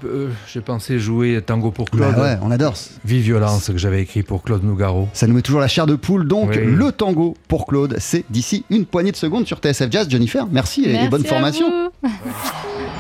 euh, 0.07 0.29
J'ai 0.51 0.63
pensé 0.63 0.99
jouer 0.99 1.43
Tango 1.45 1.71
pour 1.71 1.85
Bah 1.93 2.11
Claude. 2.13 2.19
ouais, 2.25 2.39
on 2.43 2.51
adore. 2.51 2.75
Vive 3.05 3.23
Violence 3.25 3.67
que 3.67 3.77
j'avais 3.79 4.01
écrit 4.01 4.23
pour 4.23 4.43
Claude 4.43 4.65
Nougaro. 4.65 5.09
Ça 5.13 5.27
nous 5.27 5.35
met 5.35 5.43
toujours 5.43 5.61
la 5.61 5.69
chair 5.69 5.87
de 5.87 5.97
poule. 5.97 6.27
Donc, 6.27 6.51
Oui. 6.53 6.61
le 6.65 6.93
tango 6.93 7.37
pour 7.47 7.67
Claude, 7.67 7.97
c'est 7.99 8.25
d'ici 8.31 8.65
une 8.71 8.87
poignée 8.87 9.13
de 9.13 9.17
secondes 9.17 9.47
sur 9.47 9.59
TSF 9.59 9.82
Jazz. 9.91 10.09
Jennifer, 10.11 10.47
merci, 10.51 10.85
et- 10.85 11.09
bonne 11.09 11.25
à 11.25 11.29
formation. 11.29 11.71
vous. 12.03 12.11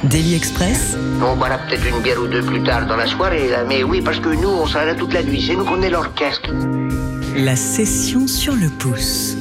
Daily 0.04 0.34
Express, 0.34 0.96
On 1.24 1.36
boira 1.36 1.58
peut-être 1.58 1.86
une 1.86 2.02
bière 2.02 2.20
ou 2.20 2.26
deux 2.26 2.42
plus 2.42 2.60
tard 2.64 2.86
dans 2.86 2.96
la 2.96 3.06
soirée. 3.06 3.50
Mais 3.68 3.84
oui, 3.84 4.00
parce 4.02 4.18
que 4.18 4.30
nous, 4.30 4.48
on 4.48 4.66
sera 4.66 4.84
là 4.84 4.94
toute 4.94 5.12
la 5.14 5.22
nuit. 5.22 5.44
C'est 5.46 5.54
nous 5.54 5.64
qu'on 5.64 5.80
est 5.82 5.90
l'orchestre. 5.90 6.50
la 7.36 7.56
session 7.56 8.26
sur 8.26 8.54
le 8.54 8.68
pouce. 8.68 9.36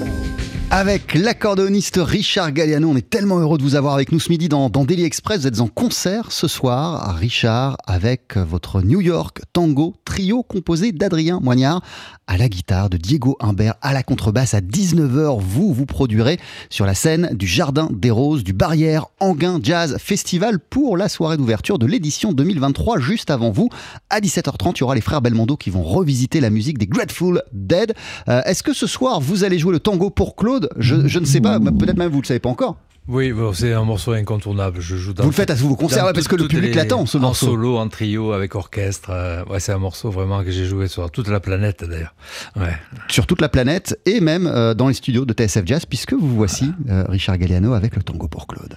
Avec 0.74 1.16
l'accordéoniste 1.16 2.00
Richard 2.02 2.54
Galliano, 2.54 2.88
on 2.88 2.96
est 2.96 3.10
tellement 3.10 3.40
heureux 3.40 3.58
de 3.58 3.64
vous 3.64 3.76
avoir 3.76 3.94
avec 3.94 4.14
nous 4.14 4.22
ce 4.22 4.30
midi 4.30 4.48
dans, 4.48 4.70
dans 4.70 4.86
Daily 4.86 5.04
Express. 5.04 5.42
Vous 5.42 5.48
êtes 5.48 5.60
en 5.60 5.68
concert 5.68 6.32
ce 6.32 6.48
soir, 6.48 7.14
Richard, 7.18 7.76
avec 7.88 8.38
votre 8.38 8.82
New 8.82 9.02
York 9.02 9.42
Tango 9.52 9.96
trio 10.06 10.44
composé 10.44 10.94
d'Adrien 10.94 11.42
Moignard 11.42 11.82
à 12.26 12.38
la 12.38 12.48
guitare, 12.48 12.90
de 12.90 12.96
Diego 12.96 13.36
Humbert 13.42 13.74
à 13.82 13.92
la 13.92 14.04
contrebasse. 14.04 14.54
À 14.54 14.62
19h, 14.62 15.42
vous 15.42 15.74
vous 15.74 15.86
produirez 15.86 16.40
sur 16.70 16.86
la 16.86 16.94
scène 16.94 17.32
du 17.34 17.48
Jardin 17.48 17.90
des 17.92 18.10
Roses, 18.10 18.46
du 18.46 18.54
Barrière 18.54 19.08
Anguin 19.20 19.60
Jazz 19.62 19.98
Festival 20.00 20.58
pour 20.60 20.96
la 20.96 21.10
soirée 21.10 21.36
d'ouverture 21.36 21.80
de 21.80 21.86
l'édition 21.86 22.32
2023. 22.32 23.00
Juste 23.02 23.30
avant 23.30 23.52
vous, 23.52 23.68
à 24.10 24.22
17h30, 24.22 24.76
il 24.76 24.80
y 24.80 24.84
aura 24.84 24.96
les 24.96 25.02
frères 25.02 25.22
Belmondo 25.22 25.58
qui 25.58 25.70
vont 25.70 25.84
revisiter 25.84 26.40
la 26.40 26.50
musique 26.50 26.78
des 26.78 26.88
Grateful 26.88 27.44
Dead. 27.52 27.94
Euh, 28.30 28.42
Est-ce 28.46 28.64
que 28.64 28.72
ce 28.72 28.88
soir, 28.88 29.20
vous 29.20 29.44
allez 29.44 29.60
jouer 29.60 29.74
le 29.74 29.80
tango 29.82 30.10
pour 30.10 30.38
Claude 30.38 30.61
je, 30.78 31.08
je 31.08 31.20
ne 31.20 31.26
sais 31.26 31.42
pas, 31.42 31.60
peut-être 31.60 31.98
même 31.98 32.10
vous 32.10 32.18
ne 32.18 32.22
le 32.22 32.28
savez 32.28 32.40
pas 32.40 32.50
encore. 32.50 32.78
Oui, 33.08 33.32
bon, 33.34 33.52
c'est 33.52 33.74
un 33.74 33.84
morceau 33.84 34.12
incontournable. 34.12 34.80
Je 34.80 34.96
joue 34.96 35.14
dans 35.14 35.24
Vous 35.24 35.32
le 35.32 35.36
faites 35.36 35.50
à 35.50 35.56
vos 35.56 35.76
concerts, 35.76 36.06
ouais, 36.06 36.14
parce 36.14 36.28
que 36.28 36.36
le 36.36 36.48
public 36.48 36.76
l'attend, 36.76 37.08
ce 37.08 37.18
en 37.18 37.22
morceau. 37.22 37.48
solo, 37.48 37.78
en 37.78 37.90
trio, 37.90 38.32
avec 38.32 38.54
orchestre. 38.54 39.10
euh, 39.12 39.44
ouais, 39.46 39.60
c'est 39.60 39.72
un 39.72 39.80
morceau 39.80 40.12
vraiment 40.12 40.44
que 40.44 40.52
j'ai 40.52 40.66
joué 40.66 40.88
sur 40.88 41.10
toute 41.10 41.28
la 41.28 41.40
planète 41.40 41.84
d'ailleurs. 41.84 42.14
Ouais. 42.56 42.78
Sur 43.08 43.26
toute 43.26 43.42
la 43.42 43.50
planète 43.50 44.00
et 44.06 44.22
même 44.22 44.46
euh, 44.46 44.76
dans 44.76 44.88
les 44.88 44.94
studios 44.94 45.26
de 45.26 45.34
TSF 45.34 45.64
Jazz, 45.66 45.86
puisque 45.88 46.14
vous 46.14 46.30
voici, 46.36 46.72
euh, 46.90 47.04
Richard 47.10 47.40
Galliano, 47.40 47.74
avec 47.74 47.96
le 47.96 48.04
tango 48.04 48.28
pour 48.28 48.46
Claude. 48.46 48.76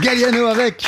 Galliano 0.00 0.46
avec 0.46 0.84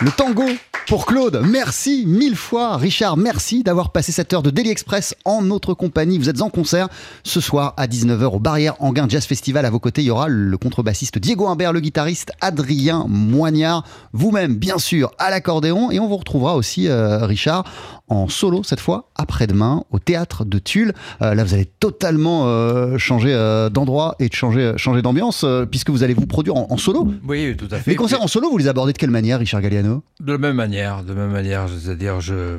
le 0.00 0.10
tango 0.10 0.44
pour 0.86 1.06
Claude. 1.06 1.42
Merci 1.44 2.04
mille 2.06 2.36
fois, 2.36 2.76
Richard. 2.76 3.16
Merci 3.16 3.62
d'avoir 3.62 3.90
passé 3.90 4.12
cette 4.12 4.32
heure 4.32 4.42
de 4.42 4.50
Daily 4.50 4.70
Express 4.70 5.14
en 5.24 5.40
notre 5.40 5.72
compagnie. 5.72 6.18
Vous 6.18 6.28
êtes 6.28 6.42
en 6.42 6.50
concert 6.50 6.88
ce 7.22 7.40
soir 7.40 7.72
à 7.76 7.86
19h 7.86 8.24
au 8.24 8.38
Barrière 8.38 8.74
Anguin 8.80 9.06
Jazz 9.08 9.24
Festival. 9.24 9.64
À 9.64 9.70
vos 9.70 9.78
côtés, 9.78 10.02
il 10.02 10.06
y 10.06 10.10
aura 10.10 10.28
le 10.28 10.56
contrebassiste 10.58 11.18
Diego 11.18 11.46
Humbert, 11.46 11.72
le 11.72 11.80
guitariste 11.80 12.32
Adrien 12.40 13.06
Moignard, 13.08 13.84
vous-même, 14.12 14.56
bien 14.56 14.78
sûr, 14.78 15.10
à 15.18 15.30
l'accordéon. 15.30 15.90
Et 15.90 15.98
on 16.00 16.08
vous 16.08 16.18
retrouvera 16.18 16.56
aussi, 16.56 16.88
euh, 16.88 17.24
Richard, 17.24 17.64
en 18.08 18.28
solo 18.28 18.62
cette 18.62 18.80
fois, 18.80 19.10
après-demain, 19.16 19.84
au 19.90 19.98
théâtre 19.98 20.44
de 20.44 20.58
Tulle. 20.58 20.92
Euh, 21.22 21.34
là, 21.34 21.44
vous 21.44 21.54
allez 21.54 21.66
totalement 21.66 22.42
euh, 22.46 22.98
changer 22.98 23.34
d'endroit 23.72 24.16
et 24.18 24.28
de 24.28 24.34
changer, 24.34 24.74
changer 24.76 25.00
d'ambiance, 25.00 25.46
puisque 25.70 25.90
vous 25.90 26.02
allez 26.02 26.14
vous 26.14 26.26
produire 26.26 26.56
en, 26.56 26.66
en 26.70 26.76
solo. 26.76 27.08
Oui, 27.26 27.56
tout 27.56 27.68
à 27.70 27.78
fait. 27.78 27.90
Les 27.90 27.96
concerts 27.96 28.22
en 28.22 28.28
solo, 28.28 28.50
vous 28.50 28.58
les 28.58 28.68
abordez 28.68 28.92
de 28.92 28.98
quelle 28.98 29.10
manière, 29.10 29.38
Richard 29.38 29.62
Galliano? 29.62 30.02
De 30.20 30.32
la 30.32 30.38
même 30.38 30.56
manière, 30.56 30.73
de 31.06 31.14
même 31.14 31.30
manière, 31.30 31.66
c'est-à-dire 31.68 32.20
je 32.20 32.58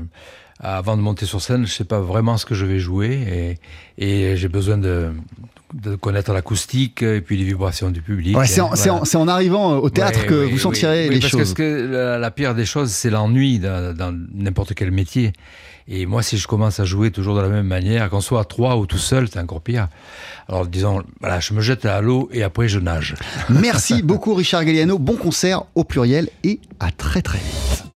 avant 0.61 0.95
de 0.95 1.01
monter 1.01 1.25
sur 1.25 1.41
scène, 1.41 1.65
je 1.67 1.71
sais 1.71 1.83
pas 1.83 1.99
vraiment 1.99 2.37
ce 2.37 2.45
que 2.45 2.55
je 2.55 2.65
vais 2.65 2.79
jouer 2.79 3.57
et, 3.99 4.05
et 4.31 4.37
j'ai 4.37 4.47
besoin 4.47 4.77
de, 4.77 5.09
de 5.73 5.95
connaître 5.97 6.31
l'acoustique 6.31 7.03
et 7.03 7.19
puis 7.19 7.35
les 7.35 7.43
vibrations 7.43 7.89
du 7.91 8.01
public. 8.01 8.37
Ouais, 8.37 8.47
c'est 8.47 8.61
en, 8.61 8.67
Voilà. 8.67 8.81
c'est 8.81 8.89
en- 8.89 9.03
c'est 9.03 9.17
en 9.17 9.27
arrivant 9.27 9.73
euh, 9.73 9.77
au 9.79 9.89
théâtre 9.89 10.21
Ouais, 10.21 10.25
que 10.27 10.45
oui, 10.45 10.51
vous 10.51 10.57
sentirez 10.57 11.09
oui, 11.09 11.15
les 11.15 11.19
parce 11.19 11.31
choses. 11.31 11.41
Parce 11.41 11.53
que 11.55 11.89
la, 11.91 12.17
la 12.19 12.31
pire 12.31 12.55
des 12.55 12.65
choses, 12.65 12.89
c'est 12.91 13.09
l'ennui 13.09 13.59
dans 13.59 13.93
dans 13.93 14.17
n'importe 14.33 14.73
quel 14.75 14.91
métier. 14.91 15.33
Et 15.89 16.05
moi, 16.07 16.23
si 16.23 16.37
je 16.37 16.47
commence 16.47 16.79
à 16.79 16.85
jouer 16.85 17.11
toujours 17.11 17.35
de 17.35 17.41
la 17.41 17.49
même 17.49 17.67
manière, 17.67 18.09
qu'on 18.09 18.21
soit 18.21 18.39
à 18.39 18.45
trois 18.45 18.77
ou 18.77 18.87
tout 18.87 18.97
seul, 18.97 19.27
c'est 19.31 19.37
encore 19.39 19.61
pire. 19.61 19.87
Alors, 20.47 20.65
disons, 20.65 21.03
voilà, 21.19 21.39
je 21.41 21.53
me 21.53 21.59
jette 21.61 21.85
à 21.85 21.99
l'eau 22.01 22.27
et 22.31 22.41
après 22.43 22.67
je 22.69 22.79
nage. 22.79 23.13
Merci 23.49 24.01
beaucoup, 24.01 24.33
Richard 24.35 24.63
Galliano. 24.65 24.97
Bon 24.97 25.15
concert 25.17 25.63
au 25.75 25.83
pluriel 25.83 26.29
et 26.45 26.59
à 26.79 26.89
très 26.91 27.21
très 27.21 27.37
vite. 27.39 27.84